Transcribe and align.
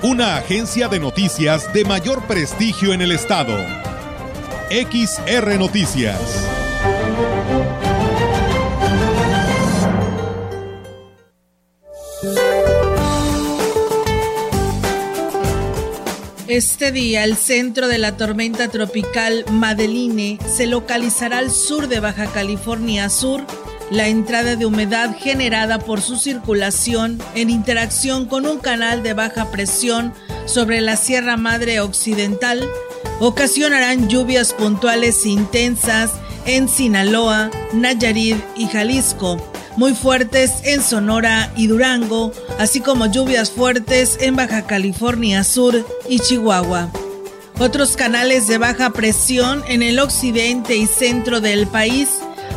Una 0.00 0.36
agencia 0.36 0.86
de 0.86 1.00
noticias 1.00 1.72
de 1.72 1.84
mayor 1.84 2.24
prestigio 2.28 2.92
en 2.92 3.02
el 3.02 3.10
estado. 3.10 3.56
XR 4.70 5.58
Noticias. 5.58 6.20
Este 16.46 16.92
día, 16.92 17.24
el 17.24 17.36
centro 17.36 17.88
de 17.88 17.98
la 17.98 18.16
tormenta 18.16 18.68
tropical 18.68 19.44
Madeline 19.50 20.38
se 20.48 20.68
localizará 20.68 21.38
al 21.38 21.50
sur 21.50 21.88
de 21.88 21.98
Baja 21.98 22.26
California 22.26 23.10
Sur. 23.10 23.44
La 23.90 24.08
entrada 24.08 24.56
de 24.56 24.66
humedad 24.66 25.16
generada 25.18 25.78
por 25.78 26.00
su 26.00 26.16
circulación 26.16 27.20
en 27.34 27.50
interacción 27.50 28.26
con 28.26 28.46
un 28.46 28.58
canal 28.58 29.02
de 29.02 29.14
baja 29.14 29.50
presión 29.50 30.12
sobre 30.46 30.80
la 30.80 30.96
Sierra 30.96 31.36
Madre 31.36 31.80
Occidental 31.80 32.68
ocasionarán 33.20 34.08
lluvias 34.08 34.52
puntuales 34.52 35.24
intensas 35.26 36.12
en 36.46 36.68
Sinaloa, 36.68 37.50
Nayarit 37.72 38.36
y 38.56 38.66
Jalisco 38.66 39.38
muy 39.78 39.94
fuertes 39.94 40.54
en 40.64 40.82
Sonora 40.82 41.52
y 41.54 41.68
Durango, 41.68 42.32
así 42.58 42.80
como 42.80 43.06
lluvias 43.06 43.52
fuertes 43.52 44.18
en 44.20 44.34
Baja 44.34 44.66
California 44.66 45.44
Sur 45.44 45.86
y 46.08 46.18
Chihuahua. 46.18 46.90
Otros 47.60 47.96
canales 47.96 48.48
de 48.48 48.58
baja 48.58 48.90
presión 48.90 49.62
en 49.68 49.84
el 49.84 50.00
occidente 50.00 50.76
y 50.76 50.86
centro 50.86 51.40
del 51.40 51.68
país, 51.68 52.08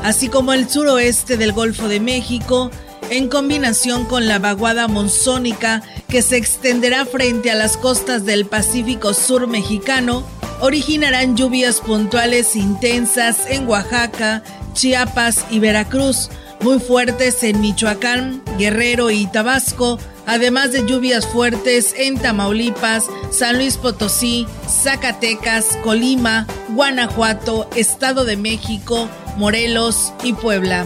así 0.03 0.27
como 0.27 0.53
el 0.53 0.69
suroeste 0.69 1.37
del 1.37 1.53
Golfo 1.53 1.87
de 1.87 1.99
México, 1.99 2.71
en 3.09 3.27
combinación 3.27 4.05
con 4.05 4.27
la 4.27 4.39
vaguada 4.39 4.87
monzónica 4.87 5.81
que 6.07 6.21
se 6.21 6.37
extenderá 6.37 7.05
frente 7.05 7.51
a 7.51 7.55
las 7.55 7.77
costas 7.77 8.25
del 8.25 8.45
Pacífico 8.45 9.13
Sur 9.13 9.47
mexicano, 9.47 10.23
originarán 10.61 11.35
lluvias 11.35 11.81
puntuales 11.81 12.55
intensas 12.55 13.39
en 13.47 13.67
Oaxaca, 13.67 14.43
Chiapas 14.73 15.45
y 15.49 15.59
Veracruz, 15.59 16.29
muy 16.61 16.79
fuertes 16.79 17.43
en 17.43 17.59
Michoacán, 17.59 18.43
Guerrero 18.57 19.09
y 19.09 19.25
Tabasco, 19.25 19.99
además 20.27 20.71
de 20.71 20.85
lluvias 20.85 21.25
fuertes 21.25 21.93
en 21.97 22.17
Tamaulipas, 22.17 23.05
San 23.31 23.57
Luis 23.57 23.77
Potosí, 23.77 24.45
Zacatecas, 24.69 25.77
Colima, 25.83 26.45
Guanajuato, 26.69 27.67
Estado 27.75 28.23
de 28.23 28.37
México, 28.37 29.09
Morelos 29.37 30.13
y 30.23 30.33
Puebla. 30.33 30.85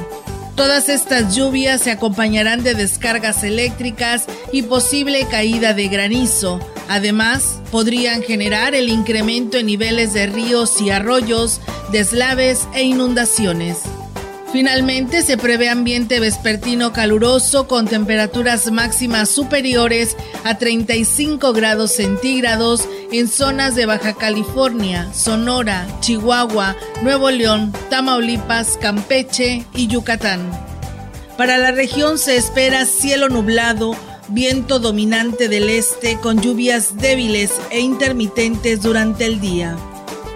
Todas 0.56 0.88
estas 0.88 1.36
lluvias 1.36 1.82
se 1.82 1.92
acompañarán 1.92 2.64
de 2.64 2.76
descargas 2.76 3.44
eléctricas 3.44 4.26
y 4.54 4.62
posible 4.62 5.28
caída 5.30 5.74
de 5.74 5.90
granizo. 5.90 6.62
Además, 6.88 7.60
podrían 7.72 8.22
generar 8.22 8.74
el 8.74 8.88
incremento 8.90 9.58
en 9.58 9.66
niveles 9.66 10.14
de 10.14 10.28
ríos 10.28 10.80
y 10.80 10.92
arroyos, 10.92 11.60
deslaves 11.92 12.68
e 12.74 12.84
inundaciones. 12.84 13.80
Finalmente 14.56 15.22
se 15.22 15.38
prevé 15.38 15.68
ambiente 15.68 16.22
vespertino 16.22 16.94
caluroso 16.94 17.68
con 17.68 17.90
temperaturas 17.90 18.72
máximas 18.72 19.28
superiores 19.28 20.16
a 20.46 20.58
35 20.58 21.52
grados 21.52 21.92
centígrados 21.92 22.88
en 23.12 23.28
zonas 23.28 23.76
de 23.76 23.86
Baja 23.86 24.14
California, 24.14 25.12
Sonora, 25.14 25.86
Chihuahua, 26.00 26.78
Nuevo 27.02 27.32
León, 27.32 27.74
Tamaulipas, 27.90 28.78
Campeche 28.78 29.66
y 29.74 29.88
Yucatán. 29.88 30.50
Para 31.38 31.58
la 31.58 31.72
región 31.72 32.18
se 32.18 32.38
espera 32.38 32.86
cielo 32.86 33.28
nublado, 33.28 33.94
viento 34.30 34.80
dominante 34.80 35.50
del 35.50 35.70
este 35.70 36.18
con 36.22 36.40
lluvias 36.40 36.96
débiles 36.96 37.52
e 37.72 37.82
intermitentes 37.82 38.82
durante 38.82 39.26
el 39.26 39.42
día. 39.42 39.76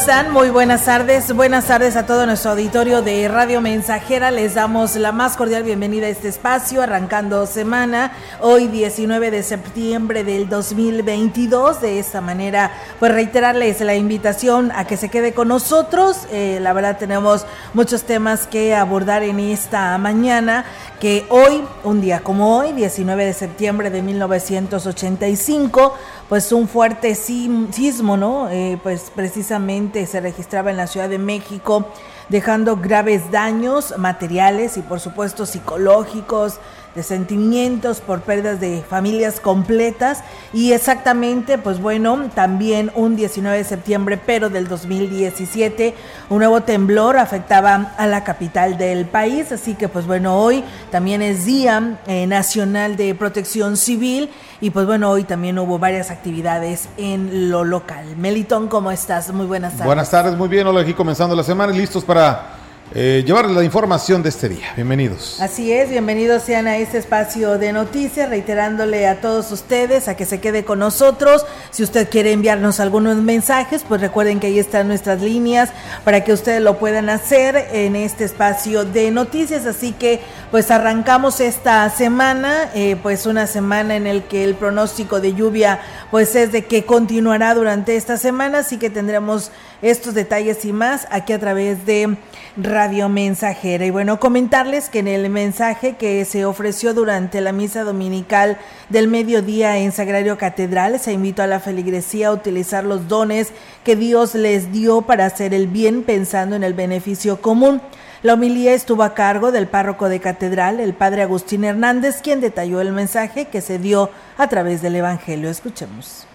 Están? 0.00 0.30
Muy 0.30 0.50
buenas 0.50 0.84
tardes. 0.84 1.34
Buenas 1.34 1.68
tardes 1.68 1.96
a 1.96 2.04
todo 2.04 2.26
nuestro 2.26 2.50
auditorio 2.50 3.00
de 3.00 3.28
Radio 3.28 3.62
Mensajera. 3.62 4.30
Les 4.30 4.54
damos 4.54 4.94
la 4.96 5.10
más 5.10 5.38
cordial 5.38 5.62
bienvenida 5.62 6.04
a 6.04 6.10
este 6.10 6.28
espacio, 6.28 6.82
arrancando 6.82 7.46
semana, 7.46 8.12
hoy 8.42 8.66
19 8.66 9.30
de 9.30 9.42
septiembre 9.42 10.22
del 10.22 10.50
2022. 10.50 11.80
De 11.80 11.98
esta 11.98 12.20
manera, 12.20 12.72
pues 12.98 13.10
reiterarles 13.10 13.80
la 13.80 13.94
invitación 13.94 14.70
a 14.70 14.86
que 14.86 14.98
se 14.98 15.08
quede 15.08 15.32
con 15.32 15.48
nosotros. 15.48 16.26
Eh, 16.30 16.58
la 16.60 16.74
verdad 16.74 16.98
tenemos 16.98 17.46
muchos 17.72 18.02
temas 18.02 18.46
que 18.46 18.74
abordar 18.74 19.22
en 19.22 19.40
esta 19.40 19.96
mañana 19.96 20.66
que 21.00 21.24
hoy, 21.30 21.64
un 21.84 22.02
día 22.02 22.20
como 22.20 22.58
hoy, 22.58 22.72
19 22.72 23.24
de 23.24 23.32
septiembre 23.32 23.88
de 23.88 24.02
1985, 24.02 25.94
pues 26.28 26.50
un 26.52 26.68
fuerte 26.68 27.14
sismo, 27.14 28.16
¿no? 28.16 28.48
Eh, 28.50 28.78
pues 28.82 29.12
precisamente 29.14 30.06
se 30.06 30.20
registraba 30.20 30.70
en 30.70 30.76
la 30.76 30.86
Ciudad 30.86 31.08
de 31.08 31.18
México, 31.18 31.88
dejando 32.28 32.76
graves 32.76 33.30
daños 33.30 33.94
materiales 33.98 34.76
y 34.76 34.82
por 34.82 34.98
supuesto 35.00 35.46
psicológicos, 35.46 36.58
de 36.96 37.02
sentimientos 37.02 38.00
por 38.00 38.22
pérdidas 38.22 38.58
de 38.58 38.82
familias 38.88 39.38
completas 39.38 40.24
y 40.52 40.72
exactamente, 40.72 41.58
pues 41.58 41.80
bueno, 41.80 42.30
también 42.34 42.90
un 42.94 43.14
19 43.14 43.58
de 43.58 43.64
septiembre, 43.64 44.18
pero 44.24 44.48
del 44.48 44.66
2017, 44.66 45.94
un 46.30 46.38
nuevo 46.38 46.62
temblor 46.62 47.18
afectaba 47.18 47.92
a 47.98 48.06
la 48.06 48.24
capital 48.24 48.78
del 48.78 49.04
país, 49.04 49.52
así 49.52 49.74
que 49.74 49.88
pues 49.88 50.06
bueno, 50.06 50.40
hoy 50.40 50.64
también 50.90 51.20
es 51.20 51.44
Día 51.44 51.98
eh, 52.06 52.26
Nacional 52.26 52.96
de 52.96 53.14
Protección 53.14 53.76
Civil 53.76 54.30
y 54.60 54.70
pues 54.70 54.86
bueno, 54.86 55.10
hoy 55.10 55.24
también 55.24 55.58
hubo 55.58 55.78
varias 55.78 56.10
actividades 56.10 56.88
en 56.96 57.50
lo 57.50 57.64
local. 57.64 58.16
Melitón, 58.16 58.68
¿cómo 58.68 58.90
estás? 58.90 59.30
Muy 59.32 59.46
buenas 59.46 59.72
tardes. 59.72 59.86
Buenas 59.86 60.10
tardes, 60.10 60.34
muy 60.34 60.48
bien, 60.48 60.66
hola 60.66 60.80
aquí 60.80 60.94
comenzando 60.94 61.36
la 61.36 61.44
semana 61.44 61.72
listos 61.72 62.02
para 62.02 62.55
eh, 62.94 63.24
llevarles 63.26 63.56
la 63.56 63.64
información 63.64 64.22
de 64.22 64.28
este 64.28 64.48
día. 64.48 64.72
Bienvenidos. 64.76 65.40
Así 65.40 65.72
es, 65.72 65.90
bienvenidos 65.90 66.44
sean 66.44 66.68
a 66.68 66.76
este 66.76 66.98
espacio 66.98 67.58
de 67.58 67.72
noticias, 67.72 68.28
reiterándole 68.28 69.08
a 69.08 69.20
todos 69.20 69.50
ustedes 69.50 70.06
a 70.06 70.16
que 70.16 70.24
se 70.24 70.40
quede 70.40 70.64
con 70.64 70.78
nosotros. 70.78 71.44
Si 71.70 71.82
usted 71.82 72.08
quiere 72.08 72.32
enviarnos 72.32 72.78
algunos 72.78 73.16
mensajes, 73.16 73.84
pues 73.86 74.00
recuerden 74.00 74.38
que 74.38 74.46
ahí 74.46 74.58
están 74.60 74.86
nuestras 74.86 75.20
líneas 75.20 75.70
para 76.04 76.22
que 76.22 76.32
ustedes 76.32 76.62
lo 76.62 76.78
puedan 76.78 77.08
hacer 77.08 77.56
en 77.72 77.96
este 77.96 78.24
espacio 78.24 78.84
de 78.84 79.10
noticias. 79.10 79.66
Así 79.66 79.92
que 79.92 80.20
pues 80.52 80.70
arrancamos 80.70 81.40
esta 81.40 81.90
semana, 81.90 82.70
eh, 82.74 82.96
pues 83.02 83.26
una 83.26 83.48
semana 83.48 83.96
en 83.96 84.06
el 84.06 84.22
que 84.24 84.44
el 84.44 84.54
pronóstico 84.54 85.20
de 85.20 85.34
lluvia 85.34 85.80
pues 86.12 86.36
es 86.36 86.52
de 86.52 86.64
que 86.64 86.84
continuará 86.84 87.54
durante 87.54 87.96
esta 87.96 88.16
semana, 88.16 88.58
así 88.58 88.78
que 88.78 88.90
tendremos 88.90 89.50
estos 89.82 90.14
detalles 90.14 90.64
y 90.64 90.72
más 90.72 91.06
aquí 91.10 91.32
a 91.32 91.38
través 91.38 91.84
de 91.84 92.16
Radio 92.56 93.08
Mensajera. 93.08 93.84
Y 93.84 93.90
bueno, 93.90 94.18
comentarles 94.18 94.88
que 94.88 95.00
en 95.00 95.08
el 95.08 95.28
mensaje 95.28 95.96
que 95.96 96.24
se 96.24 96.44
ofreció 96.44 96.94
durante 96.94 97.40
la 97.40 97.52
misa 97.52 97.84
dominical 97.84 98.56
del 98.88 99.08
mediodía 99.08 99.76
en 99.78 99.92
Sagrario 99.92 100.38
Catedral, 100.38 100.98
se 100.98 101.12
invitó 101.12 101.42
a 101.42 101.46
la 101.46 101.60
feligresía 101.60 102.28
a 102.28 102.32
utilizar 102.32 102.84
los 102.84 103.08
dones 103.08 103.52
que 103.84 103.96
Dios 103.96 104.34
les 104.34 104.72
dio 104.72 105.02
para 105.02 105.26
hacer 105.26 105.52
el 105.52 105.66
bien 105.66 106.02
pensando 106.02 106.56
en 106.56 106.64
el 106.64 106.74
beneficio 106.74 107.40
común. 107.40 107.82
La 108.22 108.34
homilía 108.34 108.72
estuvo 108.72 109.02
a 109.02 109.14
cargo 109.14 109.52
del 109.52 109.68
párroco 109.68 110.08
de 110.08 110.20
catedral, 110.20 110.80
el 110.80 110.94
padre 110.94 111.22
Agustín 111.22 111.64
Hernández, 111.64 112.22
quien 112.22 112.40
detalló 112.40 112.80
el 112.80 112.92
mensaje 112.92 113.46
que 113.46 113.60
se 113.60 113.78
dio 113.78 114.10
a 114.38 114.48
través 114.48 114.80
del 114.82 114.96
Evangelio. 114.96 115.50
Escuchemos. 115.50 116.25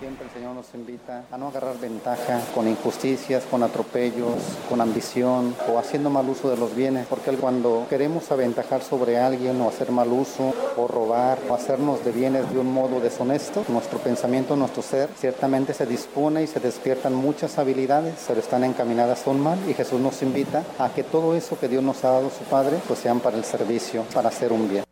Siempre 0.00 0.24
el 0.24 0.32
Señor 0.32 0.54
nos 0.54 0.72
invita 0.72 1.24
a 1.30 1.36
no 1.36 1.48
agarrar 1.48 1.78
ventaja 1.78 2.40
con 2.54 2.66
injusticias, 2.66 3.44
con 3.44 3.62
atropellos, 3.62 4.34
con 4.66 4.80
ambición 4.80 5.54
o 5.70 5.78
haciendo 5.78 6.08
mal 6.08 6.26
uso 6.26 6.48
de 6.48 6.56
los 6.56 6.74
bienes, 6.74 7.06
porque 7.06 7.32
cuando 7.32 7.86
queremos 7.86 8.32
aventajar 8.32 8.80
sobre 8.80 9.18
alguien 9.18 9.60
o 9.60 9.68
hacer 9.68 9.92
mal 9.92 10.10
uso 10.10 10.54
o 10.78 10.88
robar 10.88 11.38
o 11.50 11.54
hacernos 11.54 12.02
de 12.02 12.12
bienes 12.12 12.50
de 12.50 12.58
un 12.58 12.72
modo 12.72 12.98
deshonesto, 12.98 13.62
nuestro 13.68 13.98
pensamiento, 13.98 14.56
nuestro 14.56 14.80
ser, 14.80 15.10
ciertamente 15.18 15.74
se 15.74 15.84
dispone 15.84 16.44
y 16.44 16.46
se 16.46 16.60
despiertan 16.60 17.14
muchas 17.14 17.58
habilidades, 17.58 18.24
pero 18.26 18.40
están 18.40 18.64
encaminadas 18.64 19.26
a 19.26 19.30
un 19.30 19.42
mal 19.42 19.58
y 19.68 19.74
Jesús 19.74 20.00
nos 20.00 20.22
invita 20.22 20.64
a 20.78 20.88
que 20.88 21.04
todo 21.04 21.36
eso 21.36 21.58
que 21.60 21.68
Dios 21.68 21.82
nos 21.82 22.02
ha 22.06 22.12
dado 22.12 22.30
su 22.30 22.44
Padre, 22.44 22.78
pues 22.88 23.00
sean 23.00 23.20
para 23.20 23.36
el 23.36 23.44
servicio, 23.44 24.04
para 24.14 24.30
hacer 24.30 24.50
un 24.50 24.66
bien. 24.66 24.89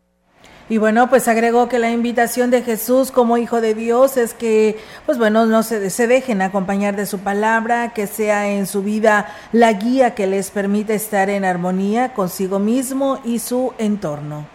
Y 0.69 0.77
bueno, 0.77 1.09
pues 1.09 1.27
agregó 1.27 1.67
que 1.67 1.79
la 1.79 1.89
invitación 1.89 2.51
de 2.51 2.61
Jesús 2.61 3.09
como 3.09 3.37
Hijo 3.37 3.59
de 3.59 3.73
Dios 3.73 4.17
es 4.17 4.35
que, 4.35 4.77
pues 5.07 5.17
bueno, 5.17 5.47
no 5.47 5.63
se, 5.63 5.89
se 5.89 6.05
dejen 6.05 6.43
acompañar 6.43 6.95
de 6.95 7.07
su 7.07 7.19
palabra, 7.19 7.91
que 7.93 8.05
sea 8.05 8.47
en 8.49 8.67
su 8.67 8.83
vida 8.83 9.35
la 9.51 9.73
guía 9.73 10.13
que 10.13 10.27
les 10.27 10.51
permita 10.51 10.93
estar 10.93 11.31
en 11.31 11.43
armonía 11.43 12.13
consigo 12.13 12.59
mismo 12.59 13.19
y 13.25 13.39
su 13.39 13.73
entorno. 13.79 14.45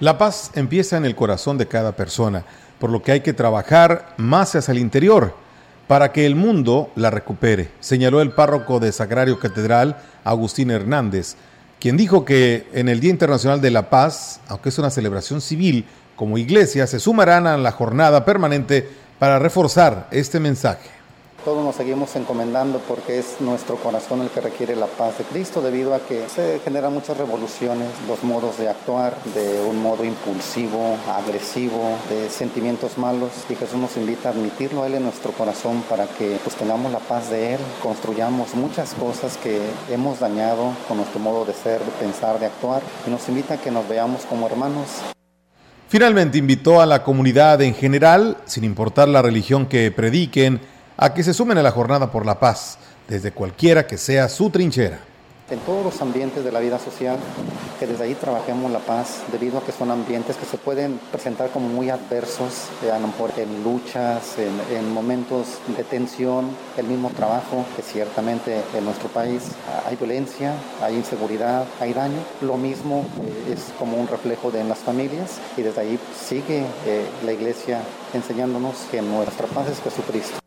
La 0.00 0.18
paz 0.18 0.50
empieza 0.54 0.96
en 0.96 1.04
el 1.04 1.14
corazón 1.14 1.56
de 1.56 1.68
cada 1.68 1.92
persona, 1.92 2.44
por 2.80 2.90
lo 2.90 3.00
que 3.00 3.12
hay 3.12 3.20
que 3.20 3.32
trabajar 3.32 4.12
más 4.16 4.56
hacia 4.56 4.72
el 4.72 4.78
interior 4.78 5.34
para 5.86 6.10
que 6.10 6.26
el 6.26 6.34
mundo 6.34 6.90
la 6.96 7.10
recupere, 7.10 7.70
señaló 7.78 8.20
el 8.20 8.32
párroco 8.32 8.80
de 8.80 8.90
Sagrario 8.90 9.38
Catedral, 9.38 9.96
Agustín 10.24 10.70
Hernández 10.72 11.36
quien 11.80 11.96
dijo 11.96 12.24
que 12.24 12.66
en 12.72 12.88
el 12.88 13.00
Día 13.00 13.10
Internacional 13.10 13.60
de 13.60 13.70
la 13.70 13.90
Paz, 13.90 14.40
aunque 14.48 14.70
es 14.70 14.78
una 14.78 14.90
celebración 14.90 15.40
civil, 15.40 15.84
como 16.16 16.38
iglesia 16.38 16.86
se 16.86 16.98
sumarán 16.98 17.46
a 17.46 17.56
la 17.58 17.72
jornada 17.72 18.24
permanente 18.24 18.88
para 19.18 19.38
reforzar 19.38 20.08
este 20.10 20.40
mensaje. 20.40 20.95
Todos 21.46 21.64
nos 21.64 21.76
seguimos 21.76 22.16
encomendando 22.16 22.80
porque 22.88 23.20
es 23.20 23.40
nuestro 23.40 23.76
corazón 23.76 24.20
el 24.20 24.30
que 24.30 24.40
requiere 24.40 24.74
la 24.74 24.88
paz 24.88 25.18
de 25.18 25.22
Cristo 25.22 25.62
debido 25.62 25.94
a 25.94 26.00
que 26.00 26.28
se 26.28 26.58
generan 26.64 26.92
muchas 26.92 27.16
revoluciones, 27.16 27.86
los 28.08 28.24
modos 28.24 28.58
de 28.58 28.68
actuar 28.68 29.16
de 29.32 29.60
un 29.60 29.80
modo 29.80 30.04
impulsivo, 30.04 30.98
agresivo, 31.08 31.96
de 32.10 32.30
sentimientos 32.30 32.98
malos 32.98 33.30
y 33.48 33.54
Jesús 33.54 33.78
nos 33.78 33.96
invita 33.96 34.30
a 34.30 34.32
admitirlo 34.32 34.82
a 34.82 34.88
Él 34.88 34.94
en 34.94 35.04
nuestro 35.04 35.30
corazón 35.30 35.84
para 35.88 36.08
que 36.08 36.36
pues 36.42 36.56
tengamos 36.56 36.90
la 36.90 36.98
paz 36.98 37.30
de 37.30 37.54
Él, 37.54 37.60
construyamos 37.80 38.56
muchas 38.56 38.94
cosas 38.94 39.36
que 39.36 39.60
hemos 39.88 40.18
dañado 40.18 40.72
con 40.88 40.96
nuestro 40.96 41.20
modo 41.20 41.44
de 41.44 41.52
ser, 41.54 41.78
de 41.78 41.92
pensar, 41.92 42.40
de 42.40 42.46
actuar 42.46 42.82
y 43.06 43.10
nos 43.10 43.28
invita 43.28 43.54
a 43.54 43.58
que 43.58 43.70
nos 43.70 43.88
veamos 43.88 44.22
como 44.22 44.48
hermanos. 44.48 44.88
Finalmente 45.88 46.38
invitó 46.38 46.80
a 46.80 46.86
la 46.86 47.04
comunidad 47.04 47.62
en 47.62 47.72
general, 47.72 48.38
sin 48.46 48.64
importar 48.64 49.06
la 49.06 49.22
religión 49.22 49.66
que 49.66 49.92
prediquen, 49.92 50.60
a 50.96 51.12
que 51.12 51.22
se 51.22 51.34
sumen 51.34 51.58
a 51.58 51.62
la 51.62 51.70
jornada 51.70 52.10
por 52.10 52.24
la 52.24 52.40
paz, 52.40 52.78
desde 53.08 53.32
cualquiera 53.32 53.86
que 53.86 53.98
sea 53.98 54.28
su 54.28 54.50
trinchera. 54.50 54.98
En 55.48 55.60
todos 55.60 55.84
los 55.84 56.02
ambientes 56.02 56.44
de 56.44 56.50
la 56.50 56.58
vida 56.58 56.76
social, 56.80 57.16
que 57.78 57.86
desde 57.86 58.02
ahí 58.02 58.14
trabajemos 58.14 58.68
la 58.72 58.80
paz, 58.80 59.22
debido 59.30 59.58
a 59.58 59.62
que 59.62 59.70
son 59.70 59.92
ambientes 59.92 60.36
que 60.36 60.44
se 60.44 60.58
pueden 60.58 60.98
presentar 61.12 61.50
como 61.50 61.68
muy 61.68 61.88
adversos, 61.88 62.66
eh, 62.82 62.90
en 63.36 63.62
luchas, 63.62 64.36
en, 64.38 64.92
momentos 64.92 65.58
de 65.76 65.84
tensión, 65.84 66.48
el 66.76 66.86
mismo 66.86 67.10
trabajo, 67.10 67.64
que 67.76 67.82
ciertamente 67.82 68.60
en 68.76 68.84
nuestro 68.84 69.08
país 69.08 69.42
hay 69.86 69.94
violencia, 69.94 70.52
hay 70.82 70.96
inseguridad, 70.96 71.64
hay 71.78 71.92
daño. 71.92 72.18
Lo 72.40 72.56
mismo 72.56 73.06
eh, 73.22 73.52
es 73.52 73.72
como 73.78 73.98
un 73.98 74.08
reflejo 74.08 74.50
de 74.50 74.62
en 74.62 74.68
las 74.68 74.78
familias 74.78 75.38
y 75.56 75.62
desde 75.62 75.80
ahí 75.80 75.98
sigue 76.26 76.64
eh, 76.86 77.06
la 77.24 77.32
iglesia 77.32 77.82
enseñándonos 78.14 78.74
que 78.90 79.00
nuestra 79.00 79.46
paz 79.46 79.68
es 79.68 79.80
Jesucristo. 79.80 80.45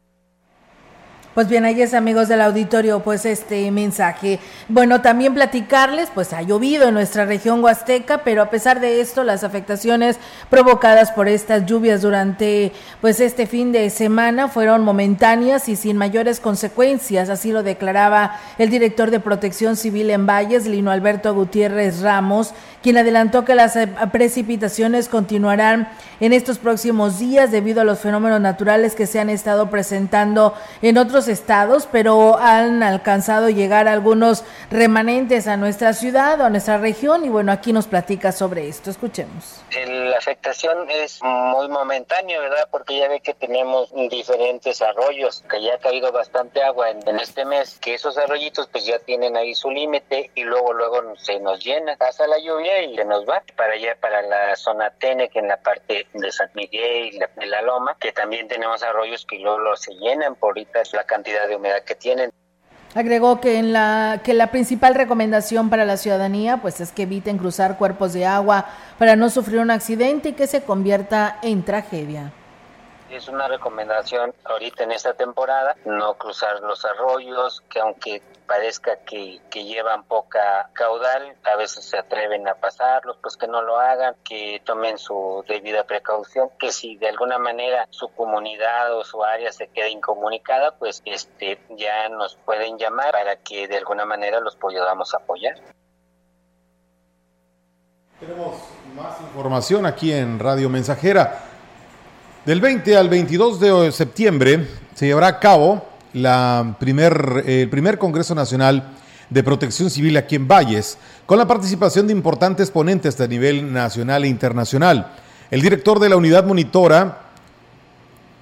Pues 1.40 1.48
bien, 1.48 1.64
ahí 1.64 1.82
es 1.82 1.94
amigos 1.94 2.28
del 2.28 2.42
auditorio, 2.42 3.00
pues 3.00 3.26
este 3.26 3.72
mensaje. 3.72 4.42
Bueno, 4.68 5.00
también 5.00 5.34
platicarles, 5.34 6.10
pues 6.14 6.34
ha 6.34 6.42
llovido 6.42 6.90
en 6.90 6.94
nuestra 6.94 7.24
región 7.24 7.64
huasteca, 7.64 8.26
pero 8.26 8.42
a 8.42 8.50
pesar 8.50 8.82
de 8.82 9.00
esto, 9.00 9.24
las 9.24 9.46
afectaciones 9.46 10.18
provocadas 10.50 11.14
por 11.14 11.30
estas 11.30 11.66
lluvias 11.66 12.02
durante 12.02 12.74
pues 13.00 13.22
este 13.22 13.48
fin 13.48 13.72
de 13.72 13.90
semana 13.90 14.50
fueron 14.50 14.84
momentáneas 14.84 15.70
y 15.70 15.78
sin 15.78 15.96
mayores 15.96 16.42
consecuencias, 16.42 17.30
así 17.30 17.54
lo 17.54 17.64
declaraba 17.64 18.38
el 18.58 18.70
director 18.70 19.10
de 19.10 19.22
Protección 19.22 19.78
Civil 19.78 20.10
en 20.10 20.28
Valles, 20.28 20.68
Lino 20.68 20.92
Alberto 20.92 21.34
Gutiérrez 21.34 22.02
Ramos, 22.02 22.54
quien 22.84 22.98
adelantó 22.98 23.46
que 23.46 23.56
las 23.56 23.78
precipitaciones 24.12 25.08
continuarán 25.08 25.88
en 26.20 26.34
estos 26.34 26.58
próximos 26.60 27.18
días 27.18 27.50
debido 27.50 27.80
a 27.80 27.86
los 27.86 28.00
fenómenos 28.00 28.42
naturales 28.42 28.94
que 28.94 29.08
se 29.08 29.22
han 29.22 29.30
estado 29.30 29.70
presentando 29.70 30.54
en 30.82 30.98
otros 30.98 31.29
estados, 31.30 31.88
pero 31.90 32.38
han 32.38 32.84
alcanzado 32.84 33.50
llegar 33.50 33.88
algunos 33.88 34.44
remanentes 34.70 35.48
a 35.48 35.56
nuestra 35.56 35.94
ciudad 35.94 36.42
o 36.42 36.46
a 36.46 36.50
nuestra 36.50 36.78
región 36.78 37.24
y 37.24 37.30
bueno, 37.30 37.52
aquí 37.52 37.72
nos 37.72 37.88
platica 37.88 38.32
sobre 38.32 38.68
esto. 38.68 38.90
Escuchemos. 38.90 39.64
La 39.88 40.18
afectación 40.18 40.90
es 40.90 41.22
muy 41.24 41.70
momentánea, 41.70 42.40
¿verdad? 42.40 42.68
Porque 42.72 42.98
ya 42.98 43.08
ve 43.08 43.22
que 43.22 43.34
tenemos 43.34 43.94
diferentes 44.10 44.82
arroyos, 44.82 45.44
que 45.50 45.62
ya 45.62 45.76
ha 45.76 45.78
caído 45.78 46.12
bastante 46.12 46.62
agua 46.62 46.90
en, 46.90 47.20
este 47.20 47.46
mes, 47.46 47.80
que 47.80 47.94
esos 47.94 48.18
arroyitos 48.18 48.68
pues 48.68 48.86
ya 48.86 49.00
tienen 49.00 49.38
ahí 49.38 49.54
su 49.56 49.70
límite 49.70 50.32
y 50.36 50.44
luego 50.44 50.74
luego 50.74 51.16
se 51.18 51.40
nos 51.40 51.64
llena, 51.64 51.96
pasa 51.98 52.28
la 52.28 52.40
lluvia 52.40 52.82
y 52.82 52.96
se 52.96 53.06
nos 53.06 53.28
va 53.28 53.42
para 53.56 53.74
allá, 53.74 53.96
para 54.00 54.22
la 54.24 54.56
zona 54.56 54.90
Tene, 54.92 55.30
que 55.30 55.40
en 55.40 55.48
la 55.48 55.58
parte 55.58 56.08
de 56.14 56.32
San 56.32 56.50
Miguel 56.54 57.14
y 57.14 57.20
la, 57.20 57.30
de 57.36 57.46
la 57.46 57.62
Loma, 57.62 57.96
que 58.00 58.12
también 58.12 58.48
tenemos 58.48 58.84
arroyos 58.84 59.26
que 59.26 59.38
luego 59.40 59.76
se 59.76 59.94
llenan 59.96 60.36
por 60.36 60.50
ahorita 60.50 60.82
la 60.94 61.04
cantidad 61.20 61.48
de 61.50 61.56
humedad 61.56 61.84
que 61.84 61.96
tienen. 61.96 62.32
Agregó 62.96 63.40
que 63.40 63.60
en 63.60 63.74
la 63.74 64.22
que 64.24 64.34
la 64.34 64.48
principal 64.48 64.96
recomendación 64.96 65.70
para 65.70 65.86
la 65.86 65.98
ciudadanía 65.98 66.58
pues 66.58 66.80
es 66.82 66.92
que 66.92 67.04
eviten 67.04 67.38
cruzar 67.38 67.78
cuerpos 67.78 68.14
de 68.14 68.26
agua 68.26 68.66
para 68.98 69.16
no 69.16 69.30
sufrir 69.30 69.60
un 69.60 69.70
accidente 69.70 70.30
y 70.30 70.34
que 70.34 70.48
se 70.48 70.64
convierta 70.64 71.38
en 71.44 71.64
tragedia 71.64 72.32
es 73.10 73.28
una 73.28 73.48
recomendación 73.48 74.34
ahorita 74.46 74.84
en 74.84 74.92
esta 74.92 75.14
temporada, 75.16 75.76
no 75.86 76.14
cruzar 76.14 76.62
los 76.62 76.86
arroyos, 76.86 77.64
que 77.70 77.80
aunque 77.80 78.22
parezca 78.50 78.98
que, 79.06 79.40
llevan 79.54 80.04
poca 80.06 80.72
caudal, 80.74 81.36
a 81.44 81.56
veces 81.56 81.86
se 81.86 82.00
atreven 82.00 82.48
a 82.48 82.56
pasarlos, 82.56 83.16
pues 83.22 83.38
que 83.38 83.48
no 83.48 83.62
lo 83.62 83.80
hagan, 83.80 84.16
que 84.24 84.60
tomen 84.66 84.98
su 84.98 85.46
debida 85.48 85.84
precaución, 85.84 86.50
que 86.58 86.72
si 86.72 86.98
de 86.98 87.10
alguna 87.10 87.38
manera 87.38 87.88
su 87.92 88.08
comunidad 88.10 88.98
o 88.98 89.04
su 89.04 89.24
área 89.24 89.52
se 89.52 89.68
queda 89.68 89.88
incomunicada, 89.88 90.76
pues 90.80 91.04
este 91.06 91.60
ya 91.78 92.10
nos 92.10 92.38
pueden 92.38 92.80
llamar 92.80 93.12
para 93.12 93.36
que 93.36 93.68
de 93.68 93.78
alguna 93.78 94.06
manera 94.06 94.40
los 94.40 94.56
podamos 94.56 95.14
apoyar. 95.14 95.56
Tenemos 98.20 98.58
más 98.96 99.22
información 99.22 99.86
aquí 99.86 100.12
en 100.12 100.40
Radio 100.40 100.70
Mensajera. 100.70 101.44
Del 102.46 102.60
20 102.62 102.98
al 102.98 103.10
22 103.10 103.60
de 103.60 103.92
septiembre 103.92 104.66
se 104.96 105.06
llevará 105.06 105.28
a 105.28 105.40
cabo 105.40 105.89
el 106.14 107.70
primer 107.70 107.98
Congreso 107.98 108.36
Nacional 108.36 108.94
de 109.30 109.44
Protección 109.44 109.90
Civil 109.90 110.18
aquí 110.18 110.36
en 110.36 110.48
Valles, 110.48 110.98
con 111.26 111.38
la 111.38 111.48
participación 111.48 112.08
de 112.08 112.14
importantes 112.14 112.72
ponentes 112.72 113.20
a 113.22 113.28
nivel 113.28 113.72
nacional 113.72 114.24
e 114.24 114.28
internacional. 114.28 115.14
El 115.52 115.62
director 115.62 116.00
de 116.00 116.10
la 116.10 116.18
unidad 116.18 116.46
monitora, 116.46 117.29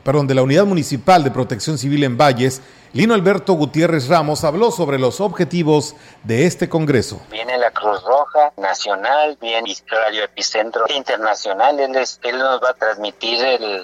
perdón, 0.07 0.25
de 0.25 0.35
la 0.35 0.41
Unidad 0.41 0.63
Municipal 0.63 1.21
de 1.25 1.31
Protección 1.31 1.77
Civil 1.77 2.01
en 2.05 2.17
Valles, 2.17 2.61
Lino 2.93 3.13
Alberto 3.13 3.51
Gutiérrez 3.55 4.07
Ramos 4.07 4.45
habló 4.45 4.71
sobre 4.71 4.97
los 4.99 5.19
objetivos 5.19 5.97
de 6.23 6.45
este 6.45 6.69
Congreso. 6.69 7.19
Viene 7.29 7.57
la 7.57 7.71
Cruz 7.71 8.01
Roja 8.05 8.53
Nacional, 8.55 9.37
viene 9.41 9.75
Radio 9.87 10.23
Epicentro 10.23 10.85
Internacional. 10.95 11.77
Él, 11.81 11.91
nos 11.91 12.63
va 12.63 12.69
a 12.69 12.73
transmitir 12.73 13.37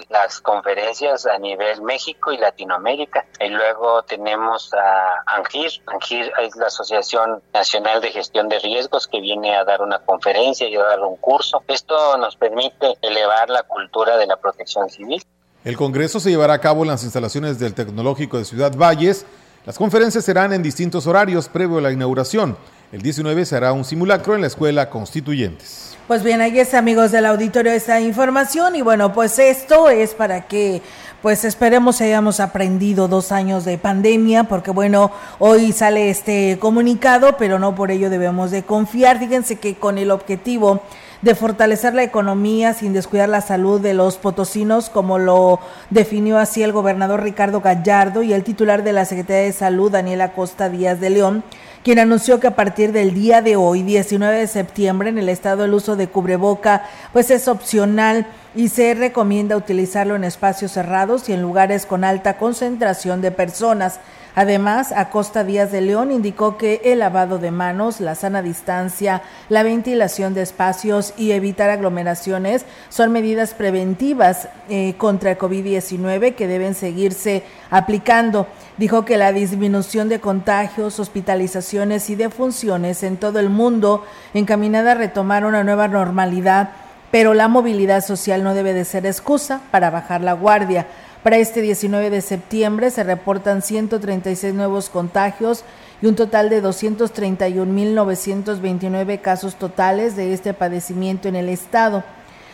las 0.08 0.40
conferencias 0.40 1.26
a 1.26 1.36
nivel 1.36 1.82
México 1.82 2.32
y 2.32 2.38
Latinoamérica. 2.38 3.26
Y 3.38 3.50
luego 3.50 4.02
tenemos 4.04 4.72
a 4.72 5.36
ANGIR. 5.36 5.72
ANGIR 5.88 6.32
es 6.40 6.56
la 6.56 6.68
Asociación 6.68 7.42
Nacional 7.52 8.00
de 8.00 8.12
Gestión 8.12 8.48
de 8.48 8.60
Riesgos 8.60 9.06
que 9.08 9.20
viene 9.20 9.54
a 9.54 9.64
dar 9.64 9.82
una 9.82 9.98
conferencia 9.98 10.66
y 10.66 10.76
a 10.76 10.84
dar 10.84 11.00
un 11.00 11.16
curso. 11.16 11.62
Esto 11.68 12.16
nos 12.16 12.36
permite 12.36 12.96
elevar 13.02 13.50
la 13.50 13.64
cultura 13.64 14.16
de 14.16 14.26
la 14.26 14.38
protección 14.38 14.88
civil. 14.88 15.22
El 15.64 15.78
Congreso 15.78 16.20
se 16.20 16.28
llevará 16.28 16.52
a 16.52 16.60
cabo 16.60 16.82
en 16.82 16.88
las 16.88 17.04
instalaciones 17.04 17.58
del 17.58 17.72
Tecnológico 17.72 18.36
de 18.36 18.44
Ciudad 18.44 18.76
Valles. 18.76 19.24
Las 19.64 19.78
conferencias 19.78 20.22
serán 20.22 20.52
en 20.52 20.62
distintos 20.62 21.06
horarios 21.06 21.48
previo 21.48 21.78
a 21.78 21.80
la 21.80 21.90
inauguración. 21.90 22.58
El 22.92 23.00
19 23.00 23.46
será 23.46 23.72
un 23.72 23.86
simulacro 23.86 24.34
en 24.34 24.42
la 24.42 24.48
escuela 24.48 24.90
Constituyentes. 24.90 25.96
Pues 26.06 26.22
bien, 26.22 26.42
ahí 26.42 26.58
está, 26.58 26.76
amigos 26.76 27.12
del 27.12 27.24
auditorio, 27.24 27.72
esta 27.72 27.98
información. 27.98 28.76
Y 28.76 28.82
bueno, 28.82 29.14
pues 29.14 29.38
esto 29.38 29.88
es 29.88 30.12
para 30.12 30.46
que 30.46 30.82
pues 31.22 31.46
esperemos 31.46 32.02
hayamos 32.02 32.40
aprendido 32.40 33.08
dos 33.08 33.32
años 33.32 33.64
de 33.64 33.78
pandemia, 33.78 34.44
porque 34.44 34.70
bueno, 34.70 35.12
hoy 35.38 35.72
sale 35.72 36.10
este 36.10 36.58
comunicado, 36.60 37.38
pero 37.38 37.58
no 37.58 37.74
por 37.74 37.90
ello 37.90 38.10
debemos 38.10 38.50
de 38.50 38.64
confiar. 38.64 39.18
Fíjense 39.18 39.56
que 39.56 39.76
con 39.76 39.96
el 39.96 40.10
objetivo 40.10 40.82
de 41.24 41.34
fortalecer 41.34 41.94
la 41.94 42.02
economía 42.02 42.74
sin 42.74 42.92
descuidar 42.92 43.30
la 43.30 43.40
salud 43.40 43.80
de 43.80 43.94
los 43.94 44.18
potosinos, 44.18 44.90
como 44.90 45.18
lo 45.18 45.58
definió 45.88 46.38
así 46.38 46.62
el 46.62 46.72
gobernador 46.72 47.22
Ricardo 47.22 47.62
Gallardo 47.62 48.22
y 48.22 48.34
el 48.34 48.44
titular 48.44 48.84
de 48.84 48.92
la 48.92 49.06
Secretaría 49.06 49.44
de 49.44 49.52
Salud, 49.52 49.90
Daniela 49.90 50.32
Costa 50.32 50.68
Díaz 50.68 51.00
de 51.00 51.08
León, 51.08 51.42
quien 51.82 51.98
anunció 51.98 52.40
que 52.40 52.48
a 52.48 52.56
partir 52.56 52.92
del 52.92 53.14
día 53.14 53.40
de 53.40 53.56
hoy, 53.56 53.82
19 53.82 54.36
de 54.36 54.46
septiembre, 54.46 55.08
en 55.08 55.16
el 55.16 55.30
estado 55.30 55.64
el 55.64 55.72
uso 55.72 55.96
de 55.96 56.08
cubreboca 56.08 56.82
pues 57.14 57.30
es 57.30 57.48
opcional 57.48 58.26
y 58.54 58.68
se 58.68 58.92
recomienda 58.92 59.56
utilizarlo 59.56 60.16
en 60.16 60.24
espacios 60.24 60.72
cerrados 60.72 61.30
y 61.30 61.32
en 61.32 61.40
lugares 61.40 61.86
con 61.86 62.04
alta 62.04 62.36
concentración 62.36 63.22
de 63.22 63.30
personas. 63.30 63.98
Además, 64.36 64.90
Acosta 64.90 65.44
Díaz 65.44 65.70
de 65.70 65.80
León 65.80 66.10
indicó 66.10 66.56
que 66.56 66.80
el 66.84 66.98
lavado 66.98 67.38
de 67.38 67.52
manos, 67.52 68.00
la 68.00 68.16
sana 68.16 68.42
distancia, 68.42 69.22
la 69.48 69.62
ventilación 69.62 70.34
de 70.34 70.42
espacios 70.42 71.14
y 71.16 71.32
evitar 71.32 71.70
aglomeraciones 71.70 72.66
son 72.88 73.12
medidas 73.12 73.54
preventivas 73.54 74.48
eh, 74.68 74.94
contra 74.98 75.30
el 75.30 75.38
COVID-19 75.38 76.34
que 76.34 76.48
deben 76.48 76.74
seguirse 76.74 77.44
aplicando. 77.70 78.48
Dijo 78.76 79.04
que 79.04 79.18
la 79.18 79.32
disminución 79.32 80.08
de 80.08 80.18
contagios, 80.18 80.98
hospitalizaciones 80.98 82.10
y 82.10 82.16
defunciones 82.16 83.04
en 83.04 83.18
todo 83.18 83.38
el 83.38 83.50
mundo 83.50 84.04
encaminada 84.34 84.92
a 84.92 84.96
retomar 84.96 85.44
una 85.44 85.62
nueva 85.62 85.86
normalidad, 85.86 86.70
pero 87.12 87.34
la 87.34 87.46
movilidad 87.46 88.04
social 88.04 88.42
no 88.42 88.54
debe 88.54 88.72
de 88.72 88.84
ser 88.84 89.06
excusa 89.06 89.60
para 89.70 89.90
bajar 89.90 90.22
la 90.22 90.32
guardia. 90.32 90.88
Para 91.24 91.38
este 91.38 91.60
19 91.62 92.10
de 92.10 92.20
septiembre 92.20 92.90
se 92.90 93.02
reportan 93.02 93.62
136 93.62 94.52
nuevos 94.52 94.90
contagios 94.90 95.64
y 96.02 96.06
un 96.06 96.16
total 96.16 96.50
de 96.50 96.62
231.929 96.62 99.22
casos 99.22 99.54
totales 99.54 100.16
de 100.16 100.34
este 100.34 100.52
padecimiento 100.52 101.26
en 101.26 101.36
el 101.36 101.48
estado. 101.48 102.04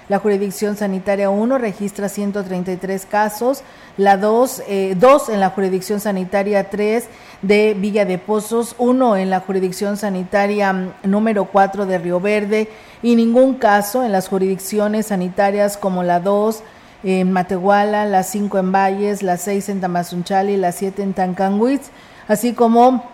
La 0.08 0.20
jurisdicción 0.20 0.76
sanitaria 0.76 1.30
1 1.30 1.58
registra 1.58 2.08
133 2.08 3.06
casos, 3.06 3.64
la 3.96 4.16
2, 4.16 4.62
eh, 4.68 4.96
en 5.30 5.40
la 5.40 5.50
jurisdicción 5.50 5.98
sanitaria 5.98 6.70
3 6.70 7.08
de 7.42 7.74
Villa 7.74 8.04
de 8.04 8.18
Pozos, 8.18 8.76
1 8.78 9.16
en 9.16 9.30
la 9.30 9.40
jurisdicción 9.40 9.96
sanitaria 9.96 10.72
mm, 10.72 10.92
número 11.06 11.46
4 11.46 11.86
de 11.86 11.98
Río 11.98 12.20
Verde 12.20 12.68
y 13.02 13.16
ningún 13.16 13.54
caso 13.54 14.04
en 14.04 14.12
las 14.12 14.28
jurisdicciones 14.28 15.06
sanitarias 15.06 15.76
como 15.76 16.04
la 16.04 16.20
2, 16.20 16.62
en 17.02 17.32
Matehuala, 17.32 18.04
las 18.06 18.28
5 18.30 18.58
en 18.58 18.72
Valles, 18.72 19.22
las 19.22 19.42
6 19.42 19.68
en 19.70 19.80
Tamazunchale 19.80 20.52
y 20.52 20.56
las 20.56 20.74
7 20.76 21.02
en 21.02 21.14
Tancanwitz, 21.14 21.90
así 22.28 22.52
como 22.52 23.04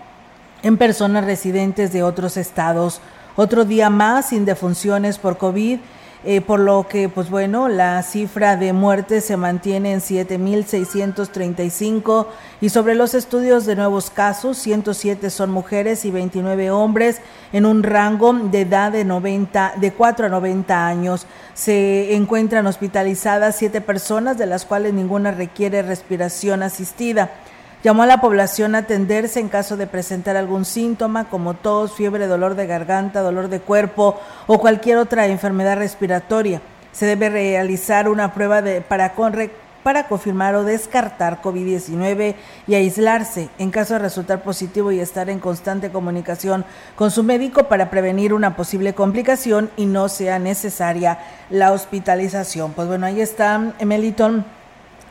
en 0.62 0.76
personas 0.76 1.24
residentes 1.24 1.92
de 1.92 2.02
otros 2.02 2.36
estados. 2.36 3.00
Otro 3.36 3.64
día 3.64 3.90
más 3.90 4.30
sin 4.30 4.44
defunciones 4.44 5.18
por 5.18 5.38
COVID 5.38 5.78
eh, 6.28 6.40
por 6.40 6.58
lo 6.58 6.88
que, 6.88 7.08
pues 7.08 7.30
bueno, 7.30 7.68
la 7.68 8.02
cifra 8.02 8.56
de 8.56 8.72
muertes 8.72 9.24
se 9.24 9.36
mantiene 9.36 9.92
en 9.92 10.00
7.635 10.00 12.26
y 12.60 12.70
sobre 12.70 12.96
los 12.96 13.14
estudios 13.14 13.64
de 13.64 13.76
nuevos 13.76 14.10
casos, 14.10 14.58
107 14.58 15.30
son 15.30 15.52
mujeres 15.52 16.04
y 16.04 16.10
29 16.10 16.72
hombres 16.72 17.20
en 17.52 17.64
un 17.64 17.84
rango 17.84 18.32
de 18.32 18.62
edad 18.62 18.90
de 18.90 19.04
90, 19.04 19.74
de 19.76 19.92
4 19.92 20.26
a 20.26 20.28
90 20.28 20.88
años. 20.88 21.28
Se 21.54 22.16
encuentran 22.16 22.66
hospitalizadas 22.66 23.54
siete 23.54 23.80
personas, 23.80 24.36
de 24.36 24.46
las 24.46 24.64
cuales 24.64 24.94
ninguna 24.94 25.30
requiere 25.30 25.82
respiración 25.82 26.64
asistida. 26.64 27.30
Llamó 27.84 28.02
a 28.02 28.06
la 28.06 28.20
población 28.20 28.74
a 28.74 28.78
atenderse 28.78 29.38
en 29.38 29.48
caso 29.48 29.76
de 29.76 29.86
presentar 29.86 30.36
algún 30.36 30.64
síntoma 30.64 31.28
como 31.28 31.54
tos, 31.54 31.92
fiebre, 31.92 32.26
dolor 32.26 32.54
de 32.54 32.66
garganta, 32.66 33.20
dolor 33.20 33.48
de 33.48 33.60
cuerpo 33.60 34.18
o 34.46 34.58
cualquier 34.58 34.98
otra 34.98 35.26
enfermedad 35.26 35.76
respiratoria. 35.76 36.62
Se 36.92 37.06
debe 37.06 37.28
realizar 37.28 38.08
una 38.08 38.32
prueba 38.32 38.62
de, 38.62 38.80
para, 38.80 39.14
para 39.82 40.08
confirmar 40.08 40.54
o 40.56 40.64
descartar 40.64 41.42
COVID-19 41.42 42.34
y 42.66 42.74
aislarse 42.74 43.50
en 43.58 43.70
caso 43.70 43.94
de 43.94 44.00
resultar 44.00 44.42
positivo 44.42 44.90
y 44.90 44.98
estar 44.98 45.28
en 45.30 45.38
constante 45.38 45.92
comunicación 45.92 46.64
con 46.96 47.10
su 47.10 47.22
médico 47.22 47.68
para 47.68 47.90
prevenir 47.90 48.32
una 48.32 48.56
posible 48.56 48.94
complicación 48.94 49.70
y 49.76 49.86
no 49.86 50.08
sea 50.08 50.38
necesaria 50.40 51.18
la 51.50 51.70
hospitalización. 51.70 52.72
Pues 52.72 52.88
bueno, 52.88 53.06
ahí 53.06 53.20
está 53.20 53.58
Meliton 53.84 54.44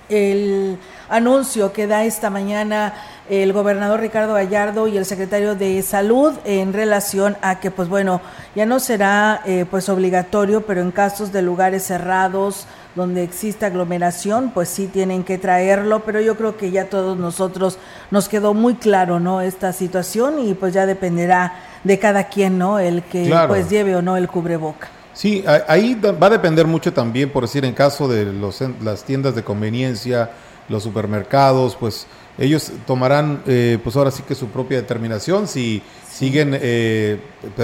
el 0.10 0.78
anuncio 1.10 1.74
que 1.74 1.88
da 1.88 2.04
esta 2.04 2.30
mañana 2.30 2.94
el 3.30 3.54
gobernador 3.54 4.02
Ricardo 4.02 4.34
Gallardo 4.34 4.88
y 4.88 4.98
el 4.98 5.06
secretario 5.06 5.56
de 5.56 5.82
Salud 5.82 6.34
en 6.46 6.74
relación 6.74 7.38
a 7.42 7.60
que, 7.60 7.72
pues 7.72 7.90
bueno, 7.90 8.22
ya 8.56 8.66
no 8.66 8.80
será 8.80 9.42
eh, 9.46 9.66
pues 9.70 9.90
obligatorio, 9.90 10.66
pero 10.66 10.82
en 10.82 10.92
casos 10.92 11.32
de 11.32 11.42
lugares 11.42 11.84
cerrados 11.84 12.68
donde 12.96 13.24
exista 13.24 13.66
aglomeración, 13.66 14.52
pues 14.54 14.70
sí 14.70 14.88
tienen 14.88 15.24
que 15.24 15.38
traerlo, 15.38 16.04
pero 16.06 16.22
yo 16.22 16.38
creo 16.38 16.56
que 16.56 16.72
ya 16.72 16.90
todos 16.90 17.18
nosotros 17.18 17.78
nos 18.12 18.30
quedó 18.30 18.54
muy 18.54 18.76
claro, 18.76 19.20
¿no? 19.20 19.42
Esta 19.42 19.74
situación 19.74 20.40
y 20.40 20.54
pues 20.54 20.74
ya 20.74 20.86
dependerá 20.86 21.54
de 21.84 22.00
cada 22.00 22.26
quien, 22.30 22.58
¿no? 22.58 22.80
El 22.80 23.04
que 23.04 23.36
pues 23.48 23.70
lleve 23.70 23.96
o 23.96 24.02
no 24.02 24.18
el 24.18 24.28
cubreboca. 24.28 24.88
Sí, 25.14 25.44
ahí 25.68 25.96
va 25.96 26.28
a 26.28 26.30
depender 26.30 26.68
mucho 26.68 26.92
también, 26.92 27.30
por 27.30 27.44
decir, 27.44 27.64
en 27.64 27.74
caso 27.74 28.08
de 28.08 28.26
los, 28.26 28.62
las 28.82 29.04
tiendas 29.04 29.34
de 29.34 29.44
conveniencia, 29.44 30.30
los 30.70 30.84
supermercados, 30.84 31.76
pues 31.76 32.08
ellos 32.38 32.72
tomarán, 32.86 33.42
eh, 33.48 33.80
pues 33.84 33.96
ahora 33.96 34.12
sí 34.12 34.24
que 34.24 34.36
su 34.36 34.48
propia 34.48 34.78
determinación, 34.78 35.48
si 35.48 35.82
siguen 36.12 36.52
eh, 36.54 37.20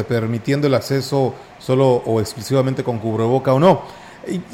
permitiendo 0.08 0.68
el 0.68 0.74
acceso 0.74 1.34
solo 1.60 2.04
o 2.06 2.20
exclusivamente 2.20 2.84
con 2.84 3.00
cubreboca 3.00 3.54
o 3.54 3.60
no. 3.60 3.82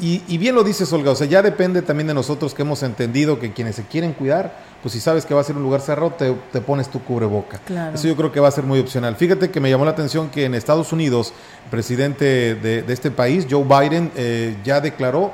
Y, 0.00 0.38
bien 0.38 0.54
lo 0.54 0.64
dices, 0.64 0.90
Olga, 0.94 1.10
o 1.10 1.14
sea, 1.14 1.26
ya 1.26 1.42
depende 1.42 1.82
también 1.82 2.06
de 2.06 2.14
nosotros 2.14 2.54
que 2.54 2.62
hemos 2.62 2.82
entendido 2.82 3.38
que 3.38 3.52
quienes 3.52 3.76
se 3.76 3.82
quieren 3.82 4.14
cuidar, 4.14 4.56
pues 4.82 4.94
si 4.94 5.00
sabes 5.00 5.26
que 5.26 5.34
va 5.34 5.42
a 5.42 5.44
ser 5.44 5.56
un 5.56 5.62
lugar 5.62 5.82
cerrado, 5.82 6.14
te, 6.16 6.60
pones 6.62 6.88
tu 6.88 7.02
cubreboca. 7.04 7.60
Eso 7.92 8.08
yo 8.08 8.16
creo 8.16 8.32
que 8.32 8.40
va 8.40 8.48
a 8.48 8.50
ser 8.50 8.64
muy 8.64 8.80
opcional. 8.80 9.16
Fíjate 9.16 9.50
que 9.50 9.60
me 9.60 9.68
llamó 9.68 9.84
la 9.84 9.90
atención 9.90 10.30
que 10.30 10.46
en 10.46 10.54
Estados 10.54 10.90
Unidos, 10.94 11.34
el 11.64 11.70
presidente 11.70 12.54
de, 12.54 12.84
este 12.88 13.10
país, 13.10 13.46
Joe 13.48 13.64
Biden, 13.64 14.10
eh, 14.16 14.56
ya 14.64 14.80
declaró 14.80 15.32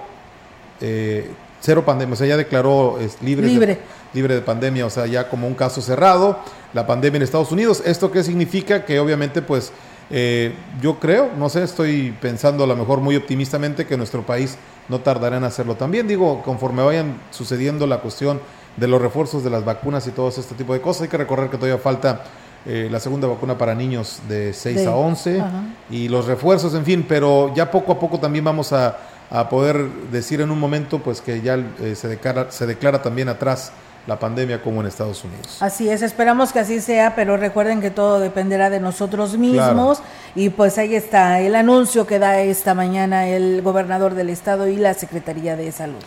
eh, 0.81 1.31
cero 1.65 1.83
pandemia, 1.83 2.13
o 2.13 2.17
sea, 2.17 2.27
ya 2.27 2.37
declaró 2.37 2.99
es, 3.01 3.23
libre, 3.23 3.47
libre. 3.47 3.79
libre 4.13 4.35
de 4.35 4.43
pandemia, 4.43 4.85
o 4.85 4.91
sea, 4.91 5.07
ya 5.07 5.31
como 5.31 5.47
un 5.47 5.55
caso 5.55 5.81
cerrado, 5.81 6.39
la 6.75 6.87
pandemia 6.87 7.17
en 7.17 7.23
Estados 7.23 7.53
Unidos. 7.53 7.83
¿Esto 7.87 8.13
qué 8.13 8.23
significa? 8.23 8.85
Que 8.85 9.01
obviamente, 9.01 9.41
pues 9.41 9.73
eh, 10.11 10.55
yo 10.83 11.01
creo, 11.01 11.31
no 11.39 11.49
sé, 11.49 11.63
estoy 11.63 12.15
pensando 12.21 12.65
a 12.65 12.67
lo 12.67 12.77
mejor 12.77 13.01
muy 13.01 13.17
optimistamente 13.17 13.87
que 13.87 13.97
nuestro 13.97 14.27
país 14.27 14.59
no 14.91 15.01
tardará 15.01 15.39
en 15.39 15.45
hacerlo 15.45 15.75
también. 15.77 16.07
Digo, 16.07 16.43
conforme 16.43 16.83
vayan 16.83 17.19
sucediendo 17.31 17.87
la 17.87 18.01
cuestión 18.01 18.41
de 18.77 18.87
los 18.87 19.01
refuerzos 19.01 19.43
de 19.43 19.49
las 19.49 19.65
vacunas 19.65 20.07
y 20.07 20.11
todo 20.11 20.29
este 20.29 20.55
tipo 20.55 20.75
de 20.75 20.83
cosas, 20.83 21.05
hay 21.05 21.09
que 21.09 21.17
recordar 21.17 21.49
que 21.49 21.57
todavía 21.57 21.79
falta 21.79 22.25
eh, 22.67 22.89
la 22.91 23.01
segunda 23.01 23.27
vacuna 23.27 23.57
para 23.57 23.75
niños 23.75 24.21
de 24.29 24.53
6 24.53 24.87
a 24.87 24.97
11 24.97 25.43
y 25.91 26.09
los 26.09 26.27
refuerzos, 26.27 26.75
en 26.75 26.85
fin, 26.85 27.07
pero 27.09 27.55
ya 27.55 27.71
poco 27.71 27.93
a 27.93 27.99
poco 27.99 28.19
también 28.19 28.45
vamos 28.45 28.73
a, 28.73 28.99
poder 29.49 29.89
decir 30.11 30.41
en 30.41 30.51
un 30.51 30.59
momento 30.59 31.01
pues 31.01 31.21
que 31.21 31.41
ya 31.41 31.57
eh, 31.81 31.95
se, 31.97 32.09
declara, 32.09 32.51
se 32.51 32.67
declara 32.67 33.03
también 33.03 33.29
atrás 33.29 33.73
la 34.07 34.19
pandemia 34.19 34.63
como 34.63 34.81
en 34.81 34.87
Estados 34.87 35.25
Unidos. 35.25 35.59
Así 35.61 35.89
es, 35.89 36.03
esperamos 36.03 36.53
que 36.53 36.59
así 36.59 36.81
sea, 36.81 37.15
pero 37.15 37.37
recuerden 37.37 37.81
que 37.81 37.91
todo 37.91 38.21
dependerá 38.21 38.69
de 38.69 38.81
nosotros 38.81 39.37
mismos 39.39 40.01
y 40.35 40.51
pues 40.51 40.77
ahí 40.79 40.95
está 40.95 41.41
el 41.41 41.55
anuncio 41.55 42.07
que 42.07 42.19
da 42.19 42.41
esta 42.41 42.75
mañana 42.75 43.29
el 43.29 43.63
gobernador 43.63 44.15
del 44.15 44.29
estado 44.31 44.69
y 44.69 44.77
la 44.77 44.95
Secretaría 44.95 45.57
de 45.57 45.73
Salud. 45.73 46.03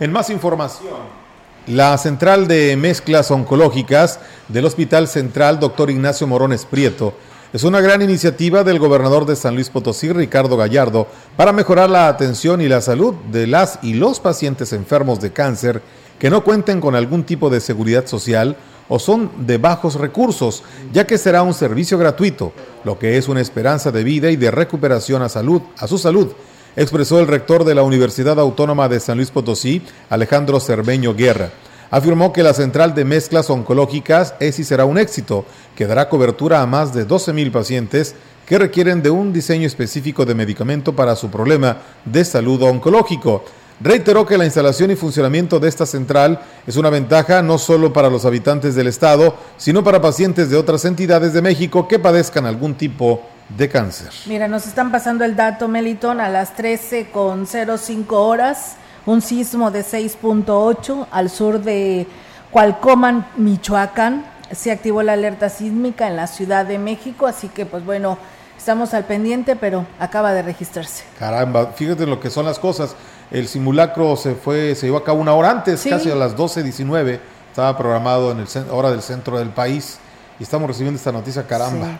En 0.00 0.12
más 0.12 0.30
información. 0.30 1.22
La 1.66 1.96
Central 1.98 2.48
de 2.48 2.76
Mezclas 2.76 3.30
Oncológicas 3.30 4.18
del 4.48 4.64
Hospital 4.64 5.06
Central 5.06 5.60
Dr. 5.60 5.90
Ignacio 5.90 6.26
Morones 6.26 6.64
Prieto 6.64 7.14
es 7.52 7.64
una 7.64 7.82
gran 7.82 8.00
iniciativa 8.00 8.64
del 8.64 8.78
gobernador 8.78 9.26
de 9.26 9.36
San 9.36 9.54
Luis 9.54 9.68
Potosí, 9.68 10.10
Ricardo 10.10 10.56
Gallardo, 10.56 11.06
para 11.36 11.52
mejorar 11.52 11.90
la 11.90 12.08
atención 12.08 12.62
y 12.62 12.68
la 12.68 12.80
salud 12.80 13.14
de 13.30 13.46
las 13.46 13.78
y 13.82 13.92
los 13.92 14.20
pacientes 14.20 14.72
enfermos 14.72 15.20
de 15.20 15.32
cáncer 15.32 15.82
que 16.18 16.30
no 16.30 16.44
cuenten 16.44 16.80
con 16.80 16.94
algún 16.94 17.24
tipo 17.24 17.50
de 17.50 17.60
seguridad 17.60 18.06
social 18.06 18.56
o 18.88 18.98
son 18.98 19.30
de 19.46 19.58
bajos 19.58 19.96
recursos, 19.96 20.62
ya 20.94 21.06
que 21.06 21.18
será 21.18 21.42
un 21.42 21.52
servicio 21.52 21.98
gratuito, 21.98 22.52
lo 22.84 22.98
que 22.98 23.18
es 23.18 23.28
una 23.28 23.42
esperanza 23.42 23.90
de 23.90 24.02
vida 24.02 24.30
y 24.30 24.36
de 24.36 24.50
recuperación 24.50 25.20
a 25.20 25.28
salud, 25.28 25.60
a 25.78 25.86
su 25.86 25.98
salud, 25.98 26.28
expresó 26.74 27.20
el 27.20 27.26
rector 27.26 27.64
de 27.64 27.74
la 27.74 27.82
Universidad 27.82 28.40
Autónoma 28.40 28.88
de 28.88 29.00
San 29.00 29.18
Luis 29.18 29.30
Potosí, 29.30 29.82
Alejandro 30.08 30.58
Cerveño 30.58 31.14
Guerra. 31.14 31.50
Afirmó 31.92 32.32
que 32.32 32.42
la 32.42 32.54
central 32.54 32.94
de 32.94 33.04
mezclas 33.04 33.50
oncológicas 33.50 34.34
es 34.40 34.58
y 34.58 34.64
será 34.64 34.86
un 34.86 34.96
éxito, 34.98 35.44
que 35.76 35.86
dará 35.86 36.08
cobertura 36.08 36.62
a 36.62 36.66
más 36.66 36.94
de 36.94 37.04
12 37.04 37.34
mil 37.34 37.52
pacientes 37.52 38.14
que 38.46 38.58
requieren 38.58 39.02
de 39.02 39.10
un 39.10 39.32
diseño 39.32 39.66
específico 39.66 40.24
de 40.24 40.34
medicamento 40.34 40.96
para 40.96 41.14
su 41.14 41.30
problema 41.30 41.76
de 42.06 42.24
salud 42.24 42.62
oncológico. 42.62 43.44
Reiteró 43.78 44.24
que 44.24 44.38
la 44.38 44.46
instalación 44.46 44.90
y 44.90 44.96
funcionamiento 44.96 45.60
de 45.60 45.68
esta 45.68 45.84
central 45.84 46.40
es 46.66 46.76
una 46.76 46.88
ventaja 46.88 47.42
no 47.42 47.58
solo 47.58 47.92
para 47.92 48.08
los 48.08 48.24
habitantes 48.24 48.74
del 48.74 48.86
estado, 48.86 49.34
sino 49.58 49.84
para 49.84 50.00
pacientes 50.00 50.48
de 50.48 50.56
otras 50.56 50.86
entidades 50.86 51.34
de 51.34 51.42
México 51.42 51.86
que 51.88 51.98
padezcan 51.98 52.46
algún 52.46 52.74
tipo 52.74 53.22
de 53.56 53.68
cáncer. 53.68 54.10
Mira, 54.26 54.48
nos 54.48 54.66
están 54.66 54.90
pasando 54.90 55.24
el 55.24 55.36
dato, 55.36 55.68
Meliton, 55.68 56.20
a 56.20 56.30
las 56.30 56.56
13.05 56.56 58.06
horas, 58.12 58.76
un 59.06 59.20
sismo 59.20 59.70
de 59.70 59.84
6.8 59.84 61.06
al 61.10 61.30
sur 61.30 61.60
de 61.60 62.06
Cualcoman, 62.50 63.26
Michoacán. 63.36 64.26
Se 64.50 64.70
activó 64.70 65.02
la 65.02 65.14
alerta 65.14 65.48
sísmica 65.48 66.06
en 66.06 66.16
la 66.16 66.26
Ciudad 66.26 66.66
de 66.66 66.78
México, 66.78 67.26
así 67.26 67.48
que 67.48 67.64
pues 67.64 67.84
bueno, 67.84 68.18
estamos 68.58 68.92
al 68.94 69.04
pendiente, 69.04 69.56
pero 69.56 69.86
acaba 69.98 70.32
de 70.32 70.42
registrarse. 70.42 71.04
Caramba, 71.18 71.68
fíjate 71.68 72.06
lo 72.06 72.20
que 72.20 72.28
son 72.28 72.44
las 72.44 72.58
cosas. 72.58 72.94
El 73.30 73.48
simulacro 73.48 74.14
se 74.16 74.34
fue, 74.34 74.74
se 74.74 74.86
llevó 74.86 74.98
a 74.98 75.04
cabo 75.04 75.20
una 75.20 75.32
hora 75.32 75.50
antes, 75.50 75.86
casi 75.88 76.10
a 76.10 76.14
las 76.14 76.36
12.19. 76.36 77.18
Estaba 77.48 77.76
programado 77.76 78.30
en 78.30 78.40
el 78.40 78.46
hora 78.70 78.90
del 78.90 79.02
centro 79.02 79.38
del 79.38 79.50
país 79.50 79.98
y 80.38 80.42
estamos 80.42 80.68
recibiendo 80.68 80.98
esta 80.98 81.12
noticia, 81.12 81.46
caramba. 81.46 81.98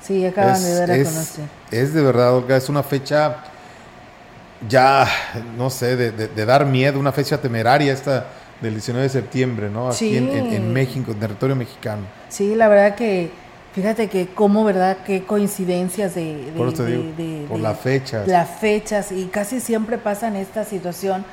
Sí, 0.00 0.24
acaban 0.24 0.62
de 0.62 0.74
dar 0.74 0.90
a 0.90 0.96
conocer. 0.96 1.44
Es 1.70 1.92
de 1.92 2.02
verdad, 2.02 2.34
Olga, 2.34 2.56
es 2.56 2.68
una 2.68 2.82
fecha 2.82 3.44
ya, 4.68 5.06
no 5.56 5.70
sé, 5.70 5.96
de, 5.96 6.46
dar 6.46 6.66
miedo, 6.66 6.98
una 6.98 7.12
fecha 7.12 7.40
temeraria 7.40 7.92
esta 7.92 8.26
del 8.60 8.74
19 8.74 9.04
de 9.04 9.08
septiembre, 9.08 9.70
¿no? 9.70 9.88
Aquí 9.88 10.16
en, 10.16 10.72
México, 10.72 11.12
en 11.12 11.20
territorio 11.20 11.54
mexicano. 11.54 12.02
Sí, 12.28 12.54
la 12.54 12.68
verdad 12.68 12.96
que, 12.96 13.30
fíjate 13.74 14.08
que 14.08 14.28
cómo, 14.28 14.64
¿verdad? 14.64 14.98
Qué 15.06 15.24
coincidencias 15.24 16.14
de... 16.16 16.52
por, 16.56 16.74
por 17.48 17.60
las 17.60 17.78
fechas. 17.78 18.26
Las 18.26 18.50
fechas, 18.58 19.12
y 19.12 19.26
casi 19.26 19.60
siempre 19.60 19.98
pasa 19.98 20.28
en 20.28 20.36
esta 20.36 20.64
situación 20.64 21.24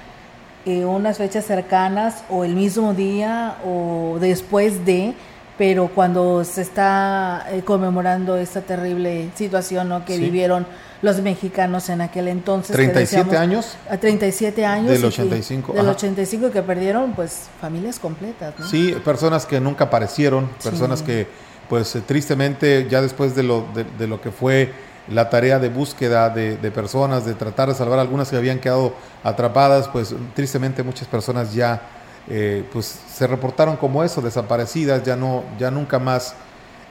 eh, 0.66 0.84
unas 0.84 1.18
fechas 1.18 1.46
cercanas 1.46 2.24
o 2.30 2.44
el 2.44 2.56
mismo 2.56 2.94
día 2.94 3.58
o 3.66 4.18
después 4.20 4.86
de 4.86 5.14
pero 5.58 5.88
cuando 5.88 6.44
se 6.44 6.62
está 6.62 7.46
eh, 7.52 7.62
conmemorando 7.62 8.36
esta 8.36 8.62
terrible 8.62 9.30
situación 9.36 9.90
¿no? 9.90 10.04
que 10.06 10.18
vivieron 10.18 10.66
los 11.02 11.22
mexicanos 11.22 11.90
en 11.90 12.02
aquel 12.02 12.28
entonces. 12.28 12.76
37 12.76 13.38
años. 13.38 13.78
A 13.90 13.98
37 13.98 14.66
años. 14.66 14.92
Del 14.92 15.06
85. 15.06 15.74
del 15.74 15.88
85 15.88 16.52
que 16.52 16.62
perdieron 16.62 17.14
pues 17.14 17.48
familias 17.62 18.00
completas. 18.00 18.54
¿no? 18.58 18.68
Sí, 18.68 18.96
personas 19.04 19.46
que 19.46 19.60
nunca 19.60 19.86
aparecieron, 19.86 20.50
personas 20.64 21.02
que 21.02 21.28
pues 21.70 21.98
tristemente 22.06 22.88
ya 22.90 23.02
después 23.02 23.36
de 23.36 23.44
lo, 23.44 23.66
de, 23.74 24.08
lo 24.08 24.22
que 24.22 24.32
fue 24.32 24.72
la 25.08 25.30
tarea 25.30 25.60
de 25.60 25.70
búsqueda 25.70 26.30
de, 26.30 26.58
de, 26.58 26.72
personas, 26.72 27.26
de 27.26 27.34
tratar 27.34 27.70
de 27.70 27.76
salvar 27.76 28.00
algunas 28.00 28.30
que 28.30 28.38
habían 28.38 28.60
quedado 28.60 28.94
atrapadas, 29.24 29.88
pues 29.88 30.14
tristemente 30.36 30.84
muchas 30.84 31.08
personas 31.08 31.54
ya 31.54 31.82
eh, 32.28 32.64
pues 32.74 33.00
se 33.14 33.28
reportaron 33.28 33.78
como 33.78 34.04
eso, 34.04 34.22
desaparecidas, 34.22 35.04
ya 35.04 35.16
no, 35.16 35.44
ya 35.60 35.70
nunca 35.70 36.00
más 36.00 36.34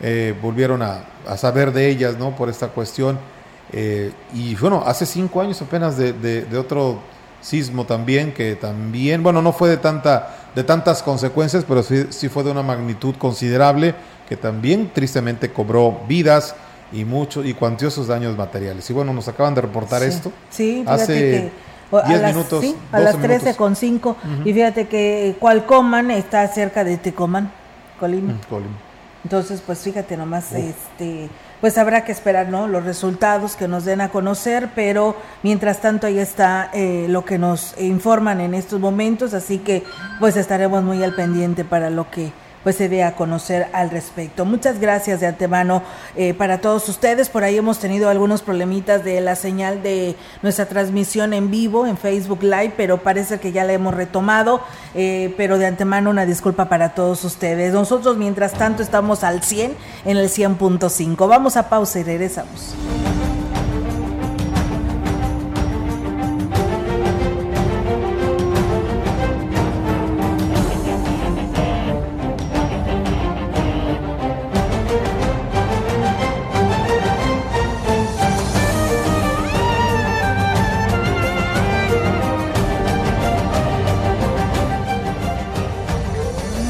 eh, 0.00 0.34
volvieron 0.40 0.80
a, 0.82 1.04
saber 1.36 1.72
de 1.72 1.88
ellas, 1.88 2.16
¿no? 2.18 2.36
Por 2.36 2.48
esta 2.48 2.68
cuestión. 2.68 3.18
Eh, 3.72 4.12
y 4.32 4.54
bueno, 4.56 4.82
hace 4.86 5.06
cinco 5.06 5.40
años 5.40 5.60
apenas 5.62 5.96
de, 5.96 6.46
otro 6.58 7.00
sismo 7.40 7.84
también, 7.84 8.32
que 8.32 8.56
también, 8.56 9.22
bueno, 9.22 9.42
no 9.42 9.52
fue 9.52 9.68
de 9.68 9.76
tanta, 9.76 10.36
de 10.54 10.64
tantas 10.64 11.02
consecuencias, 11.02 11.64
pero 11.66 11.82
sí, 11.82 12.06
sí 12.10 12.28
fue 12.28 12.42
de 12.44 12.50
una 12.50 12.62
magnitud 12.62 13.14
considerable, 13.16 13.94
que 14.28 14.36
también 14.36 14.90
tristemente 14.94 15.50
cobró 15.50 16.00
vidas 16.08 16.54
y 16.92 17.04
muchos 17.04 17.44
y 17.44 17.54
cuantiosos 17.54 18.06
daños 18.06 18.36
materiales. 18.36 18.88
Y 18.88 18.92
bueno, 18.92 19.12
nos 19.12 19.28
acaban 19.28 19.54
de 19.54 19.60
reportar 19.60 20.02
esto. 20.02 20.32
Sí, 20.50 20.84
hace 20.86 21.52
a 22.02 22.16
las, 22.18 22.34
minutos. 22.34 22.64
a 22.92 23.00
las 23.00 23.20
13 23.20 23.54
con 23.56 23.76
5. 23.76 24.16
Y 24.44 24.52
fíjate 24.52 24.86
que 24.88 25.36
Cualcoman 25.38 26.10
está 26.10 26.46
cerca 26.48 26.84
de 26.84 26.96
Tecoman, 26.96 27.50
Colima. 27.98 28.34
Entonces, 29.22 29.62
pues 29.64 29.78
fíjate 29.80 30.16
nomás, 30.16 30.52
este, 30.52 31.28
pues 31.60 31.78
habrá 31.78 32.04
que 32.04 32.12
esperar, 32.12 32.48
¿no? 32.48 32.68
Los 32.68 32.84
resultados 32.84 33.56
que 33.56 33.68
nos 33.68 33.84
den 33.84 34.00
a 34.00 34.10
conocer, 34.10 34.70
pero 34.74 35.16
mientras 35.42 35.80
tanto 35.80 36.06
ahí 36.06 36.18
está 36.18 36.70
eh, 36.72 37.06
lo 37.08 37.24
que 37.24 37.38
nos 37.38 37.74
informan 37.80 38.40
en 38.40 38.54
estos 38.54 38.80
momentos, 38.80 39.34
así 39.34 39.58
que 39.58 39.84
pues 40.20 40.36
estaremos 40.36 40.82
muy 40.82 41.02
al 41.02 41.14
pendiente 41.14 41.64
para 41.64 41.90
lo 41.90 42.10
que 42.10 42.32
pues 42.64 42.76
se 42.76 42.88
dé 42.88 43.04
a 43.04 43.14
conocer 43.14 43.68
al 43.72 43.90
respecto. 43.90 44.44
Muchas 44.44 44.80
gracias 44.80 45.20
de 45.20 45.28
antemano 45.28 45.82
eh, 46.16 46.34
para 46.34 46.60
todos 46.60 46.88
ustedes. 46.88 47.28
Por 47.28 47.44
ahí 47.44 47.58
hemos 47.58 47.78
tenido 47.78 48.08
algunos 48.08 48.42
problemitas 48.42 49.04
de 49.04 49.20
la 49.20 49.36
señal 49.36 49.82
de 49.82 50.16
nuestra 50.42 50.66
transmisión 50.66 51.32
en 51.34 51.50
vivo 51.50 51.86
en 51.86 51.96
Facebook 51.96 52.42
Live, 52.42 52.72
pero 52.76 53.02
parece 53.02 53.38
que 53.38 53.52
ya 53.52 53.64
la 53.64 53.74
hemos 53.74 53.94
retomado. 53.94 54.62
Eh, 54.94 55.32
pero 55.36 55.58
de 55.58 55.66
antemano 55.66 56.10
una 56.10 56.26
disculpa 56.26 56.68
para 56.68 56.94
todos 56.94 57.22
ustedes. 57.24 57.72
Nosotros 57.72 58.16
mientras 58.16 58.52
tanto 58.52 58.82
estamos 58.82 59.22
al 59.22 59.42
100 59.42 59.76
en 60.06 60.16
el 60.16 60.28
100.5. 60.28 61.28
Vamos 61.28 61.56
a 61.56 61.68
pausa 61.68 62.00
y 62.00 62.02
regresamos. 62.02 62.74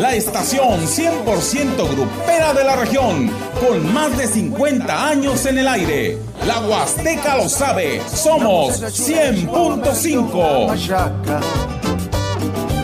la 0.00 0.14
estación 0.14 0.86
100% 0.86 1.94
grupera 1.94 2.54
de 2.54 2.64
la 2.64 2.76
región, 2.76 3.30
con 3.60 3.92
más 3.92 4.16
de 4.16 4.26
50 4.26 5.08
años 5.08 5.44
en 5.44 5.58
el 5.58 5.68
aire. 5.68 6.18
La 6.46 6.60
Huasteca 6.60 7.36
lo 7.36 7.50
sabe, 7.50 8.00
somos 8.08 8.82
100.5. 8.82 11.40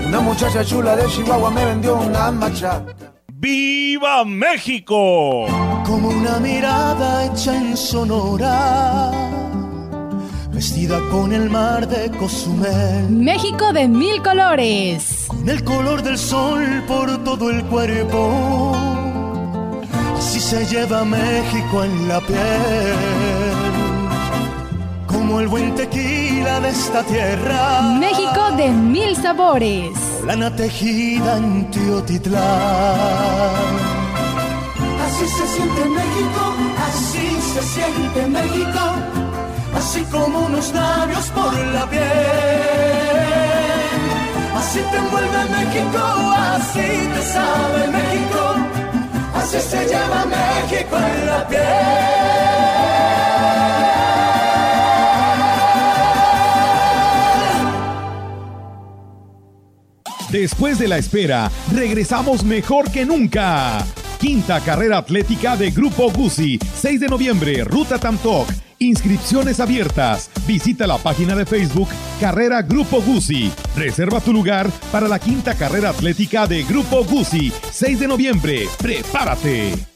Una 0.06 0.20
muchacha 0.20 0.62
chula 0.62 0.94
de 0.94 1.06
Chihuahua 1.06 1.50
me 1.50 1.64
vendió 1.64 1.96
una 1.96 2.30
machaca. 2.30 2.84
¡Viva 3.28 4.22
México! 4.24 5.46
Como 5.86 6.08
una 6.08 6.38
mirada 6.38 7.24
hecha 7.24 7.56
en 7.56 7.74
Sonora 7.76 9.10
vestida 10.56 10.98
con 11.10 11.34
el 11.34 11.50
mar 11.50 11.86
de 11.86 12.10
Cozumel. 12.12 13.10
México 13.10 13.74
de 13.74 13.86
mil 13.88 14.22
colores. 14.22 15.26
Con 15.28 15.46
el 15.50 15.62
color 15.62 16.02
del 16.02 16.16
sol 16.16 16.82
por 16.88 17.22
todo 17.24 17.50
el 17.50 17.62
cuerpo. 17.66 18.74
Así 20.16 20.40
se 20.40 20.64
lleva 20.64 21.04
México 21.04 21.84
en 21.84 22.08
la 22.08 22.20
piel. 22.22 22.96
Como 25.06 25.40
el 25.40 25.48
buen 25.48 25.74
tequila 25.74 26.60
de 26.60 26.70
esta 26.70 27.02
tierra. 27.02 27.82
México 28.00 28.42
de 28.56 28.70
mil 28.70 29.14
sabores. 29.14 29.92
Lana 30.24 30.56
tejida 30.56 31.36
en 31.36 31.70
Teotitlán. 31.70 32.40
Así 35.06 35.26
se 35.36 35.46
siente 35.54 35.82
México, 36.00 36.42
así 36.88 37.26
se 37.52 37.62
siente 37.74 38.26
México 38.26 39.25
así 39.86 40.02
como 40.10 40.40
unos 40.46 40.72
labios 40.74 41.26
por 41.30 41.54
la 41.66 41.88
piel. 41.88 42.02
Así 44.56 44.80
te 44.90 44.96
envuelve 44.96 45.44
México, 45.58 46.02
así 46.54 46.88
te 47.14 47.22
sabe 47.22 47.86
México, 47.98 48.40
así 49.34 49.58
se 49.60 49.86
llama 49.88 50.26
México 50.26 50.96
en 50.96 51.26
la 51.26 51.48
piel. 51.48 51.62
Después 60.32 60.78
de 60.80 60.88
la 60.88 60.98
espera, 60.98 61.50
regresamos 61.72 62.42
mejor 62.42 62.90
que 62.90 63.06
nunca. 63.06 63.86
Quinta 64.18 64.60
carrera 64.60 64.98
atlética 64.98 65.56
de 65.56 65.70
Grupo 65.70 66.10
Guzzi, 66.10 66.58
6 66.74 67.00
de 67.00 67.08
noviembre, 67.08 67.62
Ruta 67.62 67.98
Tamtoc. 67.98 68.65
Inscripciones 68.78 69.60
abiertas. 69.60 70.30
Visita 70.46 70.86
la 70.86 70.98
página 70.98 71.34
de 71.34 71.46
Facebook 71.46 71.88
Carrera 72.20 72.62
Grupo 72.62 73.00
Guzzi. 73.00 73.50
Reserva 73.74 74.20
tu 74.20 74.32
lugar 74.32 74.70
para 74.92 75.08
la 75.08 75.18
quinta 75.18 75.54
carrera 75.54 75.90
atlética 75.90 76.46
de 76.46 76.62
Grupo 76.64 77.04
Guzzi, 77.04 77.52
6 77.70 78.00
de 78.00 78.08
noviembre. 78.08 78.68
¡Prepárate! 78.78 79.95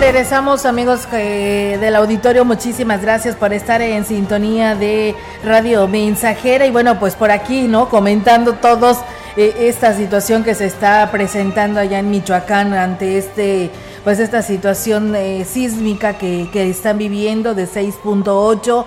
Regresamos 0.00 0.66
amigos 0.66 1.06
eh, 1.12 1.78
del 1.80 1.94
auditorio, 1.94 2.44
muchísimas 2.44 3.00
gracias 3.00 3.36
por 3.36 3.52
estar 3.52 3.80
en 3.80 4.04
sintonía 4.04 4.74
de 4.74 5.14
Radio 5.44 5.86
Mensajera. 5.86 6.66
Y 6.66 6.70
bueno, 6.70 6.98
pues 6.98 7.14
por 7.14 7.30
aquí, 7.30 7.62
¿no? 7.62 7.88
Comentando 7.88 8.54
todos 8.54 8.98
eh, 9.36 9.54
esta 9.60 9.94
situación 9.94 10.42
que 10.42 10.54
se 10.54 10.66
está 10.66 11.08
presentando 11.10 11.80
allá 11.80 12.00
en 12.00 12.10
Michoacán 12.10 12.72
ante 12.74 13.18
este, 13.18 13.70
pues 14.02 14.18
esta 14.18 14.42
situación 14.42 15.14
eh, 15.14 15.44
sísmica 15.44 16.14
que, 16.14 16.48
que, 16.52 16.68
están 16.68 16.98
viviendo 16.98 17.54
de 17.54 17.66
6.8 17.68 18.84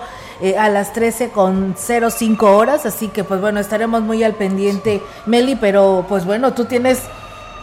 a 0.56 0.68
las 0.68 0.92
13 0.92 1.30
con 1.30 1.74
05 1.76 2.56
horas, 2.56 2.86
así 2.86 3.08
que 3.08 3.24
pues 3.24 3.40
bueno, 3.40 3.58
estaremos 3.60 4.02
muy 4.02 4.22
al 4.22 4.34
pendiente, 4.34 5.02
Meli, 5.26 5.56
pero 5.56 6.04
pues 6.08 6.24
bueno, 6.24 6.54
tú 6.54 6.66
tienes 6.66 7.00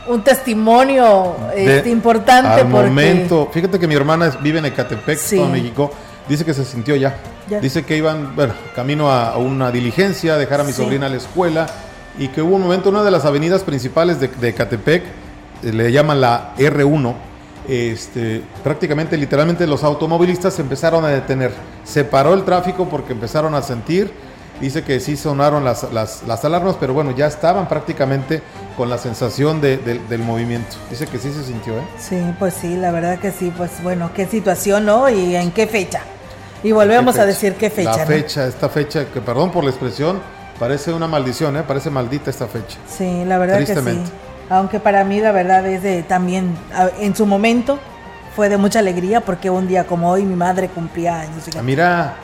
un 0.08 0.24
testimonio 0.24 1.36
este, 1.56 1.89
importante. 1.89 2.62
Al 2.62 2.68
momento, 2.68 3.50
fíjate 3.52 3.80
que 3.80 3.88
mi 3.88 3.96
hermana 3.96 4.30
vive 4.41 4.60
en 4.60 4.65
Ecatepec, 4.65 5.20
México, 5.52 5.91
dice 6.28 6.46
que 6.46 6.54
se 6.54 6.65
sintió 6.65 6.96
ya. 6.96 7.18
Dice 7.62 7.84
que 7.84 7.98
iban, 7.98 8.36
bueno, 8.36 8.54
camino 8.76 9.12
a, 9.12 9.38
una 9.38 9.72
diligencia, 9.72 10.38
dejar 10.38 10.62
a 10.62 10.63
mi 10.63 10.74
sobrina 10.74 11.06
a 11.06 11.10
la 11.10 11.18
escuela 11.18 11.68
y 12.18 12.30
que 12.30 12.41
hubo 12.41 12.56
un 12.56 12.63
momento, 12.63 12.89
una 12.89 13.04
de 13.04 13.12
las 13.12 13.26
avenidas 13.26 13.63
principales 13.63 14.20
de, 14.20 14.30
de 14.30 14.50
Ecatepec, 14.50 15.04
eh, 15.63 15.74
le 15.74 15.91
llaman 15.91 16.22
la 16.22 16.56
R1, 16.58 17.13
este, 17.68 18.44
prácticamente, 18.63 19.18
literalmente 19.18 19.68
los 19.68 19.84
automovilistas 19.84 20.54
se 20.54 20.62
empezaron 20.62 21.04
a 21.06 21.10
detener. 21.10 21.52
Se 21.84 22.04
paró 22.04 22.34
el 22.34 22.44
tráfico 22.44 22.88
porque 22.88 23.13
empezaron 23.13 23.54
a 23.54 23.62
sentir 23.62 24.12
Dice 24.62 24.84
que 24.84 25.02
sí 25.02 25.18
sonaron 25.18 25.65
las, 25.65 25.91
las, 25.91 26.46
alarmas, 26.46 26.78
pero 26.80 26.94
bueno, 26.94 27.12
ya 27.12 27.28
estaban 27.28 27.68
prácticamente 27.68 28.41
con 28.76 28.90
la 28.90 28.98
sensación 28.98 29.62
de, 29.62 29.78
del 29.78 30.20
movimiento. 30.20 30.76
Dice 30.90 31.08
que 31.08 31.18
sí 31.18 31.32
se 31.32 31.44
sintió, 31.44 31.78
¿eh? 31.78 31.84
Sí, 31.98 32.22
pues 32.40 32.54
sí, 32.54 32.76
la 32.76 32.92
verdad 32.92 33.20
que 33.20 33.32
sí. 33.32 33.52
Pues 33.56 33.72
bueno, 33.84 34.12
qué 34.14 34.26
situación, 34.26 34.86
¿no? 34.86 35.10
Y 35.10 35.36
en 35.36 35.52
qué 35.52 35.68
fecha. 35.68 36.02
Y 36.64 36.72
volvemos 36.72 37.18
a 37.18 37.26
decir 37.26 37.56
qué 37.56 37.70
fecha. 37.70 37.98
La 37.98 38.06
fecha, 38.06 38.48
esta 38.48 38.70
fecha, 38.70 39.06
que 39.06 39.22
perdón 39.22 39.52
por 39.52 39.64
la 39.64 39.70
expresión, 39.70 40.20
parece 40.60 40.94
una 40.94 41.08
maldición, 41.08 41.56
¿eh? 41.58 41.64
Parece 41.68 41.90
maldita 41.90 42.30
esta 42.30 42.48
fecha. 42.48 42.78
Sí, 42.88 43.24
la 43.26 43.38
verdad 43.38 43.60
que 43.60 43.76
sí. 43.76 44.04
Aunque 44.50 44.80
para 44.80 45.04
mí 45.04 45.20
la 45.20 45.32
verdad 45.32 45.66
es 45.68 45.82
de 45.82 46.04
también, 46.04 46.56
en 47.00 47.16
su 47.16 47.26
momento, 47.26 47.80
fue 48.36 48.50
de 48.50 48.58
mucha 48.58 48.80
alegría 48.80 49.22
porque 49.22 49.50
un 49.50 49.68
día 49.68 49.86
como 49.86 50.12
hoy 50.12 50.24
mi 50.24 50.36
madre 50.36 50.68
cumplía 50.68 51.22
años. 51.22 51.46
Ah, 51.58 51.62
mira. 51.64 52.16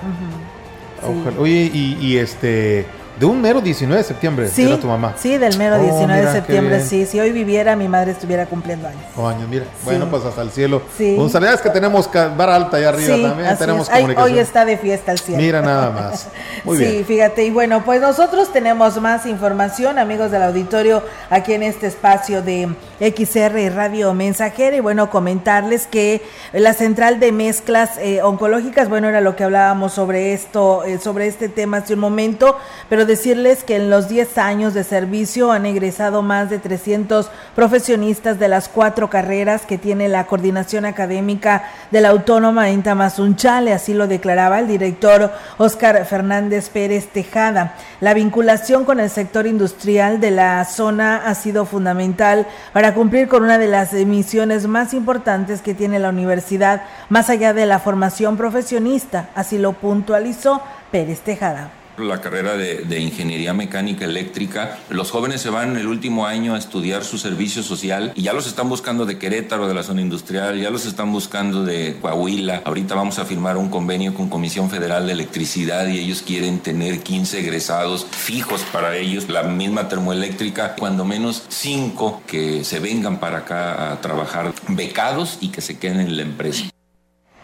Oye, 1.40 1.72
y, 1.74 1.98
y, 2.00 2.18
este, 2.18 2.86
de 3.22 3.28
un 3.28 3.40
mero 3.40 3.62
19 3.62 4.02
de 4.02 4.04
septiembre 4.04 4.48
sí, 4.48 4.64
era 4.64 4.80
tu 4.80 4.88
mamá. 4.88 5.14
Sí, 5.16 5.38
del 5.38 5.56
mero 5.56 5.78
19 5.78 6.26
de 6.26 6.32
septiembre, 6.32 6.84
sí. 6.84 7.06
Si 7.06 7.20
hoy 7.20 7.32
viviera, 7.32 7.76
mi 7.76 7.88
madre 7.88 8.14
estuviera 8.14 8.48
cumpliendo 8.48 8.88
años. 8.88 9.04
Oh, 9.16 9.28
años, 9.28 9.48
mira. 9.48 9.66
Bueno, 9.86 10.10
pues 10.10 10.26
hasta 10.26 10.42
el 10.42 10.50
cielo. 10.50 10.82
Sí. 10.98 11.16
Un 11.20 11.28
es 11.28 11.62
que 11.62 11.70
tenemos 11.70 12.10
vara 12.12 12.56
alta 12.56 12.78
allá 12.78 12.90
arriba 12.90 13.30
también. 13.30 13.56
Tenemos 13.60 13.88
comunicación. 13.88 14.34
hoy 14.34 14.40
está 14.40 14.66
de 14.66 14.76
fiesta 14.76 15.12
el 15.12 15.20
cielo. 15.20 15.40
Mira 15.40 15.62
nada 15.62 15.92
más. 15.92 16.30
Muy 16.64 16.80
bien. 16.80 16.92
Sí, 16.94 17.04
fíjate. 17.04 17.46
Y 17.46 17.52
bueno, 17.52 17.84
pues 17.86 18.02
nosotros 18.02 18.52
tenemos 18.52 19.00
más 19.00 19.28
información, 19.28 20.00
amigos 20.00 20.32
del 20.32 20.42
auditorio, 20.42 21.04
aquí 21.30 21.54
en 21.54 21.62
este 21.62 21.86
espacio 21.86 22.42
de 22.42 22.70
XR 23.00 23.76
Radio 23.76 24.16
Mensajera. 24.16 24.76
Y 24.76 24.80
bueno, 24.80 25.12
comentarles 25.12 25.86
que 25.86 26.24
la 26.54 26.74
central 26.74 27.20
de 27.20 27.32
mezclas 27.32 28.00
eh, 28.00 28.24
oncológicas, 28.24 28.90
bueno, 28.90 29.10
era 29.10 29.22
lo 29.22 29.36
que 29.36 29.44
hablábamos 29.44 29.94
sobre 29.94 30.34
esto, 30.34 30.84
eh, 30.86 30.98
sobre 30.98 31.28
este 31.28 31.50
tema 31.50 31.78
hace 31.78 31.94
un 31.94 32.00
momento, 32.00 32.58
pero 32.90 33.11
decirles 33.12 33.66
que 33.66 33.76
en 33.76 33.90
los 33.90 34.08
10 34.08 34.38
años 34.38 34.74
de 34.74 34.86
servicio 34.86 35.52
han 35.52 35.66
egresado 35.66 36.22
más 36.22 36.50
de 36.50 36.60
300 36.60 37.30
profesionistas 37.58 38.40
de 38.40 38.48
las 38.48 38.70
cuatro 38.70 39.10
carreras 39.10 39.64
que 39.64 39.78
tiene 39.78 40.08
la 40.08 40.28
coordinación 40.28 40.86
académica 40.86 41.66
de 41.92 42.00
la 42.00 42.08
Autónoma 42.08 42.70
en 42.70 42.84
Tamazunchale, 42.84 43.74
así 43.74 43.94
lo 43.94 44.08
declaraba 44.08 44.60
el 44.60 44.68
director 44.68 45.30
Oscar 45.58 46.06
Fernández 46.06 46.70
Pérez 46.70 47.10
Tejada. 47.10 47.76
La 48.00 48.14
vinculación 48.14 48.86
con 48.86 49.02
el 49.02 49.10
sector 49.10 49.46
industrial 49.46 50.22
de 50.22 50.32
la 50.32 50.64
zona 50.64 51.18
ha 51.26 51.36
sido 51.36 51.66
fundamental 51.66 52.48
para 52.72 52.94
cumplir 52.94 53.28
con 53.28 53.44
una 53.44 53.58
de 53.58 53.68
las 53.68 53.92
misiones 53.92 54.68
más 54.68 54.94
importantes 54.94 55.62
que 55.62 55.74
tiene 55.74 56.00
la 56.00 56.08
universidad, 56.08 56.84
más 57.10 57.30
allá 57.30 57.54
de 57.54 57.66
la 57.66 57.80
formación 57.80 58.38
profesionista, 58.38 59.28
así 59.36 59.58
lo 59.58 59.74
puntualizó 59.74 60.62
Pérez 60.92 61.20
Tejada 61.20 61.81
la 62.04 62.22
carrera 62.22 62.56
de, 62.56 63.00
ingeniería 63.00 63.54
mecánica 63.54 64.06
eléctrica. 64.06 64.80
Los 64.90 65.12
jóvenes 65.12 65.42
se 65.42 65.50
van 65.50 65.76
el 65.78 65.88
último 65.88 66.26
año 66.26 66.56
a 66.56 66.58
estudiar 66.58 67.04
su 67.04 67.18
servicio 67.18 67.64
social 67.64 68.12
y 68.16 68.24
ya 68.24 68.34
los 68.34 68.48
están 68.48 68.70
buscando 68.70 69.06
de 69.06 69.18
Querétaro, 69.18 69.68
de 69.68 69.74
la 69.74 69.84
zona 69.84 70.02
industrial, 70.02 70.60
ya 70.60 70.70
los 70.70 70.86
están 70.86 71.12
buscando 71.12 71.64
de 71.64 71.98
Coahuila. 72.02 72.62
Ahorita 72.66 72.96
vamos 72.96 73.20
a 73.20 73.26
firmar 73.26 73.58
un 73.58 73.70
convenio 73.70 74.14
con 74.14 74.30
Comisión 74.30 74.70
Federal 74.70 75.08
de 75.08 75.14
Electricidad 75.14 75.88
y 75.88 76.00
ellos 76.00 76.22
quieren 76.22 76.60
tener 76.60 77.00
15 77.00 77.40
egresados 77.40 78.06
fijos 78.06 78.62
para 78.72 78.96
ellos, 78.98 79.30
la 79.30 79.44
misma 79.44 79.88
termoeléctrica, 79.88 80.76
cuando 80.76 81.06
menos 81.06 81.44
5 81.50 82.24
que 82.28 82.64
se 82.64 82.80
vengan 82.80 83.20
para 83.20 83.40
acá 83.40 83.92
a 83.92 84.02
trabajar 84.02 84.54
becados 84.68 85.38
y 85.42 85.50
que 85.50 85.62
se 85.62 85.78
queden 85.80 86.02
en 86.02 86.18
la 86.18 86.24
empresa. 86.24 86.72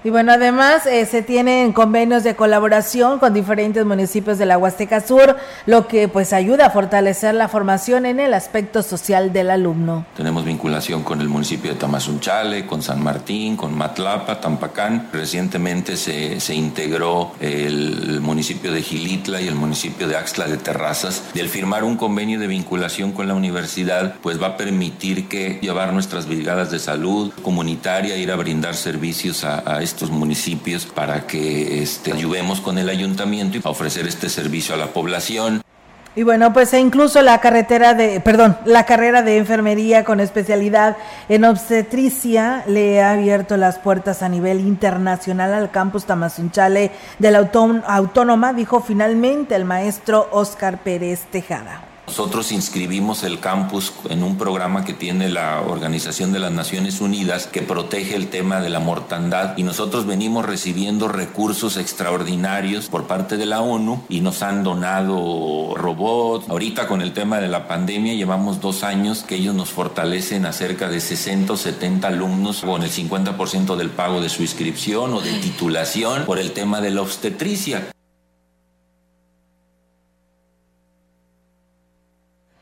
Y 0.07 0.09
bueno, 0.09 0.31
además 0.31 0.85
eh, 0.85 1.05
se 1.05 1.21
tienen 1.21 1.73
convenios 1.73 2.23
de 2.23 2.33
colaboración 2.33 3.19
con 3.19 3.33
diferentes 3.33 3.85
municipios 3.85 4.37
de 4.37 4.45
la 4.45 4.57
Huasteca 4.57 5.01
Sur, 5.01 5.35
lo 5.65 5.89
que 5.89 6.07
pues 6.07 6.31
ayuda 6.31 6.67
a 6.67 6.69
fortalecer 6.69 7.35
la 7.35 7.49
formación 7.49 8.05
en 8.05 8.21
el 8.21 8.33
aspecto 8.33 8.83
social 8.83 9.33
del 9.33 9.49
alumno. 9.49 10.05
Tenemos 10.15 10.45
vinculación 10.45 11.03
con 11.03 11.19
el 11.19 11.27
municipio 11.27 11.73
de 11.73 11.77
Tamazunchale, 11.77 12.65
con 12.65 12.81
San 12.81 13.03
Martín, 13.03 13.57
con 13.57 13.77
Matlapa, 13.77 14.39
Tampacán. 14.39 15.09
Recientemente 15.11 15.97
se, 15.97 16.39
se 16.39 16.55
integró 16.55 17.33
el 17.41 18.21
municipio 18.21 18.71
de 18.71 18.81
Gilitla 18.81 19.41
y 19.41 19.49
el 19.49 19.55
municipio 19.55 20.07
de 20.07 20.15
Axtla 20.15 20.47
de 20.47 20.55
Terrazas. 20.55 21.21
Y 21.33 21.41
firmar 21.49 21.83
un 21.83 21.97
convenio 21.97 22.39
de 22.39 22.47
vinculación 22.47 23.11
con 23.11 23.27
la 23.27 23.33
universidad, 23.33 24.15
pues 24.21 24.41
va 24.41 24.47
a 24.47 24.57
permitir 24.57 25.27
que 25.27 25.59
llevar 25.61 25.91
nuestras 25.91 26.29
brigadas 26.29 26.71
de 26.71 26.79
salud 26.79 27.33
comunitaria, 27.41 28.15
ir 28.15 28.31
a 28.31 28.37
brindar 28.37 28.75
servicios 28.75 29.43
a, 29.43 29.75
a 29.75 29.83
estos 29.97 30.11
municipios 30.11 30.85
para 30.85 31.25
que 31.25 31.81
este, 31.81 32.13
con 32.63 32.77
el 32.77 32.87
ayuntamiento 32.87 33.57
y 33.57 33.61
a 33.65 33.69
ofrecer 33.71 34.07
este 34.07 34.29
servicio 34.29 34.75
a 34.75 34.77
la 34.77 34.93
población. 34.93 35.63
Y 36.15 36.21
bueno, 36.21 36.53
pues 36.53 36.71
e 36.73 36.79
incluso 36.79 37.23
la 37.23 37.39
carretera 37.39 37.95
de, 37.95 38.19
perdón, 38.19 38.55
la 38.65 38.85
carrera 38.85 39.23
de 39.23 39.37
enfermería 39.37 40.03
con 40.03 40.19
especialidad 40.19 40.97
en 41.29 41.45
obstetricia 41.45 42.63
le 42.67 43.01
ha 43.01 43.13
abierto 43.13 43.57
las 43.57 43.79
puertas 43.79 44.21
a 44.21 44.29
nivel 44.29 44.59
internacional 44.59 45.51
al 45.55 45.71
campus 45.71 46.05
Tamazunchale 46.05 46.91
de 47.17 47.31
la 47.31 47.49
Autónoma, 47.87 48.53
dijo 48.53 48.81
finalmente 48.81 49.55
el 49.55 49.65
maestro 49.65 50.29
Oscar 50.31 50.77
Pérez 50.77 51.21
Tejada. 51.31 51.96
Nosotros 52.07 52.53
inscribimos 52.53 53.23
el 53.23 53.41
campus 53.41 53.91
en 54.09 54.23
un 54.23 54.37
programa 54.37 54.85
que 54.85 54.93
tiene 54.93 55.29
la 55.29 55.61
Organización 55.61 56.31
de 56.31 56.39
las 56.39 56.53
Naciones 56.53 57.01
Unidas 57.01 57.47
que 57.47 57.61
protege 57.61 58.15
el 58.15 58.29
tema 58.29 58.61
de 58.61 58.69
la 58.69 58.79
mortandad 58.79 59.57
y 59.57 59.63
nosotros 59.63 60.07
venimos 60.07 60.45
recibiendo 60.45 61.09
recursos 61.09 61.75
extraordinarios 61.75 62.87
por 62.87 63.07
parte 63.07 63.35
de 63.35 63.45
la 63.45 63.59
ONU 63.59 64.03
y 64.07 64.21
nos 64.21 64.41
han 64.41 64.63
donado 64.63 65.75
robots. 65.75 66.49
Ahorita 66.49 66.87
con 66.87 67.01
el 67.01 67.11
tema 67.11 67.41
de 67.41 67.49
la 67.49 67.67
pandemia 67.67 68.13
llevamos 68.13 68.61
dos 68.61 68.85
años 68.85 69.23
que 69.23 69.35
ellos 69.35 69.53
nos 69.53 69.69
fortalecen 69.69 70.45
a 70.45 70.53
cerca 70.53 70.87
de 70.87 71.01
60 71.01 71.53
o 71.53 71.57
70 71.57 72.07
alumnos 72.07 72.61
con 72.61 72.83
el 72.83 72.89
50% 72.89 73.75
del 73.75 73.89
pago 73.89 74.21
de 74.21 74.29
su 74.29 74.43
inscripción 74.43 75.13
o 75.13 75.19
de 75.19 75.33
titulación 75.33 76.25
por 76.25 76.39
el 76.39 76.53
tema 76.53 76.79
de 76.79 76.91
la 76.91 77.01
obstetricia. 77.01 77.89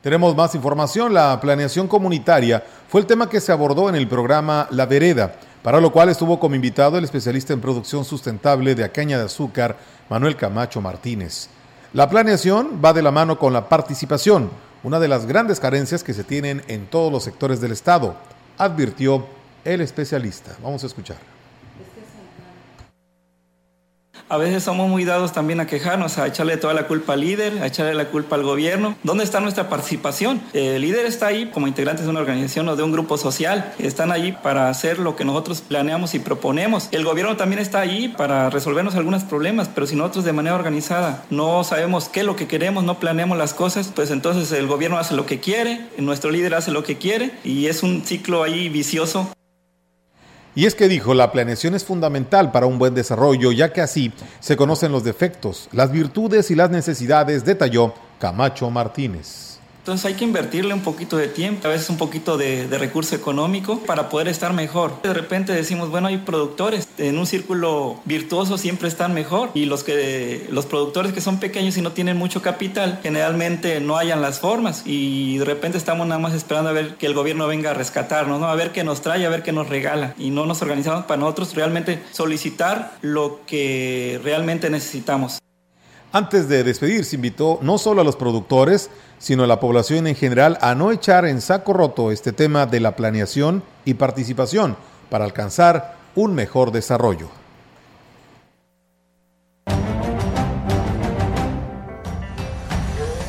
Tenemos 0.05 0.35
más 0.35 0.53
información. 0.53 1.15
La 1.15 1.39
planeación 1.41 1.87
comunitaria 1.87 2.63
fue 2.87 3.01
el 3.01 3.07
tema 3.07 3.27
que 3.27 3.41
se 3.41 3.51
abordó 3.51 3.89
en 3.89 3.95
el 3.95 4.07
programa 4.07 4.67
La 4.69 4.85
Vereda, 4.85 5.33
para 5.63 5.81
lo 5.81 5.91
cual 5.91 6.09
estuvo 6.09 6.39
como 6.39 6.53
invitado 6.53 6.99
el 6.99 7.03
especialista 7.03 7.53
en 7.53 7.59
producción 7.59 8.05
sustentable 8.05 8.75
de 8.75 8.91
caña 8.91 9.17
de 9.17 9.25
azúcar, 9.25 9.77
Manuel 10.07 10.35
Camacho 10.35 10.79
Martínez. 10.79 11.49
La 11.91 12.07
planeación 12.07 12.79
va 12.85 12.93
de 12.93 13.01
la 13.01 13.09
mano 13.09 13.39
con 13.39 13.51
la 13.51 13.67
participación, 13.67 14.51
una 14.83 14.99
de 14.99 15.07
las 15.07 15.25
grandes 15.25 15.59
carencias 15.59 16.03
que 16.03 16.13
se 16.13 16.23
tienen 16.23 16.61
en 16.67 16.85
todos 16.85 17.11
los 17.11 17.23
sectores 17.23 17.59
del 17.59 17.71
Estado, 17.71 18.15
advirtió 18.59 19.25
el 19.63 19.81
especialista. 19.81 20.55
Vamos 20.61 20.83
a 20.83 20.85
escuchar. 20.85 21.34
A 24.27 24.38
veces 24.38 24.63
somos 24.63 24.89
muy 24.89 25.05
dados 25.05 25.33
también 25.33 25.59
a 25.59 25.67
quejarnos, 25.67 26.17
a 26.17 26.25
echarle 26.25 26.57
toda 26.57 26.73
la 26.73 26.88
culpa 26.88 27.13
al 27.13 27.19
líder, 27.19 27.61
a 27.61 27.67
echarle 27.67 27.93
la 27.93 28.05
culpa 28.05 28.35
al 28.35 28.41
gobierno. 28.41 28.95
¿Dónde 29.03 29.23
está 29.23 29.39
nuestra 29.39 29.69
participación? 29.69 30.41
El 30.53 30.81
líder 30.81 31.05
está 31.05 31.27
ahí 31.27 31.51
como 31.53 31.67
integrantes 31.67 32.05
de 32.05 32.09
una 32.09 32.21
organización 32.21 32.67
o 32.67 32.75
de 32.75 32.81
un 32.81 32.91
grupo 32.91 33.19
social. 33.19 33.73
Están 33.77 34.11
allí 34.11 34.31
para 34.31 34.69
hacer 34.69 34.97
lo 34.97 35.15
que 35.15 35.25
nosotros 35.25 35.61
planeamos 35.61 36.15
y 36.15 36.19
proponemos. 36.19 36.89
El 36.91 37.05
gobierno 37.05 37.38
también 37.38 37.61
está 37.61 37.81
ahí 37.81 38.07
para 38.07 38.49
resolvernos 38.49 38.95
algunos 38.95 39.23
problemas, 39.23 39.69
pero 39.69 39.85
si 39.85 39.95
nosotros 39.95 40.25
de 40.25 40.33
manera 40.33 40.55
organizada 40.55 41.23
no 41.29 41.63
sabemos 41.63 42.09
qué 42.09 42.21
es 42.21 42.25
lo 42.25 42.35
que 42.35 42.47
queremos, 42.47 42.83
no 42.83 42.99
planeamos 42.99 43.38
las 43.38 43.53
cosas, 43.53 43.91
pues 43.93 44.09
entonces 44.09 44.51
el 44.53 44.65
gobierno 44.65 44.97
hace 44.97 45.15
lo 45.15 45.27
que 45.27 45.39
quiere, 45.39 45.81
nuestro 45.99 46.31
líder 46.31 46.55
hace 46.55 46.71
lo 46.71 46.83
que 46.83 46.97
quiere 46.97 47.29
y 47.43 47.67
es 47.67 47.83
un 47.83 48.03
ciclo 48.03 48.41
ahí 48.41 48.69
vicioso. 48.69 49.29
Y 50.55 50.65
es 50.65 50.73
que 50.73 50.87
dijo, 50.87 51.13
la 51.13 51.33
planeación 51.33 51.75
es 51.75 51.83
fundamental 51.83 52.51
para 52.51 52.65
un 52.65 52.79
buen 52.79 52.95
desarrollo, 52.95 53.51
ya 53.51 53.73
que 53.73 53.81
así 53.81 54.13
se 54.39 54.55
conocen 54.55 54.93
los 54.93 55.03
defectos, 55.03 55.67
las 55.73 55.91
virtudes 55.91 56.49
y 56.49 56.55
las 56.55 56.69
necesidades, 56.69 57.43
detalló 57.43 57.93
Camacho 58.19 58.69
Martínez. 58.69 59.54
Entonces 59.85 60.07
hay 60.07 60.15
que 60.15 60.23
invertirle 60.25 60.73
un 60.73 60.81
poquito 60.81 61.15
de 61.15 61.27
tiempo, 61.27 61.67
a 61.67 61.69
veces 61.69 61.91
un 61.91 61.97
poquito 61.97 62.37
de, 62.37 62.65
recurso 62.79 63.15
económico 63.15 63.81
para 63.81 64.09
poder 64.09 64.27
estar 64.27 64.51
mejor. 64.51 64.99
De 65.03 65.13
repente 65.13 65.53
decimos, 65.53 65.91
bueno, 65.91 66.07
hay 66.07 66.17
productores, 66.17 66.87
en 66.97 67.19
un 67.19 67.27
círculo 67.27 68.01
virtuoso 68.03 68.57
siempre 68.57 68.87
están 68.87 69.13
mejor 69.13 69.51
y 69.53 69.65
los, 69.65 69.83
que, 69.83 70.47
los 70.49 70.65
productores 70.65 71.13
que 71.13 71.21
son 71.21 71.39
pequeños 71.39 71.77
y 71.77 71.83
no 71.83 71.91
tienen 71.91 72.17
mucho 72.17 72.41
capital, 72.41 72.99
generalmente 73.03 73.79
no 73.79 73.97
hayan 73.97 74.23
las 74.23 74.39
formas 74.39 74.81
y 74.87 75.37
de 75.37 75.45
repente 75.45 75.77
estamos 75.77 76.07
nada 76.07 76.19
más 76.19 76.33
esperando 76.33 76.71
a 76.71 76.73
ver 76.73 76.95
que 76.95 77.05
el 77.05 77.13
gobierno 77.13 77.45
venga 77.45 77.69
a 77.69 77.73
rescatarnos, 77.75 78.39
¿no? 78.39 78.47
a 78.47 78.55
ver 78.55 78.71
qué 78.71 78.83
nos 78.83 79.01
trae, 79.01 79.23
a 79.23 79.29
ver 79.29 79.43
qué 79.43 79.51
nos 79.51 79.69
regala 79.69 80.15
y 80.17 80.31
no 80.31 80.47
nos 80.47 80.63
organizamos 80.63 81.05
para 81.05 81.19
nosotros 81.19 81.53
realmente 81.53 82.01
solicitar 82.11 82.97
lo 83.03 83.41
que 83.45 84.19
realmente 84.23 84.71
necesitamos. 84.71 85.44
Antes 86.15 86.47
de 86.47 86.63
despedirse, 86.63 87.17
invitó 87.17 87.60
no 87.62 87.78
solo 87.78 87.99
a 87.99 88.06
los 88.06 88.15
productores, 88.15 88.89
sino 89.19 89.43
a 89.43 89.47
la 89.47 89.60
población 89.60 90.08
en 90.08 90.15
general 90.15 90.58
a 90.62 90.73
no 90.73 90.93
echar 90.93 91.25
en 91.25 91.41
saco 91.41 91.73
roto 91.73 92.10
este 92.10 92.32
tema 92.32 92.65
de 92.65 92.80
la 92.80 92.95
planeación 92.95 93.63
y 93.84 93.95
participación 93.95 94.78
para 95.10 95.25
alcanzar 95.25 95.97
un 96.15 96.34
mejor 96.34 96.71
desarrollo. 96.71 97.28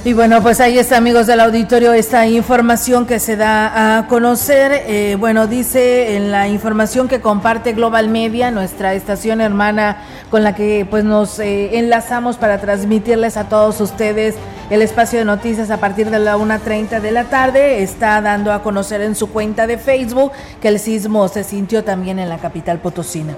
Y 0.06 0.12
bueno, 0.12 0.40
pues 0.40 0.60
ahí 0.60 0.78
está, 0.78 0.98
amigos 0.98 1.26
del 1.26 1.40
auditorio, 1.40 1.92
esta 1.92 2.28
información 2.28 3.06
que 3.06 3.18
se 3.18 3.34
da 3.34 3.98
a 3.98 4.06
conocer. 4.06 4.84
Eh, 4.86 5.16
bueno, 5.18 5.48
dice 5.48 6.14
en 6.14 6.30
la 6.30 6.46
información 6.46 7.08
que 7.08 7.20
comparte 7.20 7.72
Global 7.72 8.08
Media, 8.08 8.52
nuestra 8.52 8.94
estación 8.94 9.40
hermana 9.40 9.96
con 10.30 10.44
la 10.44 10.54
que 10.54 10.86
pues 10.88 11.02
nos 11.02 11.40
eh, 11.40 11.76
enlazamos 11.76 12.36
para 12.36 12.60
transmitirles 12.60 13.36
a 13.36 13.48
todos 13.48 13.80
ustedes 13.80 14.36
el 14.70 14.80
espacio 14.80 15.18
de 15.18 15.24
noticias 15.24 15.72
a 15.72 15.78
partir 15.78 16.08
de 16.08 16.20
la 16.20 16.36
1.30 16.36 17.00
de 17.00 17.10
la 17.10 17.24
tarde. 17.24 17.82
Está 17.82 18.20
dando 18.20 18.52
a 18.52 18.62
conocer 18.62 19.00
en 19.00 19.16
su 19.16 19.30
cuenta 19.30 19.66
de 19.66 19.76
Facebook 19.76 20.30
que 20.62 20.68
el 20.68 20.78
sismo 20.78 21.26
se 21.26 21.42
sintió 21.42 21.82
también 21.82 22.20
en 22.20 22.28
la 22.28 22.38
capital 22.38 22.78
potosina. 22.78 23.34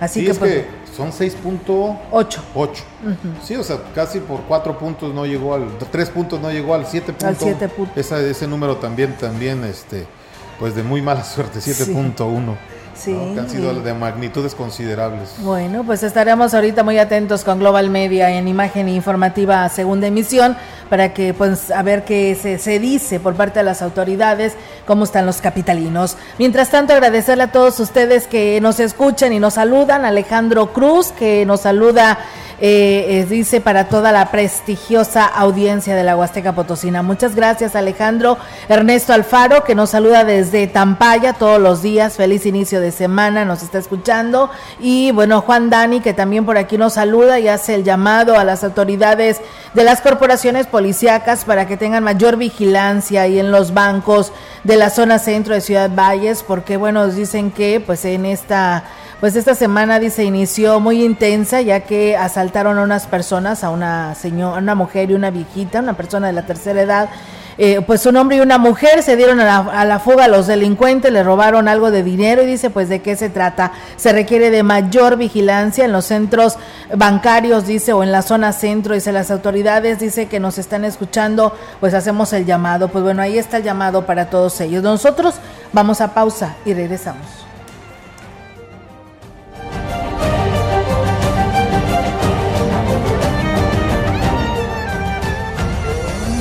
Así 0.00 0.24
que, 0.24 0.34
pues, 0.34 0.64
son 0.96 1.12
6.8. 1.12 2.40
8. 2.54 2.84
Sí, 3.42 3.56
o 3.56 3.62
sea, 3.62 3.78
casi 3.94 4.20
por 4.20 4.40
4 4.42 4.78
puntos 4.78 5.14
no 5.14 5.26
llegó 5.26 5.54
al 5.54 5.78
3 5.78 6.10
puntos 6.10 6.40
no 6.40 6.50
llegó 6.50 6.74
al 6.74 6.86
7 6.86 7.12
puntos. 7.12 7.28
Al 7.28 7.36
7 7.36 7.68
puntos. 7.68 8.12
ese 8.12 8.46
número 8.46 8.76
también 8.76 9.16
también 9.16 9.64
este 9.64 10.06
pues 10.58 10.74
de 10.74 10.82
muy 10.82 11.02
mala 11.02 11.24
suerte, 11.24 11.58
7.1. 11.58 12.52
Sí. 12.52 12.73
Que 13.02 13.40
han 13.40 13.50
sido 13.50 13.74
de 13.74 13.94
magnitudes 13.94 14.54
considerables. 14.54 15.34
Bueno, 15.38 15.84
pues 15.84 16.02
estaremos 16.02 16.54
ahorita 16.54 16.82
muy 16.82 16.98
atentos 16.98 17.44
con 17.44 17.58
Global 17.58 17.90
Media 17.90 18.30
en 18.30 18.46
imagen 18.48 18.88
informativa 18.88 19.68
segunda 19.68 20.06
emisión 20.06 20.56
para 20.88 21.12
que 21.12 21.34
pues 21.34 21.70
a 21.70 21.82
ver 21.82 22.04
qué 22.04 22.36
se, 22.40 22.58
se 22.58 22.78
dice 22.78 23.20
por 23.20 23.34
parte 23.34 23.58
de 23.58 23.64
las 23.64 23.82
autoridades, 23.82 24.54
cómo 24.86 25.04
están 25.04 25.26
los 25.26 25.40
capitalinos. 25.40 26.16
Mientras 26.38 26.70
tanto, 26.70 26.92
agradecerle 26.92 27.44
a 27.44 27.52
todos 27.52 27.80
ustedes 27.80 28.26
que 28.26 28.60
nos 28.60 28.80
escuchan 28.80 29.32
y 29.32 29.40
nos 29.40 29.54
saludan. 29.54 30.04
Alejandro 30.04 30.72
Cruz, 30.72 31.12
que 31.12 31.44
nos 31.46 31.60
saluda 31.62 32.18
eh, 32.66 33.20
eh, 33.20 33.26
dice 33.28 33.60
para 33.60 33.90
toda 33.90 34.10
la 34.10 34.30
prestigiosa 34.30 35.26
audiencia 35.26 35.94
de 35.94 36.02
la 36.02 36.16
Huasteca 36.16 36.54
Potosina. 36.54 37.02
Muchas 37.02 37.34
gracias 37.34 37.76
Alejandro. 37.76 38.38
Ernesto 38.70 39.12
Alfaro, 39.12 39.64
que 39.64 39.74
nos 39.74 39.90
saluda 39.90 40.24
desde 40.24 40.66
Tampaya 40.66 41.34
todos 41.34 41.60
los 41.60 41.82
días. 41.82 42.16
Feliz 42.16 42.46
inicio 42.46 42.80
de 42.80 42.90
semana, 42.90 43.44
nos 43.44 43.62
está 43.62 43.76
escuchando. 43.76 44.48
Y 44.80 45.12
bueno, 45.12 45.42
Juan 45.42 45.68
Dani, 45.68 46.00
que 46.00 46.14
también 46.14 46.46
por 46.46 46.56
aquí 46.56 46.78
nos 46.78 46.94
saluda 46.94 47.38
y 47.38 47.48
hace 47.48 47.74
el 47.74 47.84
llamado 47.84 48.38
a 48.38 48.44
las 48.44 48.64
autoridades 48.64 49.42
de 49.74 49.84
las 49.84 50.00
corporaciones 50.00 50.66
policíacas 50.66 51.44
para 51.44 51.66
que 51.66 51.76
tengan 51.76 52.02
mayor 52.02 52.38
vigilancia 52.38 53.20
ahí 53.20 53.38
en 53.38 53.50
los 53.50 53.74
bancos 53.74 54.32
de 54.62 54.76
la 54.78 54.88
zona 54.88 55.18
centro 55.18 55.52
de 55.52 55.60
Ciudad 55.60 55.90
Valles, 55.94 56.42
porque 56.42 56.78
bueno, 56.78 57.08
dicen 57.08 57.50
que 57.50 57.82
pues 57.84 58.06
en 58.06 58.24
esta 58.24 58.84
pues 59.20 59.36
esta 59.36 59.54
semana 59.54 59.98
dice 59.98 60.24
inició 60.24 60.80
muy 60.80 61.04
intensa 61.04 61.60
ya 61.60 61.80
que 61.80 62.16
asaltaron 62.16 62.78
a 62.78 62.82
unas 62.82 63.06
personas, 63.06 63.64
a 63.64 63.70
una 63.70 64.14
señora, 64.14 64.58
una 64.58 64.74
mujer 64.74 65.10
y 65.10 65.14
una 65.14 65.30
viejita, 65.30 65.80
una 65.80 65.94
persona 65.94 66.26
de 66.26 66.32
la 66.32 66.46
tercera 66.46 66.82
edad. 66.82 67.08
Eh, 67.56 67.82
pues 67.86 68.04
un 68.06 68.16
hombre 68.16 68.38
y 68.38 68.40
una 68.40 68.58
mujer 68.58 69.04
se 69.04 69.14
dieron 69.16 69.38
a 69.38 69.44
la, 69.44 69.58
a 69.58 69.84
la, 69.84 70.00
fuga 70.00 70.26
los 70.26 70.48
delincuentes, 70.48 71.12
le 71.12 71.22
robaron 71.22 71.68
algo 71.68 71.92
de 71.92 72.02
dinero 72.02 72.42
y 72.42 72.46
dice 72.46 72.68
pues 72.68 72.88
de 72.88 73.00
qué 73.00 73.14
se 73.14 73.30
trata. 73.30 73.72
Se 73.96 74.12
requiere 74.12 74.50
de 74.50 74.62
mayor 74.64 75.16
vigilancia 75.16 75.84
en 75.84 75.92
los 75.92 76.06
centros 76.06 76.56
bancarios, 76.96 77.66
dice, 77.66 77.92
o 77.92 78.02
en 78.02 78.10
la 78.10 78.22
zona 78.22 78.52
centro, 78.52 78.94
dice 78.94 79.12
las 79.12 79.30
autoridades, 79.30 80.00
dice 80.00 80.26
que 80.26 80.40
nos 80.40 80.58
están 80.58 80.84
escuchando, 80.84 81.56
pues 81.78 81.94
hacemos 81.94 82.32
el 82.32 82.44
llamado. 82.44 82.88
Pues 82.88 83.04
bueno, 83.04 83.22
ahí 83.22 83.38
está 83.38 83.58
el 83.58 83.62
llamado 83.62 84.04
para 84.04 84.30
todos 84.30 84.60
ellos. 84.60 84.82
Nosotros 84.82 85.36
vamos 85.72 86.00
a 86.00 86.12
pausa 86.12 86.56
y 86.64 86.74
regresamos. 86.74 87.43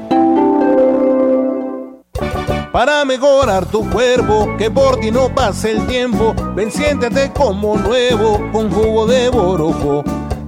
para 2.71 3.03
mejorar 3.05 3.65
tu 3.65 3.89
cuerpo, 3.89 4.55
que 4.57 4.71
por 4.71 4.99
ti 4.99 5.11
no 5.11 5.33
pase 5.33 5.71
el 5.71 5.85
tiempo. 5.87 6.33
Ven, 6.55 6.71
siéntete 6.71 7.31
como 7.33 7.77
nuevo 7.77 8.39
con 8.51 8.71
jugo 8.71 9.05
de 9.05 9.29
borojo. 9.29 10.03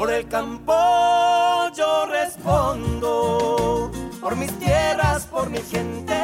Por 0.00 0.10
el 0.10 0.26
campo 0.28 0.72
yo 1.76 2.06
respondo, 2.06 3.90
por 4.18 4.34
mis 4.34 4.50
tierras, 4.58 5.26
por 5.26 5.50
mi 5.50 5.58
gente. 5.58 6.14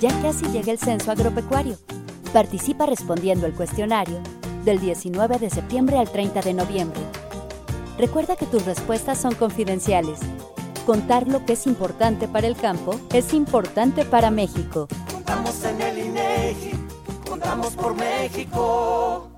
Ya 0.00 0.10
casi 0.20 0.46
llega 0.46 0.72
el 0.72 0.80
censo 0.80 1.12
agropecuario. 1.12 1.76
Participa 2.32 2.86
respondiendo 2.86 3.46
el 3.46 3.54
cuestionario 3.54 4.20
del 4.64 4.80
19 4.80 5.38
de 5.38 5.48
septiembre 5.48 5.96
al 5.96 6.10
30 6.10 6.40
de 6.40 6.54
noviembre. 6.54 7.00
Recuerda 7.98 8.34
que 8.34 8.46
tus 8.46 8.64
respuestas 8.64 9.18
son 9.18 9.36
confidenciales. 9.36 10.18
Contar 10.86 11.28
lo 11.28 11.46
que 11.46 11.52
es 11.52 11.68
importante 11.68 12.26
para 12.26 12.48
el 12.48 12.56
campo 12.56 12.98
es 13.12 13.32
importante 13.32 14.04
para 14.04 14.32
México. 14.32 14.88
Contamos 15.12 15.62
en 15.62 15.80
el 15.80 15.98
INEGI, 15.98 16.72
contamos 17.28 17.76
por 17.76 17.94
México. 17.94 19.37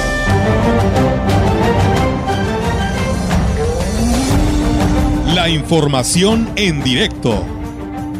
La 5.41 5.49
información 5.49 6.51
en 6.55 6.83
directo. 6.83 7.43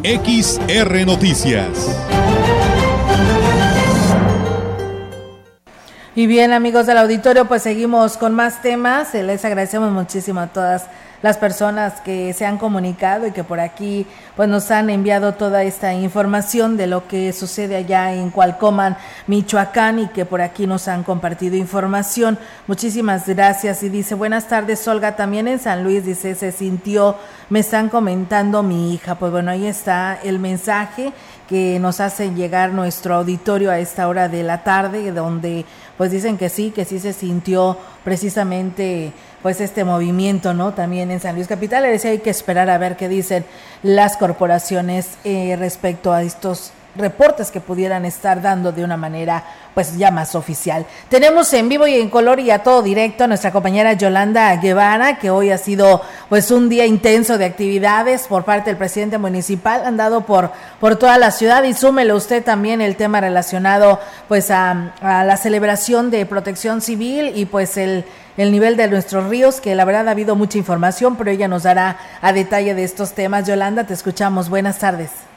XR 0.04 1.06
Noticias. 1.06 1.96
Y 6.16 6.26
bien 6.26 6.52
amigos 6.52 6.88
del 6.88 6.98
auditorio, 6.98 7.48
pues 7.48 7.62
seguimos 7.62 8.18
con 8.18 8.34
más 8.34 8.64
temas. 8.64 9.14
Les 9.14 9.46
agradecemos 9.46 9.92
muchísimo 9.92 10.40
a 10.40 10.48
todas 10.48 10.88
las 11.22 11.38
personas 11.38 12.02
que 12.02 12.34
se 12.34 12.46
han 12.46 12.58
comunicado 12.58 13.28
y 13.28 13.32
que 13.32 13.44
por 13.44 13.60
aquí 13.60 14.08
pues 14.36 14.50
nos 14.50 14.72
han 14.72 14.90
enviado 14.90 15.34
toda 15.34 15.64
esta 15.64 15.94
información 15.94 16.78
de 16.78 16.88
lo 16.88 17.08
que 17.08 17.32
sucede 17.34 17.76
allá 17.76 18.14
en 18.14 18.30
Cualcoman, 18.32 18.98
Michoacán 19.28 20.00
y 20.00 20.08
que 20.08 20.26
por 20.26 20.42
aquí 20.42 20.68
nos 20.68 20.88
han 20.88 21.04
compartido 21.04 21.56
información. 21.56 22.40
Muchísimas 22.68 23.28
gracias 23.28 23.84
y 23.84 23.90
dice, 23.90 24.16
"Buenas 24.16 24.48
tardes, 24.48 24.88
Olga, 24.88 25.16
también 25.16 25.48
en 25.48 25.60
San 25.60 25.84
Luis 25.84 26.06
dice, 26.06 26.36
se 26.36 26.52
sintió, 26.52 27.16
me 27.50 27.60
están 27.60 27.90
comentando 27.90 28.64
mi 28.64 28.94
hija." 28.94 29.16
Pues 29.16 29.32
bueno, 29.32 29.52
ahí 29.52 29.68
está 29.68 30.18
el 30.24 30.40
mensaje 30.40 31.14
que 31.48 31.80
nos 31.80 32.00
hace 32.00 32.34
llegar 32.34 32.72
nuestro 32.72 33.16
auditorio 33.16 33.72
a 33.72 33.80
esta 33.80 34.08
hora 34.08 34.30
de 34.30 34.42
la 34.42 34.64
tarde 34.64 35.12
donde 35.12 35.66
pues 35.98 36.10
dicen 36.10 36.38
que 36.38 36.50
sí, 36.50 36.72
que 36.72 36.86
sí 36.86 36.98
se 36.98 37.14
sintió 37.14 37.78
precisamente 38.04 39.12
pues 39.42 39.62
este 39.62 39.84
movimiento, 39.84 40.54
¿no? 40.54 40.74
También 40.74 41.12
en 41.12 41.20
San 41.20 41.36
Luis 41.36 41.48
Capital, 41.48 41.84
les 41.84 42.06
hay 42.06 42.20
que 42.20 42.30
esperar 42.30 42.70
a 42.70 42.78
ver 42.78 42.96
qué 42.98 43.10
dicen 43.10 43.46
las 43.84 44.18
corporaciones 44.18 45.18
eh, 45.24 45.56
respecto 45.58 46.14
a 46.14 46.24
estos 46.24 46.72
reportes 46.96 47.52
que 47.52 47.62
pudieran 47.62 48.06
estar 48.06 48.42
dando 48.42 48.72
de 48.72 48.84
una 48.84 48.98
manera 48.98 49.44
pues 49.74 49.98
ya 49.98 50.12
más 50.12 50.36
oficial. 50.36 50.86
Tenemos 51.10 51.54
en 51.54 51.70
vivo 51.70 51.88
y 51.88 51.96
en 51.96 52.10
color 52.10 52.40
y 52.40 52.52
a 52.52 52.60
todo 52.60 52.82
directo 52.82 53.24
a 53.24 53.28
nuestra 53.28 53.52
compañera 53.52 53.94
Yolanda 53.94 54.56
Guevara, 54.58 55.18
que 55.18 55.30
hoy 55.30 55.52
ha 55.52 55.58
sido 55.58 56.02
pues 56.30 56.52
un 56.52 56.70
día 56.70 56.86
intenso 56.86 57.38
de 57.38 57.46
actividades 57.46 58.28
por 58.28 58.44
parte 58.44 58.70
del 58.70 58.78
presidente 58.78 59.18
municipal, 59.18 59.86
andado 59.86 60.26
por, 60.26 60.52
por 60.80 60.98
toda 60.98 61.18
la 61.18 61.32
ciudad 61.32 61.64
y 61.64 61.74
súmele 61.74 62.14
usted 62.14 62.44
también 62.44 62.82
el 62.82 62.96
tema 62.96 63.22
relacionado 63.22 64.00
pues 64.28 64.52
a, 64.52 64.94
a 65.02 65.24
la 65.24 65.38
celebración 65.38 66.12
de 66.12 66.26
protección 66.26 66.82
civil 66.82 67.32
y 67.36 67.46
pues 67.46 67.78
el 67.78 68.06
el 68.38 68.52
nivel 68.52 68.78
de 68.78 68.88
nuestros 68.88 69.28
ríos, 69.28 69.62
que 69.62 69.76
la 69.76 69.86
verdad 69.86 70.08
ha 70.08 70.12
habido 70.12 70.36
mucha 70.36 70.58
información, 70.58 71.16
pero 71.16 71.32
ella 71.32 71.48
nos 71.48 71.64
dará 71.64 71.98
a 72.22 72.34
detalle 72.34 72.74
de 72.74 72.84
estos 72.84 73.14
temas. 73.14 73.46
Yolanda, 73.46 73.86
te 73.86 73.94
escuchamos. 73.94 74.50
Buenas 74.50 74.80
tardes. 74.80 75.31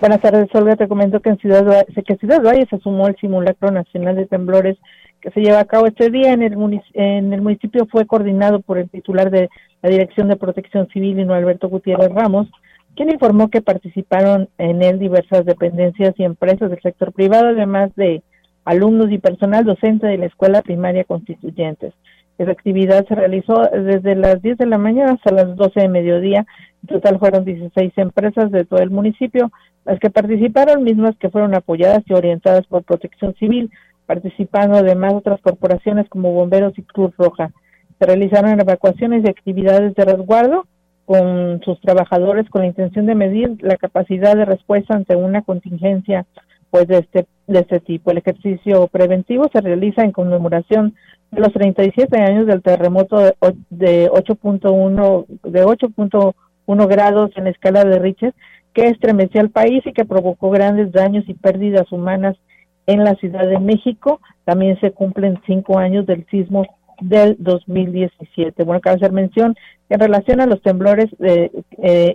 Buenas 0.00 0.20
tardes, 0.20 0.48
Olga. 0.54 0.76
Te 0.76 0.88
comento 0.88 1.20
que 1.20 1.30
en 1.30 1.38
Ciudad 1.38 1.86
que 1.86 2.16
Ciudad 2.16 2.42
Valle 2.42 2.66
se 2.68 2.78
sumó 2.78 3.06
el 3.06 3.16
simulacro 3.16 3.70
nacional 3.70 4.16
de 4.16 4.26
temblores 4.26 4.76
que 5.20 5.30
se 5.30 5.40
lleva 5.40 5.60
a 5.60 5.64
cabo 5.64 5.86
este 5.86 6.10
día 6.10 6.32
en 6.32 6.42
el, 6.42 6.82
en 6.92 7.32
el 7.32 7.40
municipio 7.40 7.86
fue 7.86 8.06
coordinado 8.06 8.60
por 8.60 8.76
el 8.76 8.90
titular 8.90 9.30
de 9.30 9.48
la 9.82 9.88
Dirección 9.88 10.28
de 10.28 10.36
Protección 10.36 10.88
Civil, 10.88 11.26
no 11.26 11.32
Alberto 11.32 11.68
Gutiérrez 11.68 12.10
Ramos, 12.10 12.48
quien 12.94 13.10
informó 13.10 13.48
que 13.48 13.62
participaron 13.62 14.48
en 14.58 14.82
él 14.82 14.98
diversas 14.98 15.46
dependencias 15.46 16.14
y 16.18 16.24
empresas 16.24 16.68
del 16.68 16.82
sector 16.82 17.12
privado, 17.12 17.48
además 17.48 17.94
de 17.96 18.22
alumnos 18.64 19.10
y 19.10 19.18
personal 19.18 19.64
docente 19.64 20.06
de 20.06 20.18
la 20.18 20.26
Escuela 20.26 20.60
Primaria 20.60 21.04
Constituyentes. 21.04 21.94
Esa 22.38 22.50
actividad 22.50 23.06
se 23.06 23.14
realizó 23.14 23.62
desde 23.72 24.16
las 24.16 24.42
10 24.42 24.58
de 24.58 24.66
la 24.66 24.78
mañana 24.78 25.12
hasta 25.12 25.32
las 25.32 25.54
12 25.56 25.80
de 25.80 25.88
mediodía. 25.88 26.46
En 26.82 26.88
total 26.88 27.18
fueron 27.18 27.44
16 27.44 27.92
empresas 27.96 28.50
de 28.50 28.64
todo 28.64 28.80
el 28.80 28.90
municipio 28.90 29.50
las 29.84 29.98
que 30.00 30.10
participaron, 30.10 30.82
mismas 30.82 31.16
que 31.18 31.30
fueron 31.30 31.54
apoyadas 31.54 32.02
y 32.06 32.14
orientadas 32.14 32.66
por 32.66 32.84
Protección 32.84 33.34
Civil, 33.34 33.70
participando 34.06 34.76
además 34.76 35.14
otras 35.14 35.40
corporaciones 35.40 36.08
como 36.08 36.32
Bomberos 36.32 36.78
y 36.78 36.82
Cruz 36.82 37.14
Roja. 37.18 37.50
Se 37.98 38.06
realizaron 38.06 38.60
evacuaciones 38.60 39.24
y 39.24 39.30
actividades 39.30 39.94
de 39.94 40.04
resguardo 40.04 40.66
con 41.04 41.60
sus 41.64 41.80
trabajadores 41.80 42.48
con 42.48 42.62
la 42.62 42.68
intención 42.68 43.06
de 43.06 43.14
medir 43.14 43.58
la 43.60 43.76
capacidad 43.76 44.34
de 44.34 44.46
respuesta 44.46 44.94
ante 44.94 45.16
una 45.16 45.42
contingencia 45.42 46.24
pues 46.70 46.88
de 46.88 46.98
este 46.98 47.26
de 47.46 47.60
este 47.60 47.80
tipo. 47.80 48.10
El 48.10 48.18
ejercicio 48.18 48.86
preventivo 48.88 49.48
se 49.52 49.60
realiza 49.60 50.02
en 50.02 50.12
conmemoración 50.12 50.94
de 51.30 51.40
los 51.40 51.52
37 51.52 52.20
años 52.20 52.46
del 52.46 52.62
terremoto 52.62 53.18
de, 53.18 53.34
de 53.70 54.10
8.1 54.10 55.26
de 55.42 55.64
8.1 55.64 56.88
grados 56.88 57.30
en 57.36 57.46
escala 57.46 57.84
de 57.84 57.98
Richter 57.98 58.34
que 58.72 58.88
estremeció 58.88 59.40
al 59.40 59.50
país 59.50 59.86
y 59.86 59.92
que 59.92 60.04
provocó 60.04 60.50
grandes 60.50 60.92
daños 60.92 61.24
y 61.28 61.34
pérdidas 61.34 61.90
humanas 61.92 62.36
en 62.86 63.04
la 63.04 63.14
Ciudad 63.14 63.46
de 63.46 63.60
México. 63.60 64.20
También 64.44 64.78
se 64.80 64.90
cumplen 64.90 65.40
cinco 65.46 65.78
años 65.78 66.06
del 66.06 66.26
sismo 66.30 66.66
del 67.00 67.36
2017. 67.38 68.64
Bueno, 68.64 68.80
cabe 68.80 68.96
hacer 68.96 69.12
mención 69.12 69.54
en 69.88 70.00
relación 70.00 70.40
a 70.40 70.46
los 70.46 70.62
temblores 70.62 71.06
eh, 71.20 71.50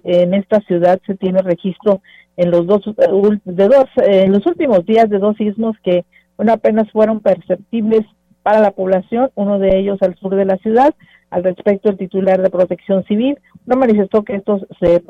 en 0.04 0.34
esta 0.34 0.60
ciudad 0.62 1.00
se 1.06 1.16
tiene 1.16 1.42
registro 1.42 2.02
en 2.40 2.52
los 2.52 2.66
dos 2.66 2.82
de 2.96 3.68
dos 3.68 3.86
en 3.98 4.32
los 4.32 4.46
últimos 4.46 4.86
días 4.86 5.10
de 5.10 5.20
dos 5.20 5.36
sismos 5.36 5.76
que 5.84 6.06
bueno 6.38 6.54
apenas 6.54 6.90
fueron 6.92 7.20
perceptibles 7.20 8.06
para 8.44 8.62
la 8.62 8.72
población, 8.72 9.30
uno 9.36 9.60
de 9.60 9.78
ellos 9.78 10.02
al 10.02 10.16
sur 10.16 10.36
de 10.36 10.46
la 10.46 10.56
ciudad. 10.58 10.96
Al 11.30 11.44
respecto, 11.44 11.90
el 11.90 11.98
titular 11.98 12.42
de 12.42 12.50
Protección 12.50 13.04
Civil 13.04 13.38
no 13.66 13.76
manifestó 13.76 14.24
que 14.24 14.36
esto 14.36 14.62
se 14.80 15.02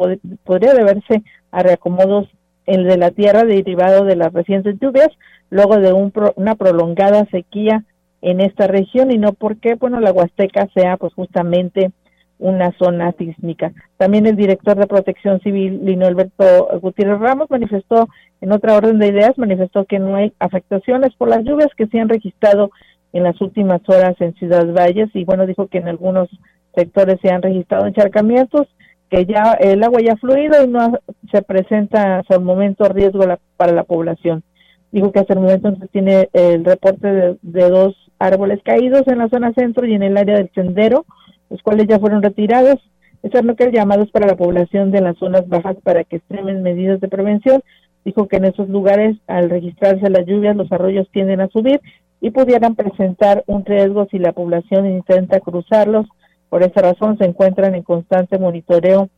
podría 0.43 0.73
deberse 0.73 1.23
a 1.51 1.61
reacomodos 1.61 2.27
en 2.65 2.87
de 2.87 2.97
la 2.97 3.11
tierra 3.11 3.43
derivado 3.43 4.05
de 4.05 4.15
las 4.15 4.33
recientes 4.33 4.77
lluvias, 4.81 5.09
luego 5.51 5.77
de 5.77 5.93
un 5.93 6.11
una 6.35 6.55
prolongada 6.55 7.25
sequía 7.31 7.85
en 8.21 8.41
esta 8.41 8.65
región 8.65 9.11
y 9.11 9.19
no 9.19 9.33
porque, 9.33 9.75
bueno, 9.75 9.99
la 9.99 10.11
Huasteca 10.11 10.67
sea 10.73 10.97
pues 10.97 11.13
justamente 11.13 11.91
una 12.39 12.71
zona 12.77 13.11
sísmica. 13.17 13.73
También 13.97 14.25
el 14.25 14.35
director 14.35 14.77
de 14.77 14.87
Protección 14.87 15.39
Civil, 15.41 15.81
Lino 15.83 16.07
Alberto 16.07 16.79
Gutiérrez 16.81 17.19
Ramos, 17.19 17.51
manifestó 17.51 18.07
en 18.41 18.51
otra 18.53 18.75
orden 18.75 18.97
de 18.97 19.07
ideas, 19.07 19.37
manifestó 19.37 19.85
que 19.85 19.99
no 19.99 20.15
hay 20.15 20.33
afectaciones 20.39 21.13
por 21.15 21.27
las 21.27 21.43
lluvias 21.43 21.69
que 21.75 21.87
se 21.87 21.99
han 21.99 22.09
registrado 22.09 22.71
en 23.11 23.23
las 23.23 23.39
últimas 23.41 23.81
horas 23.87 24.15
en 24.19 24.33
Ciudad 24.35 24.65
Valles 24.73 25.09
y 25.13 25.25
bueno, 25.25 25.45
dijo 25.45 25.67
que 25.67 25.79
en 25.79 25.89
algunos 25.89 26.29
sectores 26.73 27.19
se 27.21 27.29
han 27.29 27.41
registrado 27.41 27.85
encharcamientos, 27.85 28.67
que 29.09 29.25
ya 29.25 29.53
el 29.59 29.83
agua 29.83 30.01
ya 30.01 30.13
ha 30.13 30.17
fluido 30.17 30.63
y 30.63 30.67
no 30.67 30.97
se 31.31 31.41
presenta 31.41 32.19
hasta 32.19 32.35
el 32.35 32.41
momento 32.41 32.87
riesgo 32.87 33.25
para 33.57 33.73
la 33.73 33.83
población. 33.83 34.43
Dijo 34.91 35.11
que 35.11 35.19
hasta 35.19 35.33
el 35.33 35.41
momento 35.41 35.75
se 35.75 35.87
tiene 35.87 36.29
el 36.33 36.63
reporte 36.63 37.07
de, 37.07 37.37
de 37.41 37.69
dos 37.69 37.95
árboles 38.17 38.59
caídos 38.63 39.07
en 39.07 39.17
la 39.17 39.29
zona 39.29 39.53
centro 39.53 39.85
y 39.85 39.93
en 39.93 40.03
el 40.03 40.15
área 40.17 40.37
del 40.37 40.51
sendero, 40.53 41.05
los 41.49 41.61
cuales 41.61 41.87
ya 41.87 41.99
fueron 41.99 42.21
retirados. 42.21 42.79
Es 43.21 43.43
lo 43.43 43.55
que 43.55 43.65
el 43.65 43.73
llamado 43.73 44.03
es 44.03 44.11
para 44.11 44.27
la 44.27 44.37
población 44.37 44.91
de 44.91 45.01
las 45.01 45.17
zonas 45.17 45.47
bajas 45.47 45.75
para 45.83 46.03
que 46.03 46.17
extremen 46.17 46.63
medidas 46.63 47.01
de 47.01 47.09
prevención. 47.09 47.61
Dijo 48.05 48.27
que 48.27 48.37
en 48.37 48.45
esos 48.45 48.69
lugares, 48.69 49.17
al 49.27 49.49
registrarse 49.49 50.09
las 50.09 50.25
lluvias, 50.25 50.55
los 50.55 50.71
arroyos 50.71 51.09
tienden 51.11 51.41
a 51.41 51.49
subir 51.49 51.81
y 52.21 52.31
pudieran 52.31 52.75
presentar 52.75 53.43
un 53.47 53.65
riesgo 53.65 54.07
si 54.09 54.19
la 54.19 54.31
población 54.31 54.85
intenta 54.85 55.39
cruzarlos. 55.41 56.07
Por 56.49 56.63
esa 56.63 56.81
razón 56.81 57.17
se 57.17 57.25
encuentran 57.25 57.75
en 57.75 57.83
constante 57.83 58.39
monitoreo 58.39 59.09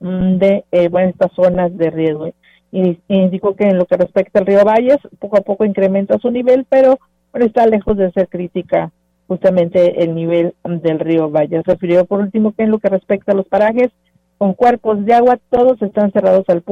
mm, 0.00 0.38
de 0.38 0.64
eh, 0.72 0.90
estas 1.08 1.32
zonas 1.32 1.76
de 1.76 1.90
riesgo. 1.90 2.28
Y, 2.72 2.98
indicó 3.08 3.54
que 3.54 3.64
en 3.64 3.76
lo 3.76 3.84
que 3.84 3.98
respecta 3.98 4.38
al 4.38 4.46
río 4.46 4.64
Valles, 4.64 4.98
poco 5.18 5.36
a 5.36 5.42
poco 5.42 5.66
incrementa 5.66 6.18
su 6.18 6.30
nivel, 6.30 6.66
pero 6.68 6.98
bueno, 7.30 7.46
está 7.46 7.66
lejos 7.66 7.96
de 7.98 8.10
ser 8.12 8.28
crítica 8.28 8.90
justamente 9.32 10.04
el 10.04 10.14
nivel 10.14 10.54
del 10.62 10.98
río 10.98 11.30
Valle. 11.30 11.62
Refirió 11.64 12.04
por 12.04 12.20
último 12.20 12.52
que 12.52 12.64
en 12.64 12.70
lo 12.70 12.78
que 12.78 12.90
respecta 12.90 13.32
a 13.32 13.34
los 13.34 13.46
parajes 13.46 13.90
con 14.36 14.52
cuerpos 14.52 15.04
de 15.06 15.14
agua, 15.14 15.38
todos 15.48 15.80
están 15.80 16.12
cerrados 16.12 16.44
al, 16.48 16.62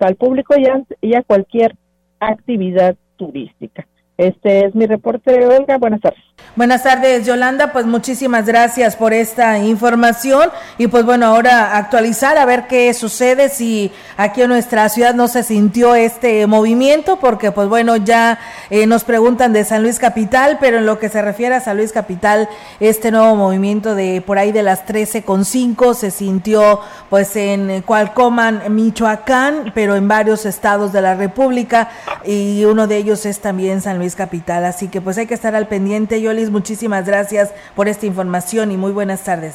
al 0.00 0.16
público 0.16 0.54
y 0.58 0.66
a, 0.66 0.82
y 1.00 1.14
a 1.14 1.22
cualquier 1.22 1.76
actividad 2.18 2.96
turística. 3.16 3.86
Este 4.16 4.66
es 4.66 4.74
mi 4.74 4.86
reporte, 4.86 5.46
Olga. 5.46 5.78
Buenas 5.78 6.00
tardes. 6.00 6.27
Buenas 6.58 6.82
tardes, 6.82 7.24
Yolanda. 7.24 7.72
Pues 7.72 7.86
muchísimas 7.86 8.44
gracias 8.44 8.96
por 8.96 9.12
esta 9.12 9.58
información. 9.58 10.50
Y 10.76 10.88
pues 10.88 11.04
bueno, 11.04 11.26
ahora 11.26 11.76
actualizar 11.76 12.36
a 12.36 12.44
ver 12.44 12.66
qué 12.66 12.92
sucede 12.94 13.48
si 13.48 13.92
aquí 14.16 14.42
en 14.42 14.48
nuestra 14.48 14.88
ciudad 14.88 15.14
no 15.14 15.28
se 15.28 15.44
sintió 15.44 15.94
este 15.94 16.48
movimiento, 16.48 17.20
porque 17.20 17.52
pues 17.52 17.68
bueno, 17.68 17.94
ya 17.94 18.40
eh, 18.70 18.88
nos 18.88 19.04
preguntan 19.04 19.52
de 19.52 19.64
San 19.64 19.84
Luis 19.84 20.00
Capital, 20.00 20.58
pero 20.60 20.78
en 20.78 20.86
lo 20.86 20.98
que 20.98 21.08
se 21.08 21.22
refiere 21.22 21.54
a 21.54 21.60
San 21.60 21.76
Luis 21.76 21.92
Capital, 21.92 22.48
este 22.80 23.12
nuevo 23.12 23.36
movimiento 23.36 23.94
de 23.94 24.20
por 24.20 24.36
ahí 24.36 24.50
de 24.50 24.64
las 24.64 24.84
13.5 24.84 25.94
se 25.94 26.10
sintió 26.10 26.80
pues 27.08 27.36
en 27.36 27.82
Cualcoman, 27.82 28.74
Michoacán, 28.74 29.70
pero 29.76 29.94
en 29.94 30.08
varios 30.08 30.44
estados 30.44 30.92
de 30.92 31.02
la 31.02 31.14
República 31.14 31.90
y 32.24 32.64
uno 32.64 32.88
de 32.88 32.96
ellos 32.96 33.26
es 33.26 33.38
también 33.38 33.80
San 33.80 33.98
Luis 33.98 34.16
Capital. 34.16 34.64
Así 34.64 34.88
que 34.88 35.00
pues 35.00 35.18
hay 35.18 35.28
que 35.28 35.34
estar 35.34 35.54
al 35.54 35.68
pendiente. 35.68 36.20
Yolis, 36.28 36.50
muchísimas 36.50 37.06
gracias 37.06 37.52
por 37.74 37.88
esta 37.88 38.04
información 38.04 38.70
y 38.70 38.76
muy 38.76 38.92
buenas 38.92 39.24
tardes. 39.24 39.54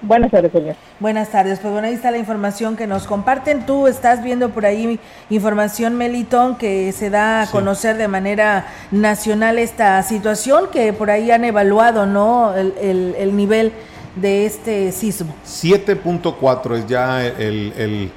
Buenas 0.00 0.30
tardes, 0.30 0.50
señor. 0.52 0.76
Buenas 0.98 1.28
tardes. 1.28 1.58
Pues 1.60 1.72
bueno, 1.72 1.88
ahí 1.88 1.94
está 1.94 2.10
la 2.10 2.16
información 2.16 2.74
que 2.76 2.86
nos 2.86 3.06
comparten. 3.06 3.66
Tú 3.66 3.86
estás 3.86 4.22
viendo 4.22 4.48
por 4.48 4.64
ahí 4.64 4.98
información, 5.28 5.96
Melitón, 5.96 6.56
que 6.56 6.92
se 6.92 7.10
da 7.10 7.42
a 7.42 7.46
conocer 7.46 7.98
de 7.98 8.08
manera 8.08 8.66
nacional 8.90 9.58
esta 9.58 10.02
situación, 10.02 10.68
que 10.72 10.94
por 10.94 11.10
ahí 11.10 11.30
han 11.30 11.44
evaluado, 11.44 12.06
¿no? 12.06 12.54
El, 12.54 13.14
el, 13.18 13.36
nivel 13.36 13.72
de 14.16 14.46
este 14.46 14.90
sismo. 14.92 15.34
7.4 15.46 16.78
es 16.78 16.86
ya 16.86 17.26
el, 17.26 18.10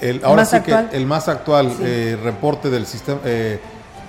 el, 0.00 0.24
ahora 0.24 0.46
sí 0.46 0.60
que 0.60 0.74
el 0.92 1.04
más 1.04 1.28
actual 1.28 1.70
eh, 1.82 2.18
reporte 2.22 2.70
del 2.70 2.86
sistema. 2.86 3.20
Eh, 3.24 3.60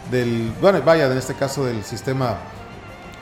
del, 0.10 0.52
bueno, 0.62 0.82
vaya, 0.84 1.06
en 1.06 1.18
este 1.18 1.34
caso 1.34 1.66
del 1.66 1.84
sistema 1.84 2.38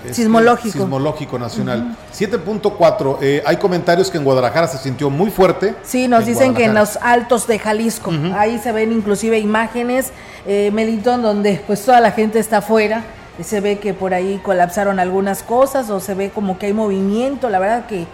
este, 0.03 0.13
sismológico. 0.13 0.79
sismológico 0.79 1.37
nacional. 1.37 1.95
7.4, 2.13 3.17
eh, 3.21 3.43
hay 3.45 3.57
comentarios 3.57 4.09
que 4.09 4.17
en 4.17 4.23
Guadalajara 4.23 4.67
se 4.67 4.77
sintió 4.77 5.09
muy 5.09 5.29
fuerte. 5.29 5.75
Sí, 5.83 6.07
nos 6.07 6.25
dicen 6.25 6.53
que 6.53 6.65
en 6.65 6.73
los 6.73 6.97
altos 6.97 7.47
de 7.47 7.59
Jalisco, 7.59 8.11
ahí 8.33 8.59
se 8.59 8.71
ven 8.71 8.91
inclusive 8.91 9.39
imágenes, 9.39 10.11
eh, 10.45 10.71
Melitón, 10.73 11.21
donde 11.21 11.61
pues 11.67 11.83
toda 11.83 11.99
la 11.99 12.11
gente 12.11 12.39
está 12.39 12.57
afuera, 12.57 13.03
se 13.43 13.59
ve 13.59 13.79
que 13.79 13.93
por 13.93 14.13
ahí 14.13 14.39
colapsaron 14.43 14.99
algunas 14.99 15.43
cosas 15.43 15.89
o 15.89 15.99
se 15.99 16.13
ve 16.13 16.29
como 16.29 16.57
que 16.57 16.67
hay 16.67 16.73
movimiento, 16.73 17.49
la 17.49 17.59
verdad 17.59 17.85
que... 17.85 18.07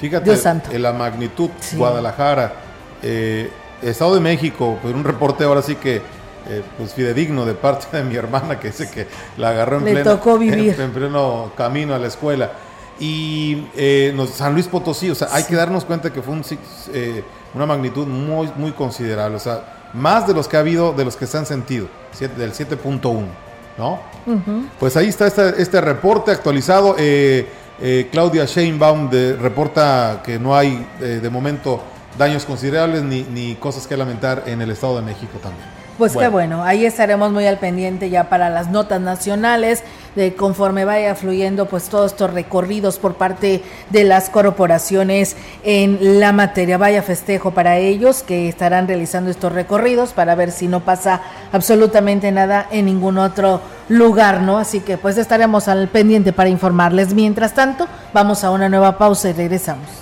Fíjate, 0.00 0.36
en 0.72 0.82
la 0.82 0.92
magnitud, 0.92 1.50
Guadalajara, 1.76 2.54
eh, 3.02 3.50
Estado 3.82 4.14
de 4.14 4.20
México, 4.20 4.78
pues 4.82 4.94
un 4.94 5.04
reporte 5.04 5.44
ahora 5.44 5.62
sí 5.62 5.76
que 5.76 6.02
eh, 6.48 6.62
pues 6.76 6.94
fidedigno 6.94 7.44
de 7.44 7.54
parte 7.54 7.96
de 7.96 8.04
mi 8.04 8.16
hermana 8.16 8.58
que 8.58 8.68
dice 8.68 8.90
que 8.90 9.06
la 9.36 9.50
agarró 9.50 9.78
en, 9.78 9.84
pleno, 9.84 10.20
En, 10.78 10.90
pleno 10.90 11.52
camino 11.56 11.94
a 11.94 11.98
la 11.98 12.08
escuela. 12.08 12.52
Y 13.00 13.66
eh, 13.76 14.14
San 14.32 14.52
Luis 14.52 14.68
Potosí, 14.68 15.10
o 15.10 15.14
sea, 15.14 15.28
hay 15.32 15.44
que 15.44 15.56
darnos 15.56 15.84
cuenta 15.84 16.12
que 16.12 16.22
fue 16.22 16.34
un, 16.34 16.44
eh, 16.92 17.24
una 17.54 17.66
magnitud 17.66 18.06
muy, 18.06 18.50
muy 18.56 18.72
considerable. 18.72 19.36
O 19.36 19.40
sea, 19.40 19.90
más 19.92 20.26
de 20.26 20.34
los 20.34 20.48
que 20.48 20.56
ha 20.56 20.60
habido, 20.60 20.92
de 20.92 21.04
los 21.04 21.16
que 21.16 21.26
se 21.26 21.38
han 21.38 21.46
sentido, 21.46 21.88
del 22.36 22.52
7.1, 22.52 23.26
¿no? 23.78 24.00
Pues 24.78 24.96
ahí 24.96 25.08
está 25.08 25.26
este, 25.26 25.60
este 25.60 25.80
reporte 25.80 26.30
actualizado. 26.30 26.96
Eh, 26.98 27.46
eh, 27.80 28.08
Claudia 28.12 28.44
Sheinbaum 28.44 29.10
de, 29.10 29.34
reporta 29.34 30.22
que 30.24 30.38
no 30.38 30.54
hay 30.54 30.86
eh, 31.00 31.18
de 31.20 31.30
momento 31.30 31.82
daños 32.16 32.44
considerables 32.44 33.02
ni, 33.02 33.22
ni 33.24 33.54
cosas 33.56 33.86
que 33.86 33.96
lamentar 33.96 34.44
en 34.46 34.62
el 34.62 34.70
Estado 34.70 34.96
de 34.96 35.02
México 35.02 35.38
también. 35.42 35.81
Pues 36.02 36.16
qué 36.16 36.26
bueno, 36.26 36.64
ahí 36.64 36.84
estaremos 36.84 37.30
muy 37.30 37.46
al 37.46 37.58
pendiente 37.58 38.10
ya 38.10 38.28
para 38.28 38.50
las 38.50 38.70
notas 38.70 39.00
nacionales, 39.00 39.84
de 40.16 40.34
conforme 40.34 40.84
vaya 40.84 41.14
fluyendo 41.14 41.66
pues 41.66 41.84
todos 41.84 42.10
estos 42.10 42.34
recorridos 42.34 42.98
por 42.98 43.14
parte 43.14 43.62
de 43.90 44.02
las 44.02 44.28
corporaciones 44.28 45.36
en 45.62 46.18
la 46.18 46.32
materia. 46.32 46.76
Vaya 46.76 47.02
festejo 47.02 47.52
para 47.52 47.78
ellos 47.78 48.24
que 48.24 48.48
estarán 48.48 48.88
realizando 48.88 49.30
estos 49.30 49.52
recorridos 49.52 50.12
para 50.12 50.34
ver 50.34 50.50
si 50.50 50.66
no 50.66 50.80
pasa 50.80 51.22
absolutamente 51.52 52.32
nada 52.32 52.66
en 52.72 52.86
ningún 52.86 53.16
otro 53.16 53.60
lugar, 53.88 54.40
¿no? 54.40 54.58
Así 54.58 54.80
que 54.80 54.98
pues 54.98 55.18
estaremos 55.18 55.68
al 55.68 55.86
pendiente 55.86 56.32
para 56.32 56.48
informarles. 56.48 57.14
Mientras 57.14 57.54
tanto, 57.54 57.86
vamos 58.12 58.42
a 58.42 58.50
una 58.50 58.68
nueva 58.68 58.98
pausa 58.98 59.30
y 59.30 59.34
regresamos. 59.34 60.01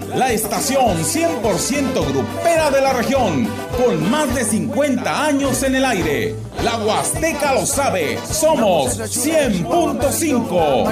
la 0.15 0.31
estación 0.31 0.97
100% 0.97 2.07
grupera 2.07 2.71
de 2.71 2.81
la 2.81 2.93
región, 2.93 3.47
con 3.77 4.09
más 4.09 4.33
de 4.35 4.43
50 4.43 5.25
años 5.25 5.61
en 5.63 5.75
el 5.75 5.85
aire. 5.85 6.35
La 6.63 6.77
Huasteca 6.77 7.53
lo 7.53 7.65
sabe, 7.65 8.19
somos 8.29 8.99
100.5. 8.99 10.91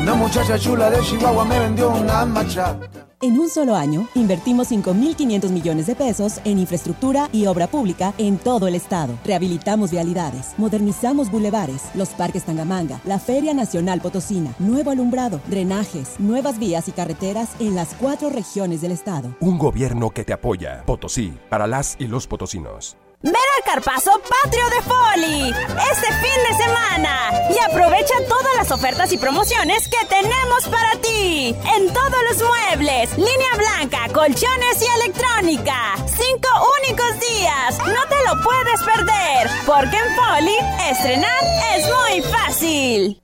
Una 0.00 0.14
muchacha 0.14 0.58
chula 0.58 0.88
de 0.90 1.02
Chihuahua 1.02 1.44
me 1.44 1.58
vendió 1.58 1.90
una 1.90 2.24
machaca. 2.24 3.03
En 3.24 3.40
un 3.40 3.48
solo 3.48 3.74
año, 3.74 4.06
invertimos 4.14 4.70
5.500 4.70 5.48
millones 5.48 5.86
de 5.86 5.96
pesos 5.96 6.42
en 6.44 6.58
infraestructura 6.58 7.30
y 7.32 7.46
obra 7.46 7.66
pública 7.68 8.12
en 8.18 8.36
todo 8.36 8.68
el 8.68 8.74
estado. 8.74 9.18
Rehabilitamos 9.24 9.90
vialidades, 9.90 10.52
modernizamos 10.58 11.30
bulevares, 11.30 11.84
los 11.94 12.10
parques 12.10 12.44
Tangamanga, 12.44 13.00
la 13.06 13.18
Feria 13.18 13.54
Nacional 13.54 14.02
Potosina, 14.02 14.54
nuevo 14.58 14.90
alumbrado, 14.90 15.40
drenajes, 15.46 16.20
nuevas 16.20 16.58
vías 16.58 16.86
y 16.88 16.92
carreteras 16.92 17.48
en 17.60 17.74
las 17.74 17.94
cuatro 17.94 18.28
regiones 18.28 18.82
del 18.82 18.92
estado. 18.92 19.34
Un 19.40 19.56
gobierno 19.56 20.10
que 20.10 20.24
te 20.24 20.34
apoya. 20.34 20.82
Potosí, 20.84 21.32
para 21.48 21.66
las 21.66 21.96
y 21.98 22.08
los 22.08 22.26
potosinos. 22.26 22.98
Ven 23.24 23.34
al 23.34 23.64
Carpazo 23.64 24.20
Patrio 24.20 24.68
de 24.68 24.82
Foli 24.82 25.48
este 25.48 26.06
fin 26.12 26.42
de 26.46 26.62
semana 26.62 27.32
y 27.48 27.58
aprovecha 27.58 28.12
todas 28.28 28.54
las 28.54 28.70
ofertas 28.70 29.10
y 29.12 29.16
promociones 29.16 29.88
que 29.88 30.06
tenemos 30.08 30.68
para 30.70 31.00
ti 31.00 31.56
en 31.74 31.90
todos 31.94 32.22
los 32.28 32.46
muebles, 32.46 33.16
línea 33.16 33.56
blanca, 33.56 34.12
colchones 34.12 34.82
y 34.82 35.02
electrónica. 35.02 35.94
Cinco 36.06 36.50
únicos 36.82 37.18
días, 37.20 37.78
no 37.78 38.06
te 38.10 38.24
lo 38.28 38.42
puedes 38.42 38.82
perder, 38.82 39.50
porque 39.64 39.96
en 39.96 40.16
Foli 40.16 40.56
estrenar 40.90 41.44
es 41.74 41.86
muy 41.86 42.30
fácil. 42.30 43.23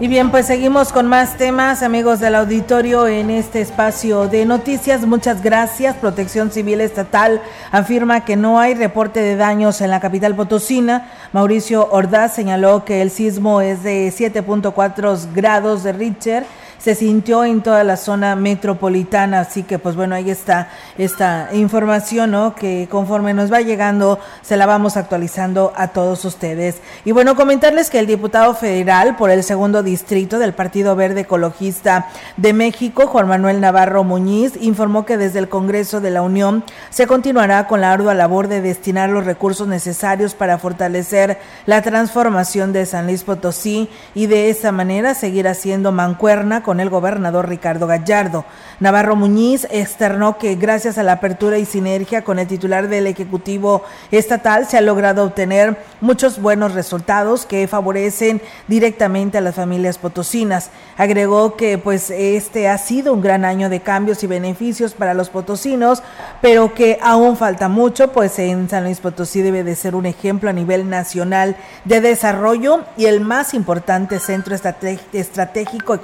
Y 0.00 0.06
bien, 0.06 0.30
pues 0.30 0.46
seguimos 0.46 0.92
con 0.92 1.08
más 1.08 1.36
temas, 1.38 1.82
amigos 1.82 2.20
del 2.20 2.36
auditorio, 2.36 3.08
en 3.08 3.30
este 3.30 3.60
espacio 3.60 4.28
de 4.28 4.46
noticias. 4.46 5.04
Muchas 5.04 5.42
gracias. 5.42 5.96
Protección 5.96 6.52
Civil 6.52 6.80
Estatal 6.80 7.42
afirma 7.72 8.24
que 8.24 8.36
no 8.36 8.60
hay 8.60 8.74
reporte 8.74 9.18
de 9.20 9.34
daños 9.34 9.80
en 9.80 9.90
la 9.90 9.98
capital 9.98 10.36
potosina. 10.36 11.10
Mauricio 11.32 11.88
Ordaz 11.90 12.32
señaló 12.32 12.84
que 12.84 13.02
el 13.02 13.10
sismo 13.10 13.60
es 13.60 13.82
de 13.82 14.12
7.4 14.16 15.32
grados 15.34 15.82
de 15.82 15.92
Richter 15.92 16.46
se 16.78 16.94
sintió 16.94 17.44
en 17.44 17.62
toda 17.62 17.84
la 17.84 17.96
zona 17.96 18.36
metropolitana. 18.36 19.40
Así 19.40 19.62
que, 19.62 19.78
pues 19.78 19.96
bueno, 19.96 20.14
ahí 20.14 20.30
está 20.30 20.70
esta 20.96 21.48
información, 21.52 22.30
¿no? 22.30 22.54
Que 22.54 22.88
conforme 22.90 23.34
nos 23.34 23.52
va 23.52 23.60
llegando, 23.60 24.18
se 24.42 24.56
la 24.56 24.66
vamos 24.66 24.96
actualizando 24.96 25.72
a 25.76 25.88
todos 25.88 26.24
ustedes. 26.24 26.76
Y 27.04 27.12
bueno, 27.12 27.36
comentarles 27.36 27.90
que 27.90 27.98
el 27.98 28.06
diputado 28.06 28.54
federal 28.54 29.16
por 29.16 29.30
el 29.30 29.42
segundo 29.42 29.82
distrito 29.82 30.38
del 30.38 30.54
Partido 30.54 30.96
Verde 30.96 31.22
Ecologista 31.22 32.08
de 32.36 32.52
México, 32.52 33.06
Juan 33.06 33.28
Manuel 33.28 33.60
Navarro 33.60 34.04
Muñiz, 34.04 34.54
informó 34.60 35.04
que 35.04 35.16
desde 35.16 35.38
el 35.38 35.48
Congreso 35.48 36.00
de 36.00 36.10
la 36.10 36.22
Unión 36.22 36.64
se 36.90 37.06
continuará 37.06 37.66
con 37.66 37.80
la 37.80 37.92
ardua 37.92 38.14
labor 38.14 38.48
de 38.48 38.60
destinar 38.60 39.10
los 39.10 39.24
recursos 39.24 39.68
necesarios 39.68 40.34
para 40.34 40.58
fortalecer 40.58 41.38
la 41.66 41.82
transformación 41.82 42.72
de 42.72 42.86
San 42.86 43.06
Luis 43.06 43.24
Potosí 43.24 43.88
y 44.14 44.26
de 44.26 44.50
esa 44.50 44.72
manera 44.72 45.14
seguir 45.14 45.48
haciendo 45.48 45.92
mancuerna 45.92 46.62
con 46.68 46.80
el 46.80 46.90
gobernador 46.90 47.48
Ricardo 47.48 47.86
Gallardo. 47.86 48.44
Navarro 48.78 49.16
Muñiz 49.16 49.66
externó 49.70 50.36
que 50.36 50.54
gracias 50.56 50.98
a 50.98 51.02
la 51.02 51.12
apertura 51.12 51.56
y 51.56 51.64
sinergia 51.64 52.24
con 52.24 52.38
el 52.38 52.46
titular 52.46 52.88
del 52.88 53.06
Ejecutivo 53.06 53.84
Estatal 54.10 54.66
se 54.68 54.76
ha 54.76 54.82
logrado 54.82 55.24
obtener 55.24 55.78
muchos 56.02 56.42
buenos 56.42 56.74
resultados 56.74 57.46
que 57.46 57.66
favorecen 57.68 58.42
directamente 58.66 59.38
a 59.38 59.40
las 59.40 59.54
familias 59.54 59.96
potosinas. 59.96 60.68
Agregó 60.98 61.56
que 61.56 61.78
pues 61.78 62.10
este 62.10 62.68
ha 62.68 62.76
sido 62.76 63.14
un 63.14 63.22
gran 63.22 63.46
año 63.46 63.70
de 63.70 63.80
cambios 63.80 64.22
y 64.22 64.26
beneficios 64.26 64.92
para 64.92 65.14
los 65.14 65.30
potosinos, 65.30 66.02
pero 66.42 66.74
que 66.74 66.98
aún 67.02 67.38
falta 67.38 67.70
mucho, 67.70 68.12
pues 68.12 68.38
en 68.38 68.68
San 68.68 68.84
Luis 68.84 69.00
Potosí 69.00 69.40
debe 69.40 69.64
de 69.64 69.74
ser 69.74 69.94
un 69.94 70.04
ejemplo 70.04 70.50
a 70.50 70.52
nivel 70.52 70.90
nacional 70.90 71.56
de 71.86 72.02
desarrollo 72.02 72.84
y 72.98 73.06
el 73.06 73.22
más 73.22 73.54
importante 73.54 74.18
centro 74.18 74.54
estratégico 74.54 75.94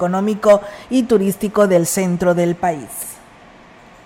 y 0.90 1.04
turístico 1.04 1.66
del 1.66 1.86
centro 1.86 2.34
del 2.34 2.54
país. 2.54 3.14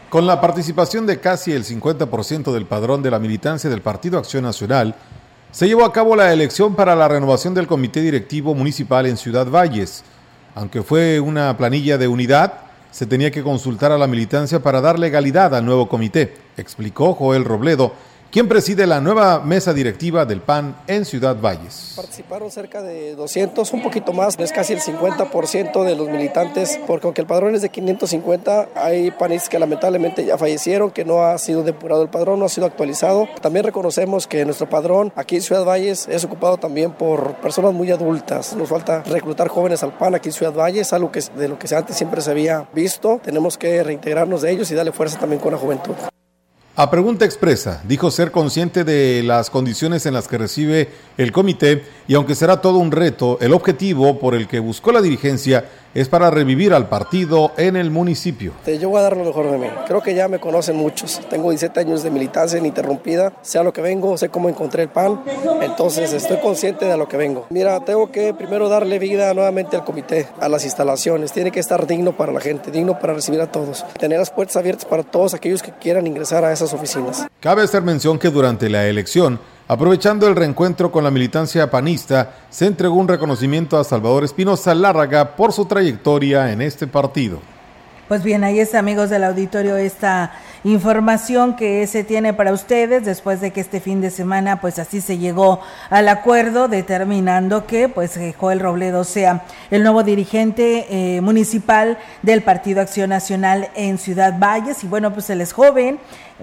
Con 0.09 0.27
la 0.27 0.41
participación 0.41 1.07
de 1.07 1.21
casi 1.21 1.53
el 1.53 1.65
50% 1.65 2.53
del 2.53 2.67
padrón 2.67 3.03
de 3.03 3.11
la 3.11 3.19
militancia 3.19 3.69
del 3.69 3.83
Partido 3.83 4.19
Acción 4.19 4.45
Nacional, 4.45 4.95
se 5.51 5.67
llevó 5.67 5.85
a 5.85 5.93
cabo 5.93 6.17
la 6.17 6.33
elección 6.33 6.75
para 6.75 6.95
la 6.95 7.09
renovación 7.09 7.55
del 7.55 7.67
Comité 7.67 8.01
Directivo 8.01 8.55
Municipal 8.55 9.07
en 9.07 9.17
Ciudad 9.17 9.47
Valles. 9.47 10.05
Aunque 10.55 10.83
fue 10.83 11.21
una 11.21 11.57
planilla 11.57 11.99
de 11.99 12.09
unidad, 12.09 12.55
se 12.91 13.07
tenía 13.07 13.31
que 13.31 13.43
consultar 13.43 13.93
a 13.93 13.99
la 13.99 14.07
militancia 14.07 14.63
para 14.63 14.81
dar 14.81 14.99
legalidad 14.99 15.55
al 15.55 15.65
nuevo 15.65 15.89
comité, 15.89 16.37
explicó 16.57 17.15
Joel 17.15 17.45
Robledo, 17.45 17.93
quien 18.31 18.47
preside 18.47 18.87
la 18.87 19.01
nueva 19.01 19.41
mesa 19.41 19.72
directiva 19.72 20.26
del 20.26 20.41
PAN 20.41 20.76
en 20.87 21.05
Ciudad 21.05 21.37
Valles. 21.41 21.95
Participaron 21.97 22.51
cerca 22.51 22.83
de 22.83 23.14
200, 23.14 23.72
un 23.72 23.83
poquito 23.83 24.12
más, 24.12 24.39
es 24.39 24.53
casi 24.53 24.74
el 24.74 24.81
50% 24.81 25.83
de 25.83 25.97
los 25.97 26.09
militantes, 26.09 26.79
porque 26.87 27.07
aunque 27.07 27.22
el 27.22 27.26
padrón 27.26 27.55
es 27.55 27.62
de 27.62 27.70
550, 27.70 28.68
hay 28.74 29.11
panistas 29.11 29.49
que 29.49 29.59
lamentablemente 29.59 30.24
ya 30.24 30.37
fallecieron, 30.37 30.91
que 30.91 31.05
no 31.05 31.24
ha 31.24 31.39
sido 31.39 31.62
depurado 31.62 32.03
el 32.03 32.11
padrón, 32.11 32.39
no 32.39 32.45
ha 32.45 32.51
sido 32.51 32.66
actualizado. 32.66 33.26
También 33.41 33.64
reconocemos 33.64 34.26
que 34.26 34.45
nuestro 34.45 34.68
padrón 34.68 35.12
aquí 35.16 35.37
en 35.37 35.43
Ciudad 35.43 35.64
Valles 35.64 36.07
es 36.09 36.24
ocupado 36.24 36.59
también 36.59 36.93
por 36.93 37.37
personas 37.37 37.72
muy 37.72 37.91
adultas. 37.91 38.55
Nos 38.55 38.68
falta 38.68 39.03
reclutar 39.05 39.49
jóvenes 39.49 39.83
al 39.83 39.97
PAN 39.97 40.14
aquí 40.14 40.29
en 40.29 40.35
Ciudad 40.35 40.53
Valles, 40.53 40.93
algo 40.93 41.11
que 41.11 41.22
de 41.37 41.49
lo 41.49 41.59
que 41.59 41.74
antes 41.74 41.97
siempre 41.97 42.20
se 42.20 42.31
había 42.31 42.68
visto. 42.74 43.20
Tenemos 43.24 43.57
que 43.57 43.83
reintegrarnos 43.83 44.43
de 44.43 44.51
ellos 44.51 44.70
y 44.70 44.74
darle 44.74 44.93
fuerza 44.93 45.18
también 45.18 45.41
con 45.41 45.53
la 45.53 45.59
juventud. 45.59 45.95
A 46.81 46.91
pregunta 46.91 47.24
expresa, 47.24 47.83
dijo 47.89 48.09
ser 48.09 48.31
consciente 48.31 48.85
de 48.85 49.24
las 49.24 49.51
condiciones 49.51 50.07
en 50.07 50.14
las 50.14 50.29
que 50.29 50.39
recibe 50.39 50.89
el 51.16 51.33
comité 51.33 51.83
y 52.07 52.14
aunque 52.14 52.37
será 52.37 52.61
todo 52.61 52.79
un 52.79 52.93
reto, 52.93 53.37
el 53.41 53.53
objetivo 53.53 54.20
por 54.20 54.37
el 54.37 54.47
que 54.47 54.61
buscó 54.61 54.93
la 54.93 55.03
dirigencia 55.03 55.68
es 55.95 56.09
para 56.09 56.30
revivir 56.30 56.72
al 56.74 56.89
partido 56.89 57.53
en 57.57 57.76
el 57.76 57.91
municipio. 57.91 58.53
Yo 58.80 58.89
voy 58.89 58.99
a 59.01 59.03
dar 59.03 59.16
lo 59.16 59.24
mejor 59.24 59.51
de 59.51 59.59
mí. 59.59 59.66
Creo 59.86 60.03
que 60.03 60.14
ya 60.14 60.28
me 60.28 60.39
conocen 60.39 60.76
muchos. 60.76 61.20
Tengo 61.30 61.51
17 61.51 61.80
años 61.80 62.03
de 62.03 62.11
militancia 62.11 62.59
ininterrumpida. 62.59 63.32
Sé 63.43 63.59
a 63.59 63.62
lo 63.62 63.72
que 63.72 63.80
vengo, 63.80 64.16
sé 64.16 64.28
cómo 64.28 64.49
encontré 64.49 64.84
el 64.84 64.89
pan. 64.89 65.22
Entonces 65.62 66.12
estoy 66.12 66.39
consciente 66.39 66.84
de 66.84 66.97
lo 66.97 67.09
que 67.09 67.16
vengo. 67.16 67.47
Mira, 67.51 67.80
tengo 67.80 68.11
que 68.11 68.34
primero 68.34 68.68
darle 68.68 68.99
vida 68.99 69.32
nuevamente 69.34 69.76
al 69.76 69.84
comité, 69.84 70.28
a 70.41 70.49
las 70.49 70.64
instalaciones. 70.64 71.32
Tiene 71.32 71.51
que 71.51 71.61
estar 71.61 71.86
digno 71.86 72.16
para 72.16 72.32
la 72.32 72.41
gente, 72.41 72.70
digno 72.70 72.99
para 72.99 73.14
recibir 73.14 73.41
a 73.41 73.51
todos. 73.51 73.84
Tener 73.99 74.18
las 74.18 74.30
puertas 74.30 74.57
abiertas 74.57 74.84
para 74.84 75.03
todos 75.03 75.34
aquellos 75.34 75.62
que 75.62 75.72
quieran 75.72 76.07
ingresar 76.07 76.45
a 76.45 76.53
esas 76.53 76.72
oficinas. 76.72 77.26
Cabe 77.41 77.62
hacer 77.62 77.82
mención 77.82 78.18
que 78.18 78.30
durante 78.30 78.68
la 78.68 78.86
elección 78.86 79.41
Aprovechando 79.71 80.27
el 80.27 80.35
reencuentro 80.35 80.91
con 80.91 81.05
la 81.05 81.11
militancia 81.11 81.71
panista, 81.71 82.31
se 82.49 82.64
entregó 82.64 82.95
un 82.95 83.07
reconocimiento 83.07 83.79
a 83.79 83.85
Salvador 83.85 84.25
Espinosa 84.25 84.75
Lárraga 84.75 85.37
por 85.37 85.53
su 85.53 85.66
trayectoria 85.66 86.51
en 86.51 86.62
este 86.62 86.87
partido. 86.87 87.39
Pues 88.09 88.23
bien, 88.23 88.45
ahí 88.45 88.61
está, 88.61 88.79
amigos 88.79 89.11
del 89.11 89.25
auditorio, 89.25 89.77
esta 89.77 90.33
información 90.65 91.57
que 91.57 91.87
se 91.87 92.05
tiene 92.05 92.35
para 92.35 92.53
ustedes 92.53 93.05
después 93.05 93.41
de 93.41 93.53
que 93.53 93.61
este 93.61 93.81
fin 93.81 94.01
de 94.01 94.11
semana, 94.11 94.61
pues 94.61 94.79
así 94.79 95.01
se 95.01 95.19
llegó 95.19 95.61
al 95.91 96.09
acuerdo 96.09 96.69
determinando 96.69 97.67
que, 97.67 97.89
pues, 97.89 98.17
eh, 98.17 98.35
Joel 98.37 98.61
Robledo 98.61 99.05
sea 99.05 99.45
el 99.71 99.83
nuevo 99.83 100.03
dirigente 100.03 100.87
eh, 100.91 101.21
municipal 101.21 101.99
del 102.23 102.43
Partido 102.43 102.81
Acción 102.81 103.11
Nacional 103.11 103.69
en 103.75 103.99
Ciudad 103.99 104.39
Valles. 104.39 104.85
Y 104.85 104.87
bueno, 104.87 105.13
pues 105.13 105.31
él 105.31 105.41
es 105.41 105.53
joven, 105.53 105.99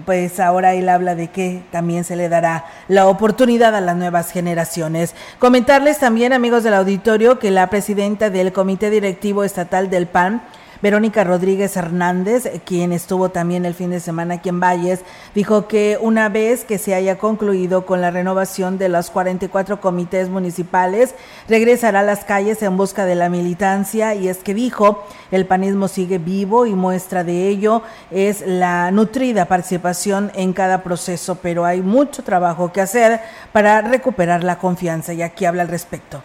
pues 0.05 0.39
ahora 0.39 0.73
él 0.73 0.89
habla 0.89 1.15
de 1.15 1.29
que 1.29 1.63
también 1.71 2.03
se 2.03 2.15
le 2.15 2.29
dará 2.29 2.65
la 2.87 3.07
oportunidad 3.07 3.75
a 3.75 3.81
las 3.81 3.95
nuevas 3.95 4.31
generaciones. 4.31 5.15
Comentarles 5.39 5.99
también, 5.99 6.33
amigos 6.33 6.63
del 6.63 6.73
auditorio, 6.73 7.39
que 7.39 7.51
la 7.51 7.69
presidenta 7.69 8.29
del 8.29 8.51
Comité 8.51 8.89
Directivo 8.89 9.43
Estatal 9.43 9.89
del 9.89 10.07
PAN, 10.07 10.41
Verónica 10.81 11.23
Rodríguez 11.23 11.75
Hernández, 11.77 12.49
quien 12.65 12.91
estuvo 12.91 13.29
también 13.29 13.65
el 13.65 13.73
fin 13.73 13.89
de 13.89 13.99
semana 13.99 14.35
aquí 14.35 14.49
en 14.49 14.59
Valles, 14.59 15.01
dijo 15.33 15.67
que 15.67 15.97
una 16.01 16.29
vez 16.29 16.65
que 16.65 16.77
se 16.77 16.93
haya 16.93 17.17
concluido 17.17 17.85
con 17.85 18.01
la 18.01 18.11
renovación 18.11 18.77
de 18.77 18.89
los 18.89 19.09
44 19.09 19.79
comités 19.81 20.29
municipales, 20.29 21.15
regresará 21.47 22.01
a 22.01 22.03
las 22.03 22.25
calles 22.25 22.61
en 22.61 22.77
busca 22.77 23.05
de 23.05 23.15
la 23.15 23.29
militancia. 23.29 24.15
Y 24.15 24.27
es 24.27 24.37
que 24.39 24.53
dijo, 24.53 25.03
el 25.31 25.45
panismo 25.45 25.87
sigue 25.87 26.17
vivo 26.17 26.65
y 26.65 26.73
muestra 26.73 27.23
de 27.23 27.47
ello 27.47 27.81
es 28.11 28.43
la 28.45 28.91
nutrida 28.91 29.45
participación 29.45 30.31
en 30.35 30.53
cada 30.53 30.83
proceso, 30.83 31.35
pero 31.35 31.65
hay 31.65 31.81
mucho 31.81 32.23
trabajo 32.23 32.71
que 32.71 32.81
hacer 32.81 33.21
para 33.51 33.81
recuperar 33.81 34.43
la 34.43 34.57
confianza. 34.57 35.13
Y 35.13 35.21
aquí 35.21 35.45
habla 35.45 35.63
al 35.63 35.69
respecto 35.69 36.21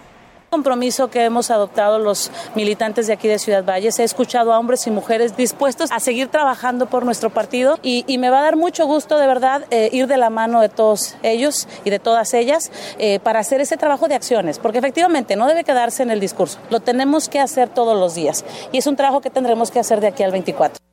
compromiso 0.51 1.09
que 1.09 1.25
hemos 1.25 1.51
adoptado 1.51 1.99
los 1.99 2.31
militantes 2.57 3.07
de 3.07 3.13
aquí 3.13 3.29
de 3.29 3.39
Ciudad 3.39 3.65
Valles. 3.65 3.99
He 4.01 4.05
escuchado 4.05 4.53
a 4.53 4.59
hombres 4.59 4.87
y 4.87 4.91
mujeres 4.91 5.37
dispuestos 5.37 5.91
a 5.93 6.01
seguir 6.01 6.29
trabajando 6.29 6.87
por 6.87 7.05
nuestro 7.05 7.31
partido 7.31 7.79
y, 7.83 8.05
me 8.21 8.29
va 8.29 8.41
a 8.41 8.43
dar 8.43 8.57
mucho 8.57 8.85
gusto 8.85 9.19
de 9.19 9.27
verdad 9.27 9.65
eh, 9.71 9.89
ir 9.93 10.07
de 10.07 10.19
la 10.19 10.29
mano 10.29 10.61
de 10.61 10.69
todos 10.69 11.17
ellos 11.23 11.67
y 11.85 11.91
de 11.91 11.99
todas 11.99 12.35
ellas 12.35 12.71
eh, 12.99 13.19
para 13.21 13.39
hacer 13.39 13.63
ese 13.63 13.79
trabajo 13.79 14.09
de 14.09 14.15
acciones, 14.15 14.59
porque 14.59 14.77
efectivamente 14.77 15.37
no 15.37 15.47
debe 15.47 15.65
quedarse 15.65 16.03
en 16.03 16.11
el 16.11 16.21
discurso, 16.21 16.59
lo 16.69 16.81
tenemos 16.81 17.31
que 17.31 17.41
hacer 17.41 17.71
todos 17.71 17.99
los 17.99 18.15
días 18.15 18.45
y 18.73 18.79
es 18.79 18.87
un 18.87 18.97
trabajo 18.97 19.23
que 19.23 19.31
tendremos 19.31 19.71
que 19.71 19.79
hacer 19.79 20.03
de 20.03 20.09
aquí 20.09 20.23
al 20.23 20.33
24. 20.33 20.90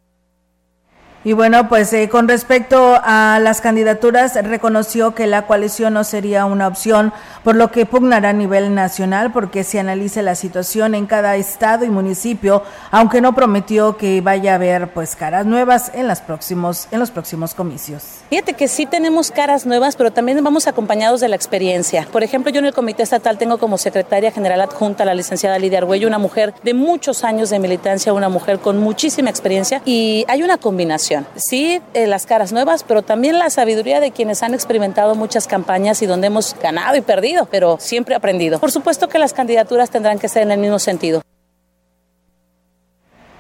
Y 1.28 1.34
bueno, 1.34 1.67
pues 1.67 1.91
eh, 1.91 2.07
con 2.07 2.30
respecto 2.30 3.01
a 3.03 3.38
las 3.41 3.59
candidaturas, 3.59 4.36
reconoció 4.45 5.13
que 5.13 5.28
la 5.28 5.45
coalición 5.45 5.93
no 5.93 6.05
sería 6.05 6.45
una 6.45 6.69
opción, 6.69 7.11
por 7.43 7.57
lo 7.57 7.69
que 7.69 7.86
pugnará 7.86 8.30
a 8.30 8.34
nivel 8.34 8.73
nacional 8.73 9.34
porque 9.34 9.65
se 9.65 9.78
analice 9.78 10.21
la 10.21 10.36
situación 10.36 10.95
en 10.95 11.05
cada 11.05 11.36
estado 11.36 11.84
y 11.84 11.89
municipio, 11.89 12.63
aunque 12.91 13.19
no 13.19 13.36
prometió 13.36 13.97
que 13.97 14.21
vaya 14.21 14.53
a 14.53 14.55
haber 14.55 14.93
pues 14.93 15.17
caras 15.17 15.45
nuevas 15.45 15.91
en, 15.93 16.07
las 16.07 16.21
próximos, 16.21 16.88
en 16.91 16.99
los 17.01 17.11
próximos 17.11 17.53
comicios. 17.53 18.03
Fíjate 18.30 18.53
que 18.53 18.69
sí 18.69 18.86
tenemos 18.86 19.30
caras 19.30 19.65
nuevas, 19.65 19.97
pero 19.97 20.11
también 20.11 20.41
vamos 20.41 20.65
acompañados 20.65 21.19
de 21.19 21.28
la 21.28 21.36
experiencia. 21.36 22.07
Por 22.09 22.23
ejemplo, 22.23 22.53
yo 22.53 22.59
en 22.59 22.67
el 22.67 22.73
Comité 22.73 23.03
Estatal 23.03 23.38
tengo 23.38 23.57
como 23.57 23.78
secretaria 23.78 24.32
general 24.32 24.61
adjunta 24.61 25.03
a 25.03 25.05
la 25.05 25.13
licenciada 25.13 25.59
Lidia 25.59 25.80
Argüello, 25.80 26.07
una 26.07 26.19
mujer 26.19 26.53
de 26.63 26.73
muchos 26.73 27.25
años 27.25 27.49
de 27.49 27.59
militancia, 27.59 28.13
una 28.13 28.30
mujer 28.30 28.59
con 28.59 28.78
muchísima 28.78 29.30
experiencia 29.30 29.82
y 29.84 30.23
hay 30.30 30.41
una 30.41 30.57
combinación 30.57 31.16
Sí, 31.36 31.82
eh, 31.93 32.07
las 32.07 32.26
caras 32.26 32.51
nuevas, 32.51 32.84
pero 32.84 33.01
también 33.01 33.39
la 33.39 33.49
sabiduría 33.49 33.99
de 33.99 34.11
quienes 34.11 34.43
han 34.43 34.53
experimentado 34.53 35.15
muchas 35.15 35.47
campañas 35.47 36.01
y 36.01 36.05
donde 36.05 36.28
hemos 36.28 36.55
ganado 36.61 36.97
y 36.97 37.01
perdido, 37.01 37.47
pero 37.49 37.78
siempre 37.80 38.15
aprendido. 38.15 38.59
Por 38.59 38.72
supuesto 38.72 39.07
que 39.07 39.20
las 39.20 39.34
candidaturas 39.34 39.89
tendrán 39.89 40.20
que 40.20 40.28
ser 40.28 40.43
en 40.43 40.51
el 40.51 40.59
mismo 40.59 40.80
sentido. 40.80 41.22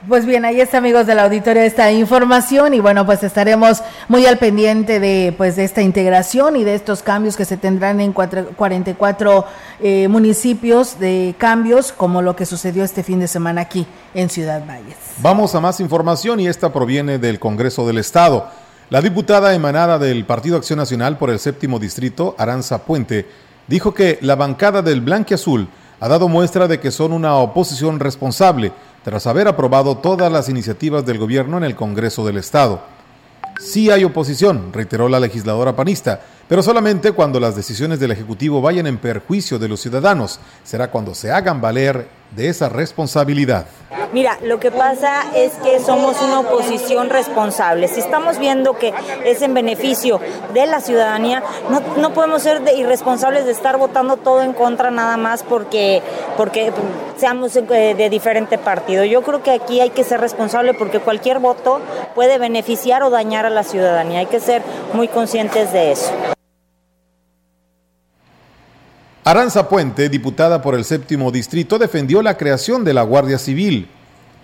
Pues 0.07 0.25
bien, 0.25 0.45
ahí 0.45 0.61
está 0.61 0.77
amigos 0.77 1.05
del 1.05 1.19
auditorio 1.19 1.61
esta 1.63 1.91
información 1.91 2.73
y 2.73 2.79
bueno, 2.79 3.05
pues 3.05 3.23
estaremos 3.23 3.83
muy 4.07 4.25
al 4.25 4.37
pendiente 4.37 5.01
de 5.01 5.33
pues 5.35 5.57
de 5.57 5.65
esta 5.65 5.81
integración 5.81 6.55
y 6.55 6.63
de 6.63 6.75
estos 6.75 7.03
cambios 7.03 7.35
que 7.35 7.43
se 7.43 7.57
tendrán 7.57 7.99
en 7.99 8.13
44 8.13 9.45
eh, 9.81 10.07
municipios 10.07 10.97
de 10.97 11.35
cambios 11.37 11.91
como 11.91 12.21
lo 12.21 12.37
que 12.37 12.45
sucedió 12.45 12.85
este 12.85 13.03
fin 13.03 13.19
de 13.19 13.27
semana 13.27 13.59
aquí 13.59 13.85
en 14.13 14.29
Ciudad 14.29 14.65
Valles. 14.65 14.95
Vamos 15.17 15.55
a 15.55 15.59
más 15.59 15.81
información 15.81 16.39
y 16.39 16.47
esta 16.47 16.71
proviene 16.71 17.19
del 17.19 17.37
Congreso 17.37 17.85
del 17.85 17.97
Estado. 17.97 18.47
La 18.89 19.01
diputada 19.01 19.53
emanada 19.55 19.99
del 19.99 20.23
Partido 20.25 20.55
Acción 20.55 20.79
Nacional 20.79 21.17
por 21.17 21.31
el 21.31 21.39
séptimo 21.39 21.79
distrito, 21.79 22.33
Aranza 22.37 22.85
Puente, 22.85 23.25
dijo 23.67 23.93
que 23.93 24.19
la 24.21 24.35
bancada 24.35 24.81
del 24.81 25.03
Azul 25.33 25.67
ha 25.99 26.07
dado 26.07 26.29
muestra 26.29 26.69
de 26.69 26.79
que 26.79 26.91
son 26.91 27.11
una 27.11 27.35
oposición 27.35 27.99
responsable 27.99 28.71
tras 29.07 29.25
haber 29.25 29.47
aprobado 29.47 29.99
todas 29.99 30.29
las 30.29 30.49
iniciativas 30.49 31.05
del 31.05 31.17
gobierno 31.17 31.55
en 31.55 31.63
el 31.63 31.77
Congreso 31.77 32.25
del 32.25 32.35
Estado. 32.35 32.81
Sí 33.57 33.89
hay 33.89 34.03
oposición, 34.03 34.73
reiteró 34.73 35.07
la 35.07 35.21
legisladora 35.21 35.77
panista, 35.77 36.19
pero 36.47 36.63
solamente 36.63 37.11
cuando 37.11 37.39
las 37.39 37.55
decisiones 37.55 37.99
del 37.99 38.11
Ejecutivo 38.11 38.61
vayan 38.61 38.87
en 38.87 38.97
perjuicio 38.97 39.59
de 39.59 39.67
los 39.67 39.81
ciudadanos. 39.81 40.39
Será 40.63 40.89
cuando 40.89 41.13
se 41.13 41.31
hagan 41.31 41.59
valer 41.59 42.07
de 42.35 42.49
esa 42.49 42.69
responsabilidad. 42.69 43.65
Mira, 44.13 44.37
lo 44.43 44.59
que 44.59 44.71
pasa 44.71 45.23
es 45.35 45.53
que 45.63 45.79
somos 45.79 46.21
una 46.21 46.39
oposición 46.41 47.09
responsable. 47.09 47.87
Si 47.87 47.99
estamos 47.99 48.37
viendo 48.37 48.77
que 48.77 48.93
es 49.25 49.41
en 49.41 49.53
beneficio 49.53 50.19
de 50.53 50.65
la 50.65 50.79
ciudadanía, 50.79 51.43
no, 51.97 52.13
podemos 52.13 52.41
ser 52.41 52.61
irresponsables 52.75 53.45
de 53.45 53.51
estar 53.51 53.77
votando 53.77 54.17
todo 54.17 54.41
en 54.43 54.53
contra 54.53 54.91
nada 54.91 55.17
más 55.17 55.43
porque, 55.43 56.01
porque 56.37 56.71
seamos 57.17 57.55
eh, 57.55 57.95
de 57.97 58.09
diferente 58.09 58.57
partido. 58.57 59.03
Yo 59.03 59.21
creo 59.23 59.43
que 59.43 59.51
aquí 59.51 59.81
hay 59.81 59.89
que 59.89 60.03
ser 60.03 60.21
responsable 60.21 60.73
porque 60.73 60.99
cualquier 60.99 61.39
voto 61.39 61.81
puede 62.15 62.37
beneficiar 62.37 63.03
o 63.03 63.09
dañar 63.09 63.45
a 63.45 63.49
la 63.49 63.63
ciudadanía. 63.63 64.19
Hay 64.19 64.27
que 64.27 64.39
ser 64.39 64.61
muy 64.93 65.07
conscientes 65.07 65.73
de 65.73 65.91
eso. 65.91 66.11
Aranza 69.29 69.67
Puente, 69.67 70.07
diputada 70.07 70.61
por 70.61 70.73
el 70.73 70.85
séptimo 70.85 71.33
distrito, 71.33 71.77
defendió 71.77 72.21
la 72.21 72.37
creación 72.37 72.85
de 72.85 72.93
la 72.93 73.01
Guardia 73.01 73.37
Civil, 73.37 73.89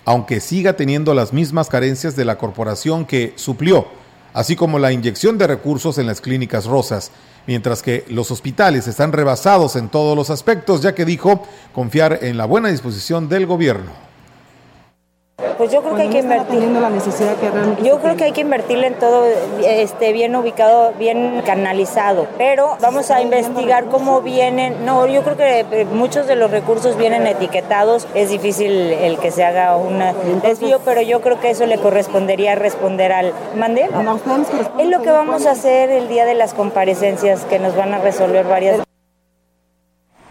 aunque 0.04 0.42
siga 0.42 0.74
teniendo 0.74 1.14
las 1.14 1.32
mismas 1.32 1.70
carencias 1.70 2.18
de 2.18 2.26
la 2.26 2.38
corporación 2.38 3.06
que 3.06 3.32
suplió, 3.38 3.88
así 4.34 4.58
como 4.58 4.80
la 4.80 4.92
inyección 4.92 5.38
de 5.38 5.48
recursos 5.48 6.00
en 6.00 6.08
las 6.08 6.20
clínicas 6.20 6.66
rosas, 6.66 7.12
mientras 7.48 7.82
que 7.82 8.04
los 8.10 8.30
hospitales 8.30 8.86
están 8.90 9.14
rebasados 9.14 9.78
en 9.78 9.88
todos 9.88 10.18
los 10.18 10.30
aspectos, 10.30 10.82
ya 10.82 10.94
que 10.94 11.06
dijo 11.06 11.48
confiar 11.74 12.20
en 12.22 12.36
la 12.36 12.44
buena 12.44 12.68
disposición 12.68 13.30
del 13.30 13.46
gobierno. 13.46 14.13
Pues 15.58 15.72
yo 15.72 15.82
creo 15.82 15.96
que 15.96 16.04
hay 16.04 16.10
que 16.10 16.20
invertir. 16.20 16.62
la 16.64 16.90
necesidad 16.90 17.36
que 17.36 17.50
realmente 17.50 17.84
Yo 17.84 18.00
creo 18.00 18.16
que 18.16 18.26
hay 18.26 18.32
que 18.32 18.42
invertirle 18.42 18.88
en 18.88 18.96
todo 18.96 19.26
este, 19.64 20.14
bien 20.14 20.36
ubicado, 20.36 20.94
bien 20.98 21.42
canalizado. 21.46 22.28
Pero 22.38 22.78
vamos 22.82 23.12
a 23.12 23.22
investigar 23.22 23.86
cómo 23.86 24.22
vienen. 24.22 24.86
No, 24.86 25.08
yo 25.08 25.24
creo 25.24 25.38
que 25.38 25.60
eh, 25.60 25.86
muchos 25.86 26.28
de 26.28 26.36
los 26.36 26.52
recursos 26.52 26.98
vienen 26.98 27.28
etiquetados. 27.28 28.08
Es 28.14 28.30
difícil 28.30 28.72
el 28.72 29.18
que 29.18 29.32
se 29.32 29.44
haga 29.44 29.76
un 29.76 30.00
desvío, 30.42 30.80
pero 30.86 31.02
yo 31.02 31.22
creo 31.22 31.40
que 31.40 31.50
eso 31.50 31.66
le 31.66 31.78
correspondería 31.78 32.56
responder 32.56 33.12
al. 33.12 33.34
¿Mande? 33.56 33.90
Es 34.80 34.88
lo 34.88 35.02
que 35.02 35.12
vamos 35.12 35.46
a 35.46 35.52
hacer 35.52 35.90
el 35.90 36.10
día 36.10 36.26
de 36.26 36.34
las 36.34 36.54
comparecencias, 36.54 37.46
que 37.46 37.60
nos 37.60 37.76
van 37.76 37.94
a 37.94 38.00
resolver 38.00 38.46
varias. 38.46 38.84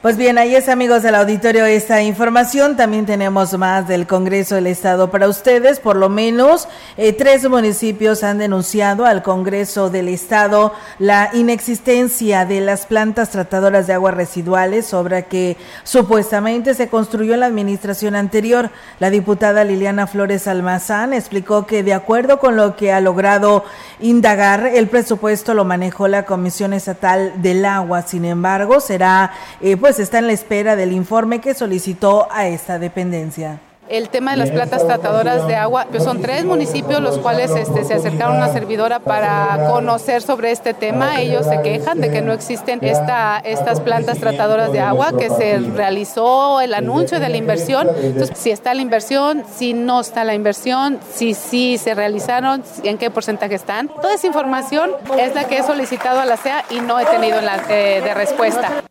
Pues 0.02 0.16
bien, 0.16 0.36
ahí 0.36 0.56
es 0.56 0.68
amigos 0.68 1.04
del 1.04 1.14
auditorio 1.14 1.64
esta 1.64 2.02
información. 2.02 2.76
También 2.76 3.06
tenemos 3.06 3.56
más 3.56 3.86
del 3.86 4.08
Congreso 4.08 4.56
del 4.56 4.66
Estado 4.66 5.12
para 5.12 5.28
ustedes. 5.28 5.78
Por 5.78 5.94
lo 5.94 6.08
menos 6.08 6.66
eh, 6.96 7.12
tres 7.12 7.48
municipios 7.48 8.24
han 8.24 8.38
denunciado 8.38 9.06
al 9.06 9.22
Congreso 9.22 9.90
del 9.90 10.08
Estado 10.08 10.72
la 10.98 11.30
inexistencia 11.34 12.44
de 12.44 12.60
las 12.62 12.86
plantas 12.86 13.30
tratadoras 13.30 13.86
de 13.86 13.92
aguas 13.92 14.14
residuales, 14.14 14.92
obra 14.92 15.22
que 15.22 15.56
supuestamente 15.84 16.74
se 16.74 16.88
construyó 16.88 17.34
en 17.34 17.40
la 17.40 17.46
administración 17.46 18.16
anterior. 18.16 18.70
La 18.98 19.08
diputada 19.08 19.62
Liliana 19.62 20.08
Flores 20.08 20.48
Almazán 20.48 21.12
explicó 21.12 21.64
que 21.64 21.84
de 21.84 21.94
acuerdo 21.94 22.40
con 22.40 22.56
lo 22.56 22.74
que 22.74 22.90
ha 22.90 23.00
logrado 23.00 23.64
indagar, 24.00 24.66
el 24.66 24.88
presupuesto 24.88 25.54
lo 25.54 25.64
manejó 25.64 26.08
la 26.08 26.24
Comisión 26.24 26.72
Estatal 26.72 27.40
del 27.40 27.64
Agua. 27.64 28.02
Sin 28.02 28.24
embargo, 28.24 28.80
será 28.80 29.30
eh, 29.60 29.76
pues 29.76 29.91
está 29.98 30.18
en 30.18 30.26
la 30.26 30.32
espera 30.32 30.76
del 30.76 30.92
informe 30.92 31.40
que 31.40 31.54
solicitó 31.54 32.28
a 32.30 32.48
esta 32.48 32.78
dependencia 32.78 33.60
el 33.92 34.08
tema 34.08 34.30
de 34.30 34.38
las 34.38 34.50
plantas 34.50 34.86
tratadoras 34.86 35.46
de 35.46 35.54
agua, 35.54 35.86
pues 35.90 36.02
son 36.02 36.22
tres 36.22 36.46
municipios 36.46 37.00
los 37.00 37.18
cuales 37.18 37.50
este, 37.50 37.84
se 37.84 37.94
acercaron 37.94 38.36
a 38.36 38.44
una 38.44 38.52
servidora 38.52 39.00
para 39.00 39.68
conocer 39.68 40.22
sobre 40.22 40.50
este 40.50 40.72
tema. 40.72 41.20
Ellos 41.20 41.46
se 41.46 41.60
quejan 41.60 42.00
de 42.00 42.10
que 42.10 42.22
no 42.22 42.32
existen 42.32 42.78
esta, 42.82 43.38
estas 43.44 43.80
plantas 43.80 44.18
tratadoras 44.18 44.72
de 44.72 44.80
agua, 44.80 45.12
que 45.18 45.28
se 45.28 45.58
realizó 45.58 46.62
el 46.62 46.72
anuncio 46.72 47.20
de 47.20 47.28
la 47.28 47.36
inversión. 47.36 47.86
Entonces, 48.02 48.38
si 48.38 48.50
está 48.50 48.72
la 48.72 48.80
inversión, 48.80 49.44
si 49.54 49.74
no 49.74 50.00
está 50.00 50.24
la 50.24 50.34
inversión, 50.34 50.98
si 51.12 51.34
sí 51.34 51.76
se 51.76 51.94
realizaron, 51.94 52.62
en 52.84 52.96
qué 52.96 53.10
porcentaje 53.10 53.56
están. 53.56 53.88
Toda 53.88 54.14
esa 54.14 54.26
información 54.26 54.92
es 55.18 55.34
la 55.34 55.44
que 55.44 55.58
he 55.58 55.62
solicitado 55.62 56.20
a 56.20 56.24
la 56.24 56.38
CEA 56.38 56.64
y 56.70 56.80
no 56.80 56.98
he 56.98 57.04
tenido 57.04 57.42
la, 57.42 57.60
eh, 57.68 58.00
de 58.02 58.14
respuesta. 58.14 58.84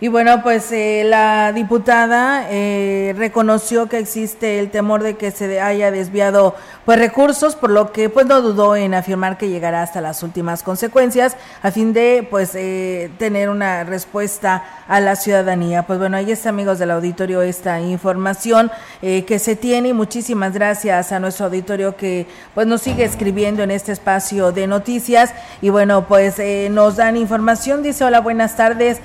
Y 0.00 0.06
bueno, 0.06 0.44
pues 0.44 0.70
eh, 0.70 1.02
la 1.04 1.52
diputada 1.52 2.46
eh, 2.50 3.16
reconoció 3.18 3.88
que 3.88 3.98
existe 3.98 4.60
el 4.60 4.70
temor 4.70 5.02
de 5.02 5.16
que 5.16 5.32
se 5.32 5.60
haya 5.60 5.90
desviado 5.90 6.54
pues 6.84 7.00
recursos, 7.00 7.56
por 7.56 7.70
lo 7.70 7.90
que 7.90 8.08
pues 8.08 8.24
no 8.24 8.40
dudó 8.40 8.76
en 8.76 8.94
afirmar 8.94 9.38
que 9.38 9.48
llegará 9.48 9.82
hasta 9.82 10.00
las 10.00 10.22
últimas 10.22 10.62
consecuencias 10.62 11.36
a 11.62 11.72
fin 11.72 11.92
de 11.92 12.24
pues 12.30 12.54
eh, 12.54 13.10
tener 13.18 13.48
una 13.48 13.82
respuesta 13.82 14.62
a 14.86 15.00
la 15.00 15.16
ciudadanía. 15.16 15.82
Pues 15.82 15.98
bueno, 15.98 16.16
ahí 16.16 16.30
está 16.30 16.50
amigos 16.50 16.78
del 16.78 16.92
auditorio 16.92 17.42
esta 17.42 17.80
información 17.80 18.70
que 19.02 19.38
se 19.38 19.54
tiene. 19.54 19.88
Y 19.88 19.92
muchísimas 19.92 20.54
gracias 20.54 21.12
a 21.12 21.20
nuestro 21.20 21.46
auditorio 21.46 21.94
que 21.94 22.26
pues 22.54 22.66
nos 22.66 22.80
sigue 22.82 23.04
escribiendo 23.04 23.62
en 23.62 23.70
este 23.70 23.92
espacio 23.92 24.52
de 24.52 24.66
noticias. 24.66 25.34
Y 25.60 25.68
bueno, 25.68 26.06
pues 26.06 26.40
nos 26.70 26.96
dan 26.96 27.18
información, 27.18 27.82
dice 27.82 28.04
hola, 28.04 28.20
buenas 28.20 28.56
tardes, 28.56 28.98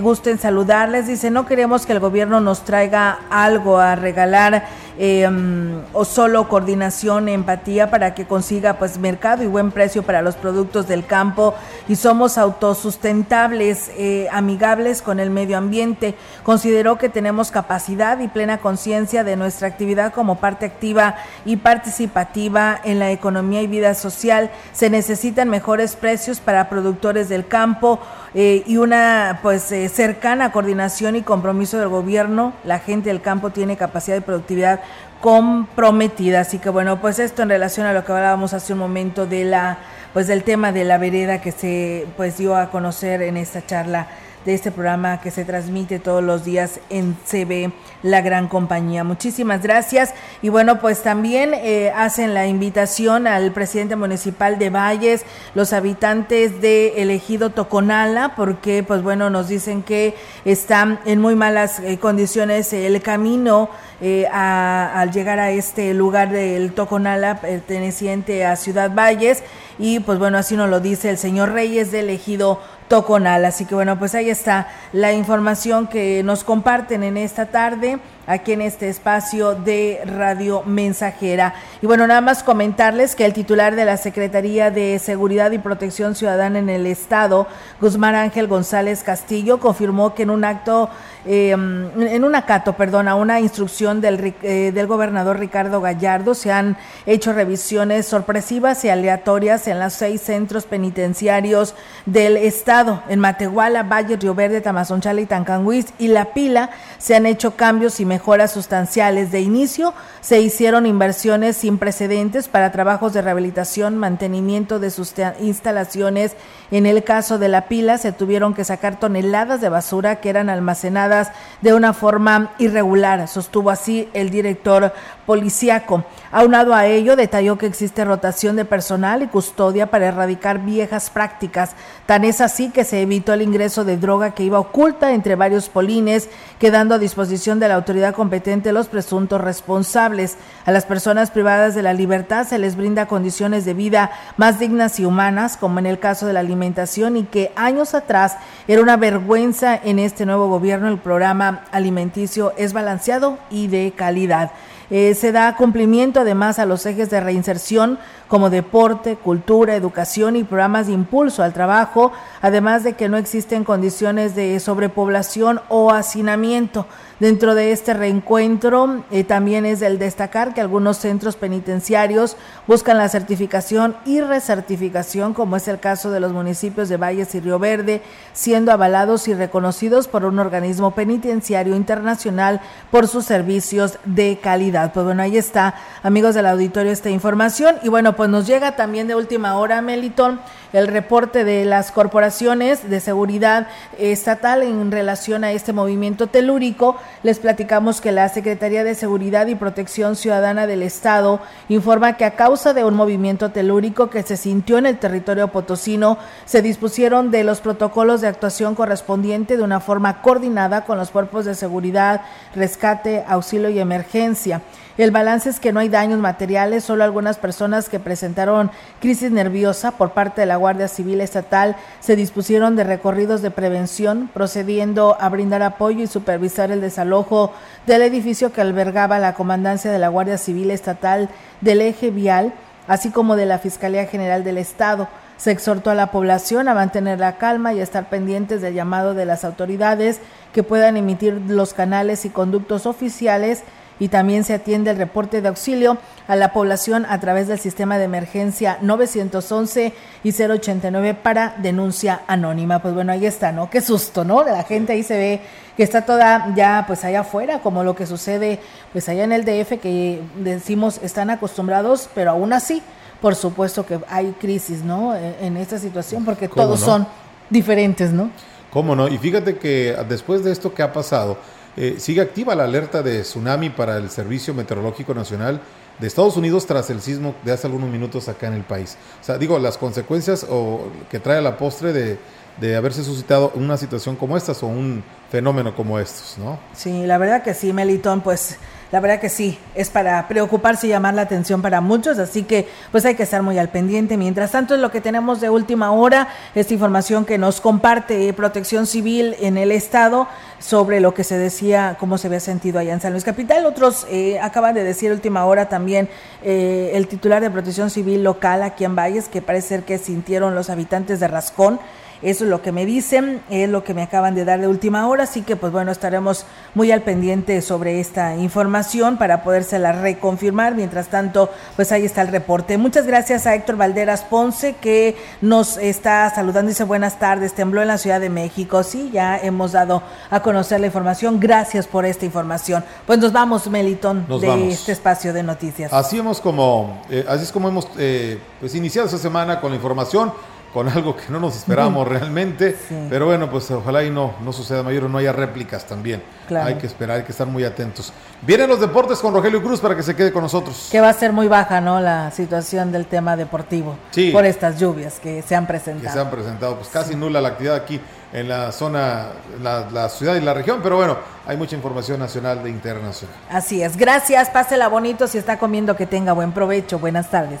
gusten 0.00 0.35
saludarles. 0.38 1.06
Dice, 1.06 1.30
no 1.30 1.46
queremos 1.46 1.86
que 1.86 1.92
el 1.92 2.00
gobierno 2.00 2.40
nos 2.40 2.64
traiga 2.64 3.18
algo 3.30 3.78
a 3.78 3.96
regalar 3.96 4.66
em, 4.98 5.80
o 5.92 6.04
solo 6.04 6.48
coordinación, 6.48 7.28
empatía 7.28 7.90
para 7.90 8.14
que 8.14 8.26
consiga 8.26 8.74
pues 8.74 8.98
mercado 8.98 9.42
y 9.42 9.46
buen 9.46 9.70
precio 9.70 10.02
para 10.02 10.22
los 10.22 10.36
productos 10.36 10.88
del 10.88 11.06
campo 11.06 11.54
y 11.88 11.96
somos 11.96 12.38
autosustentables, 12.38 13.90
eh, 13.96 14.28
amigables 14.32 15.02
con 15.02 15.20
el 15.20 15.30
medio 15.30 15.58
ambiente. 15.58 16.14
Consideró 16.42 16.98
que 16.98 17.08
tenemos 17.08 17.50
capacidad 17.50 18.18
y 18.20 18.28
plena 18.28 18.58
conciencia 18.58 19.24
de 19.24 19.36
nuestra 19.36 19.68
actividad 19.68 20.12
como 20.12 20.36
parte 20.36 20.66
activa 20.66 21.16
y 21.44 21.56
participativa 21.56 22.80
en 22.84 22.98
la 22.98 23.10
economía 23.10 23.62
y 23.62 23.66
vida 23.66 23.94
social. 23.94 24.50
Se 24.72 24.90
necesitan 24.90 25.48
mejores 25.48 25.96
precios 25.96 26.40
para 26.40 26.68
productores 26.68 27.28
del 27.28 27.46
campo 27.46 28.00
eh, 28.34 28.62
y 28.66 28.76
una 28.76 29.40
pues 29.42 29.72
eh, 29.72 29.88
cercana 29.88 30.52
coordinación 30.52 31.16
y 31.16 31.22
compromiso 31.22 31.78
del 31.78 31.88
gobierno. 31.88 32.52
La 32.64 32.78
gente 32.78 33.08
del 33.08 33.22
campo 33.22 33.50
tiene 33.50 33.76
capacidad 33.76 34.16
de 34.16 34.20
productividad 34.20 34.80
comprometida. 35.20 36.40
Así 36.40 36.58
que 36.58 36.70
bueno, 36.70 37.00
pues 37.00 37.18
esto 37.18 37.42
en 37.42 37.48
relación 37.48 37.86
a 37.86 37.92
lo 37.92 38.04
que 38.04 38.12
hablábamos 38.12 38.52
hace 38.52 38.72
un 38.72 38.78
momento 38.78 39.26
de 39.26 39.44
la 39.44 39.78
pues 40.12 40.26
del 40.28 40.44
tema 40.44 40.72
de 40.72 40.84
la 40.84 40.96
vereda 40.96 41.42
que 41.42 41.52
se 41.52 42.06
pues 42.16 42.38
dio 42.38 42.56
a 42.56 42.70
conocer 42.70 43.20
en 43.20 43.36
esta 43.36 43.66
charla 43.66 44.06
de 44.46 44.54
este 44.54 44.70
programa 44.70 45.20
que 45.20 45.32
se 45.32 45.44
transmite 45.44 45.98
todos 45.98 46.22
los 46.22 46.44
días 46.44 46.78
en 46.88 47.16
CB, 47.26 47.72
la 48.02 48.20
gran 48.20 48.46
compañía. 48.46 49.02
Muchísimas 49.02 49.60
gracias. 49.60 50.14
Y 50.40 50.50
bueno, 50.50 50.78
pues 50.80 51.02
también 51.02 51.52
eh, 51.52 51.92
hacen 51.94 52.32
la 52.32 52.46
invitación 52.46 53.26
al 53.26 53.52
presidente 53.52 53.96
municipal 53.96 54.58
de 54.58 54.70
Valles, 54.70 55.24
los 55.56 55.72
habitantes 55.72 56.60
de 56.60 57.02
elegido 57.02 57.50
Toconala, 57.50 58.34
porque 58.36 58.84
pues 58.84 59.02
bueno, 59.02 59.30
nos 59.30 59.48
dicen 59.48 59.82
que 59.82 60.14
están 60.44 61.00
en 61.04 61.20
muy 61.20 61.34
malas 61.34 61.80
eh, 61.80 61.98
condiciones 61.98 62.72
el 62.72 63.02
camino 63.02 63.68
eh, 64.00 64.26
al 64.30 65.10
llegar 65.10 65.40
a 65.40 65.50
este 65.50 65.92
lugar 65.92 66.30
del 66.30 66.72
Toconala 66.72 67.40
perteneciente 67.40 68.44
a 68.44 68.54
Ciudad 68.54 68.92
Valles. 68.94 69.42
Y 69.78 70.00
pues 70.00 70.18
bueno, 70.18 70.38
así 70.38 70.56
nos 70.56 70.70
lo 70.70 70.80
dice 70.80 71.10
el 71.10 71.18
señor 71.18 71.52
Reyes 71.52 71.90
de 71.90 72.00
elegido 72.00 72.60
Toconal. 72.88 73.44
Así 73.44 73.64
que 73.64 73.74
bueno, 73.74 73.98
pues 73.98 74.14
ahí 74.14 74.30
está 74.30 74.68
la 74.92 75.12
información 75.12 75.86
que 75.86 76.22
nos 76.22 76.44
comparten 76.44 77.02
en 77.02 77.16
esta 77.16 77.46
tarde 77.46 77.98
aquí 78.26 78.52
en 78.52 78.62
este 78.62 78.88
espacio 78.88 79.54
de 79.54 80.00
Radio 80.04 80.62
Mensajera. 80.64 81.54
Y 81.80 81.86
bueno, 81.86 82.06
nada 82.06 82.20
más 82.20 82.42
comentarles 82.42 83.14
que 83.14 83.24
el 83.24 83.32
titular 83.32 83.76
de 83.76 83.84
la 83.84 83.96
Secretaría 83.96 84.70
de 84.70 84.98
Seguridad 84.98 85.52
y 85.52 85.58
Protección 85.58 86.14
Ciudadana 86.14 86.58
en 86.58 86.68
el 86.68 86.86
Estado, 86.86 87.46
Guzmán 87.80 88.14
Ángel 88.14 88.48
González 88.48 89.02
Castillo, 89.02 89.58
confirmó 89.58 90.14
que 90.14 90.24
en 90.24 90.30
un 90.30 90.44
acto, 90.44 90.90
em, 91.24 91.90
en 92.00 92.24
un 92.24 92.34
acato, 92.34 92.72
perdón, 92.74 93.08
a 93.08 93.14
una 93.14 93.40
instrucción 93.40 94.00
del, 94.00 94.34
eh, 94.42 94.72
del 94.74 94.86
gobernador 94.86 95.38
Ricardo 95.38 95.80
Gallardo, 95.80 96.34
se 96.34 96.52
han 96.52 96.76
hecho 97.06 97.32
revisiones 97.32 98.06
sorpresivas 98.06 98.84
y 98.84 98.88
aleatorias 98.88 99.68
en 99.68 99.78
los 99.78 99.92
seis 99.92 100.20
centros 100.20 100.64
penitenciarios 100.64 101.74
del 102.06 102.36
Estado, 102.36 103.02
en 103.08 103.20
Matehuala, 103.20 103.84
Valle, 103.84 104.16
Río 104.16 104.34
Verde, 104.34 104.60
Tamazonchale 104.60 105.22
y 105.22 105.26
Tancanguis, 105.26 105.86
y 105.98 106.08
La 106.08 106.26
Pila, 106.26 106.70
se 106.98 107.14
han 107.14 107.26
hecho 107.26 107.56
cambios 107.56 108.00
y 108.00 108.04
mejoras 108.04 108.15
sustanciales. 108.52 109.32
De 109.32 109.40
inicio 109.40 109.94
se 110.20 110.40
hicieron 110.40 110.86
inversiones 110.86 111.56
sin 111.56 111.78
precedentes 111.78 112.48
para 112.48 112.72
trabajos 112.72 113.12
de 113.12 113.22
rehabilitación, 113.22 113.96
mantenimiento 113.96 114.78
de 114.78 114.90
sus 114.90 115.14
instalaciones. 115.40 116.36
En 116.70 116.86
el 116.86 117.04
caso 117.04 117.38
de 117.38 117.48
la 117.48 117.68
pila 117.68 117.98
se 117.98 118.12
tuvieron 118.12 118.54
que 118.54 118.64
sacar 118.64 118.98
toneladas 118.98 119.60
de 119.60 119.68
basura 119.68 120.16
que 120.16 120.30
eran 120.30 120.50
almacenadas 120.50 121.30
de 121.60 121.74
una 121.74 121.92
forma 121.92 122.52
irregular, 122.58 123.28
sostuvo 123.28 123.70
así 123.70 124.08
el 124.12 124.30
director 124.30 124.92
policíaco. 125.26 126.04
Aunado 126.32 126.74
a 126.74 126.86
ello, 126.86 127.16
detalló 127.16 127.58
que 127.58 127.66
existe 127.66 128.04
rotación 128.04 128.56
de 128.56 128.64
personal 128.64 129.22
y 129.22 129.26
custodia 129.26 129.90
para 129.90 130.06
erradicar 130.06 130.60
viejas 130.60 131.10
prácticas. 131.10 131.72
Tan 132.06 132.24
es 132.24 132.40
así 132.40 132.70
que 132.70 132.84
se 132.84 133.02
evitó 133.02 133.32
el 133.32 133.42
ingreso 133.42 133.84
de 133.84 133.96
droga 133.96 134.30
que 134.30 134.44
iba 134.44 134.58
oculta 134.58 135.12
entre 135.12 135.34
varios 135.34 135.68
polines, 135.68 136.28
quedando 136.58 136.94
a 136.94 136.98
disposición 136.98 137.58
de 137.58 137.68
la 137.68 137.74
autoridad 137.74 138.14
competente 138.14 138.72
los 138.72 138.88
presuntos 138.88 139.40
responsables. 139.40 140.36
A 140.64 140.72
las 140.72 140.86
personas 140.86 141.30
privadas 141.30 141.74
de 141.74 141.82
la 141.82 141.92
libertad 141.92 142.46
se 142.46 142.58
les 142.58 142.76
brinda 142.76 143.06
condiciones 143.06 143.64
de 143.64 143.74
vida 143.74 144.10
más 144.36 144.58
dignas 144.58 145.00
y 145.00 145.04
humanas, 145.04 145.56
como 145.56 145.78
en 145.78 145.86
el 145.86 145.98
caso 145.98 146.26
de 146.26 146.32
la 146.32 146.40
alimentación, 146.40 147.16
y 147.16 147.24
que 147.24 147.52
años 147.56 147.94
atrás 147.94 148.36
era 148.68 148.82
una 148.82 148.96
vergüenza 148.96 149.74
en 149.74 149.98
este 149.98 150.26
nuevo 150.26 150.48
gobierno. 150.48 150.88
El 150.88 150.98
programa 150.98 151.64
alimenticio 151.72 152.52
es 152.56 152.72
balanceado 152.72 153.38
y 153.50 153.68
de 153.68 153.92
calidad. 153.96 154.52
Eh, 154.88 155.14
se 155.14 155.32
da 155.32 155.56
cumplimiento 155.56 156.20
además 156.20 156.58
a 156.58 156.66
los 156.66 156.86
ejes 156.86 157.10
de 157.10 157.20
reinserción 157.20 157.98
como 158.28 158.50
deporte, 158.50 159.16
cultura, 159.16 159.74
educación 159.74 160.36
y 160.36 160.44
programas 160.44 160.86
de 160.86 160.92
impulso 160.92 161.42
al 161.42 161.52
trabajo, 161.52 162.12
además 162.40 162.84
de 162.84 162.92
que 162.92 163.08
no 163.08 163.16
existen 163.16 163.64
condiciones 163.64 164.36
de 164.36 164.58
sobrepoblación 164.60 165.60
o 165.68 165.90
hacinamiento. 165.90 166.86
Dentro 167.18 167.54
de 167.54 167.72
este 167.72 167.94
reencuentro 167.94 169.02
eh, 169.10 169.24
también 169.24 169.64
es 169.64 169.80
el 169.80 169.98
destacar 169.98 170.52
que 170.52 170.60
algunos 170.60 170.98
centros 170.98 171.36
penitenciarios 171.36 172.36
buscan 172.66 172.98
la 172.98 173.08
certificación 173.08 173.96
y 174.04 174.20
recertificación, 174.20 175.32
como 175.32 175.56
es 175.56 175.66
el 175.66 175.80
caso 175.80 176.10
de 176.10 176.20
los 176.20 176.32
municipios 176.32 176.90
de 176.90 176.98
Valles 176.98 177.34
y 177.34 177.40
Río 177.40 177.58
Verde, 177.58 178.02
siendo 178.34 178.70
avalados 178.70 179.28
y 179.28 179.34
reconocidos 179.34 180.08
por 180.08 180.26
un 180.26 180.38
organismo 180.38 180.90
penitenciario 180.90 181.74
internacional 181.74 182.60
por 182.90 183.08
sus 183.08 183.24
servicios 183.24 183.98
de 184.04 184.38
calidad. 184.42 184.92
Pues 184.92 185.06
bueno, 185.06 185.22
ahí 185.22 185.38
está, 185.38 185.74
amigos 186.02 186.34
del 186.34 186.44
auditorio, 186.44 186.92
esta 186.92 187.08
información. 187.08 187.76
Y 187.82 187.88
bueno, 187.88 188.14
pues 188.14 188.28
nos 188.28 188.46
llega 188.46 188.76
también 188.76 189.08
de 189.08 189.14
última 189.14 189.56
hora, 189.56 189.80
Meliton, 189.80 190.38
el 190.74 190.86
reporte 190.86 191.44
de 191.44 191.64
las 191.64 191.92
corporaciones 191.92 192.90
de 192.90 193.00
seguridad 193.00 193.68
estatal 193.98 194.62
en 194.62 194.92
relación 194.92 195.44
a 195.44 195.52
este 195.52 195.72
movimiento 195.72 196.26
telúrico. 196.26 196.98
Les 197.22 197.38
platicamos 197.38 198.00
que 198.00 198.12
la 198.12 198.28
Secretaría 198.28 198.84
de 198.84 198.94
Seguridad 198.94 199.46
y 199.46 199.54
Protección 199.54 200.16
Ciudadana 200.16 200.66
del 200.66 200.82
Estado 200.82 201.40
informa 201.68 202.16
que 202.16 202.24
a 202.24 202.36
causa 202.36 202.74
de 202.74 202.84
un 202.84 202.94
movimiento 202.94 203.50
telúrico 203.50 204.10
que 204.10 204.22
se 204.22 204.36
sintió 204.36 204.78
en 204.78 204.86
el 204.86 204.98
territorio 204.98 205.48
potosino, 205.48 206.18
se 206.44 206.62
dispusieron 206.62 207.30
de 207.30 207.44
los 207.44 207.60
protocolos 207.60 208.20
de 208.20 208.28
actuación 208.28 208.74
correspondiente 208.74 209.56
de 209.56 209.62
una 209.62 209.80
forma 209.80 210.22
coordinada 210.22 210.84
con 210.84 210.98
los 210.98 211.10
cuerpos 211.10 211.44
de 211.44 211.54
seguridad, 211.54 212.22
rescate, 212.54 213.24
auxilio 213.26 213.70
y 213.70 213.78
emergencia. 213.78 214.62
El 214.98 215.10
balance 215.10 215.50
es 215.50 215.60
que 215.60 215.74
no 215.74 215.80
hay 215.80 215.90
daños 215.90 216.20
materiales, 216.20 216.82
solo 216.82 217.04
algunas 217.04 217.36
personas 217.36 217.90
que 217.90 218.00
presentaron 218.00 218.70
crisis 218.98 219.30
nerviosa 219.30 219.90
por 219.90 220.12
parte 220.12 220.40
de 220.40 220.46
la 220.46 220.56
Guardia 220.56 220.88
Civil 220.88 221.20
Estatal 221.20 221.76
se 222.00 222.16
dispusieron 222.16 222.76
de 222.76 222.84
recorridos 222.84 223.42
de 223.42 223.50
prevención, 223.50 224.30
procediendo 224.32 225.18
a 225.20 225.28
brindar 225.28 225.62
apoyo 225.62 226.02
y 226.02 226.06
supervisar 226.06 226.70
el 226.70 226.80
desalojo 226.80 227.52
del 227.86 228.00
edificio 228.00 228.52
que 228.52 228.62
albergaba 228.62 229.18
la 229.18 229.34
comandancia 229.34 229.92
de 229.92 229.98
la 229.98 230.08
Guardia 230.08 230.38
Civil 230.38 230.70
Estatal 230.70 231.28
del 231.60 231.82
eje 231.82 232.10
vial, 232.10 232.54
así 232.88 233.10
como 233.10 233.36
de 233.36 233.44
la 233.44 233.58
Fiscalía 233.58 234.06
General 234.06 234.44
del 234.44 234.56
Estado. 234.56 235.08
Se 235.36 235.50
exhortó 235.50 235.90
a 235.90 235.94
la 235.94 236.10
población 236.10 236.68
a 236.68 236.74
mantener 236.74 237.18
la 237.18 237.36
calma 237.36 237.74
y 237.74 237.80
a 237.80 237.82
estar 237.82 238.08
pendientes 238.08 238.62
del 238.62 238.72
llamado 238.72 239.12
de 239.12 239.26
las 239.26 239.44
autoridades 239.44 240.20
que 240.54 240.62
puedan 240.62 240.96
emitir 240.96 241.34
los 241.48 241.74
canales 241.74 242.24
y 242.24 242.30
conductos 242.30 242.86
oficiales 242.86 243.62
y 243.98 244.08
también 244.08 244.44
se 244.44 244.54
atiende 244.54 244.90
el 244.90 244.98
reporte 244.98 245.40
de 245.40 245.48
auxilio 245.48 245.98
a 246.28 246.36
la 246.36 246.52
población 246.52 247.06
a 247.08 247.18
través 247.20 247.48
del 247.48 247.58
sistema 247.58 247.98
de 247.98 248.04
emergencia 248.04 248.78
911 248.82 249.92
y 250.22 250.32
089 250.32 251.14
para 251.14 251.54
denuncia 251.58 252.22
anónima. 252.26 252.80
Pues 252.80 252.94
bueno, 252.94 253.12
ahí 253.12 253.26
está, 253.26 253.52
¿no? 253.52 253.70
Qué 253.70 253.80
susto, 253.80 254.24
¿no? 254.24 254.44
De 254.44 254.52
la 254.52 254.64
gente 254.64 254.92
ahí 254.92 255.02
se 255.02 255.16
ve 255.16 255.40
que 255.76 255.82
está 255.82 256.02
toda 256.02 256.54
ya 256.54 256.84
pues 256.86 257.04
allá 257.04 257.20
afuera, 257.20 257.60
como 257.60 257.84
lo 257.84 257.94
que 257.94 258.06
sucede 258.06 258.60
pues 258.92 259.08
allá 259.08 259.24
en 259.24 259.32
el 259.32 259.44
DF 259.44 259.80
que 259.80 260.22
decimos 260.36 261.00
están 261.02 261.30
acostumbrados, 261.30 262.08
pero 262.14 262.30
aún 262.30 262.52
así, 262.52 262.82
por 263.20 263.34
supuesto 263.34 263.86
que 263.86 264.00
hay 264.08 264.34
crisis, 264.40 264.82
¿no? 264.82 265.14
E, 265.14 265.46
en 265.46 265.56
esta 265.56 265.78
situación 265.78 266.24
porque 266.24 266.48
todos 266.48 266.80
son 266.80 267.06
diferentes, 267.50 268.10
¿no? 268.12 268.30
¿Cómo 268.70 268.96
no? 268.96 269.08
Y 269.08 269.16
fíjate 269.18 269.56
que 269.56 269.96
después 270.08 270.44
de 270.44 270.52
esto 270.52 270.74
que 270.74 270.82
ha 270.82 270.92
pasado, 270.92 271.38
eh, 271.76 271.96
sigue 271.98 272.20
activa 272.20 272.54
la 272.54 272.64
alerta 272.64 273.02
de 273.02 273.22
tsunami 273.22 273.70
para 273.70 273.96
el 273.98 274.10
Servicio 274.10 274.54
Meteorológico 274.54 275.14
Nacional 275.14 275.60
de 275.98 276.06
Estados 276.06 276.36
Unidos 276.36 276.66
tras 276.66 276.90
el 276.90 277.00
sismo 277.00 277.34
de 277.44 277.52
hace 277.52 277.66
algunos 277.66 277.90
minutos 277.90 278.28
acá 278.28 278.48
en 278.48 278.54
el 278.54 278.62
país. 278.62 278.96
O 279.20 279.24
sea, 279.24 279.38
digo, 279.38 279.58
las 279.58 279.78
consecuencias 279.78 280.46
o 280.48 280.88
que 281.10 281.20
trae 281.20 281.38
a 281.38 281.42
la 281.42 281.56
postre 281.56 281.92
de, 281.92 282.18
de 282.60 282.76
haberse 282.76 283.04
suscitado 283.04 283.52
una 283.54 283.76
situación 283.76 284.16
como 284.16 284.36
esta 284.36 284.52
o 284.52 284.66
un 284.66 285.02
fenómeno 285.30 285.74
como 285.74 285.98
estos, 285.98 286.36
¿no? 286.38 286.58
Sí, 286.74 287.04
la 287.06 287.18
verdad 287.18 287.42
que 287.42 287.54
sí, 287.54 287.72
Melitón, 287.72 288.20
pues 288.20 288.58
la 288.92 289.00
verdad 289.00 289.20
que 289.20 289.28
sí, 289.28 289.58
es 289.74 289.90
para 289.90 290.28
preocuparse 290.28 290.86
y 290.86 290.90
llamar 290.90 291.14
la 291.14 291.22
atención 291.22 291.62
para 291.62 291.80
muchos, 291.80 292.18
así 292.18 292.44
que 292.44 292.68
pues 292.92 293.04
hay 293.04 293.14
que 293.14 293.24
estar 293.24 293.42
muy 293.42 293.58
al 293.58 293.68
pendiente. 293.68 294.16
Mientras 294.16 294.52
tanto 294.52 294.74
es 294.74 294.80
lo 294.80 294.90
que 294.90 295.00
tenemos 295.00 295.40
de 295.40 295.50
última 295.50 295.90
hora, 295.90 296.28
esta 296.54 296.72
información 296.72 297.24
que 297.24 297.38
nos 297.38 297.60
comparte 297.60 298.32
Protección 298.32 298.86
Civil 298.86 299.36
en 299.40 299.56
el 299.56 299.72
Estado 299.72 300.28
sobre 300.58 301.00
lo 301.00 301.14
que 301.14 301.24
se 301.24 301.36
decía, 301.36 301.96
cómo 301.98 302.16
se 302.18 302.28
había 302.28 302.40
sentido 302.40 302.78
allá 302.78 302.92
en 302.92 303.00
San 303.00 303.12
Luis 303.12 303.24
Capital. 303.24 303.66
Otros 303.66 304.06
eh, 304.10 304.38
acaban 304.40 304.74
de 304.74 304.84
decir 304.84 305.10
última 305.10 305.44
hora 305.44 305.68
también 305.68 306.08
eh, 306.42 306.92
el 306.94 307.08
titular 307.08 307.42
de 307.42 307.50
Protección 307.50 307.90
Civil 307.90 308.22
local 308.22 308.62
aquí 308.62 308.84
en 308.84 308.94
Valles, 308.96 309.28
que 309.28 309.42
parece 309.42 309.68
ser 309.68 309.82
que 309.82 309.98
sintieron 309.98 310.54
los 310.54 310.70
habitantes 310.70 311.20
de 311.20 311.28
Rascón 311.28 311.80
eso 312.22 312.44
es 312.44 312.50
lo 312.50 312.62
que 312.62 312.72
me 312.72 312.86
dicen, 312.86 313.42
es 313.50 313.68
lo 313.68 313.84
que 313.84 313.94
me 313.94 314.02
acaban 314.02 314.34
de 314.34 314.44
dar 314.44 314.60
de 314.60 314.68
última 314.68 315.08
hora, 315.08 315.24
así 315.24 315.42
que 315.42 315.56
pues 315.56 315.72
bueno, 315.72 315.92
estaremos 315.92 316.46
muy 316.74 316.90
al 316.92 317.02
pendiente 317.02 317.60
sobre 317.62 318.00
esta 318.00 318.36
información 318.36 319.18
para 319.18 319.42
podérsela 319.42 319.92
reconfirmar. 319.92 320.74
Mientras 320.74 321.08
tanto, 321.08 321.50
pues 321.76 321.92
ahí 321.92 322.04
está 322.04 322.22
el 322.22 322.28
reporte. 322.28 322.78
Muchas 322.78 323.06
gracias 323.06 323.46
a 323.46 323.54
Héctor 323.54 323.76
Valderas 323.76 324.22
Ponce 324.22 324.74
que 324.74 325.16
nos 325.40 325.76
está 325.76 326.30
saludando. 326.34 326.68
Dice 326.68 326.84
buenas 326.84 327.18
tardes, 327.18 327.54
tembló 327.54 327.82
en 327.82 327.88
la 327.88 327.98
Ciudad 327.98 328.20
de 328.20 328.30
México. 328.30 328.82
Sí, 328.82 329.10
ya 329.12 329.38
hemos 329.38 329.72
dado 329.72 330.02
a 330.30 330.40
conocer 330.40 330.80
la 330.80 330.86
información. 330.86 331.38
Gracias 331.40 331.86
por 331.86 332.04
esta 332.04 332.24
información. 332.24 332.84
Pues 333.06 333.18
nos 333.18 333.32
vamos, 333.32 333.68
Melitón, 333.68 334.26
de 334.40 334.68
este 334.70 334.92
espacio 334.92 335.32
de 335.32 335.42
noticias. 335.42 335.92
Así 335.92 336.18
hemos 336.18 336.40
como, 336.40 337.02
eh, 337.10 337.24
así 337.28 337.44
es 337.44 337.52
como 337.52 337.68
hemos 337.68 337.88
eh, 337.98 338.38
pues 338.60 338.74
iniciado 338.74 339.06
esta 339.06 339.18
semana 339.18 339.60
con 339.60 339.70
la 339.70 339.76
información 339.76 340.32
con 340.76 340.90
algo 340.90 341.16
que 341.16 341.22
no 341.30 341.40
nos 341.40 341.56
esperábamos 341.56 342.06
realmente. 342.16 342.76
Pero 343.08 343.24
bueno, 343.24 343.50
pues 343.50 343.70
ojalá 343.70 344.04
y 344.04 344.10
no, 344.10 344.34
no 344.42 344.52
suceda 344.52 344.82
mayor, 344.82 345.04
no 345.04 345.16
haya 345.16 345.32
réplicas 345.32 345.86
también. 345.86 346.22
Hay 346.54 346.74
que 346.74 346.86
esperar, 346.86 347.16
hay 347.16 347.22
que 347.22 347.32
estar 347.32 347.46
muy 347.46 347.64
atentos. 347.64 348.12
Vienen 348.42 348.68
los 348.68 348.78
deportes 348.78 349.20
con 349.20 349.32
Rogelio 349.32 349.62
Cruz 349.62 349.80
para 349.80 349.96
que 349.96 350.02
se 350.02 350.14
quede 350.14 350.32
con 350.32 350.42
nosotros. 350.42 350.88
Que 350.92 351.00
va 351.00 351.08
a 351.08 351.14
ser 351.14 351.32
muy 351.32 351.48
baja, 351.48 351.80
¿no? 351.80 351.98
La 352.00 352.30
situación 352.30 352.92
del 352.92 353.06
tema 353.06 353.38
deportivo. 353.38 353.96
Sí. 354.10 354.32
Por 354.32 354.44
estas 354.44 354.78
lluvias 354.78 355.18
que 355.18 355.40
se 355.40 355.56
han 355.56 355.66
presentado. 355.66 356.08
Que 356.08 356.12
se 356.12 356.20
han 356.20 356.30
presentado, 356.30 356.76
pues 356.76 356.88
casi 356.88 357.16
nula 357.16 357.40
la 357.40 357.48
actividad 357.48 357.76
aquí 357.76 357.98
en 358.34 358.46
la 358.46 358.70
zona, 358.70 359.28
la, 359.62 359.88
la, 359.90 360.10
ciudad 360.10 360.34
y 360.34 360.42
la 360.42 360.52
región, 360.52 360.80
pero 360.82 360.96
bueno, 360.96 361.16
hay 361.46 361.56
mucha 361.56 361.74
información 361.74 362.20
nacional 362.20 362.60
e 362.66 362.68
internacional. 362.68 363.34
Así 363.48 363.82
es, 363.82 363.96
gracias, 363.96 364.50
pásela 364.50 364.88
bonito, 364.88 365.26
si 365.26 365.38
está 365.38 365.58
comiendo 365.58 365.96
que 365.96 366.04
tenga 366.04 366.34
buen 366.34 366.52
provecho, 366.52 366.98
buenas 366.98 367.30
tardes. 367.30 367.60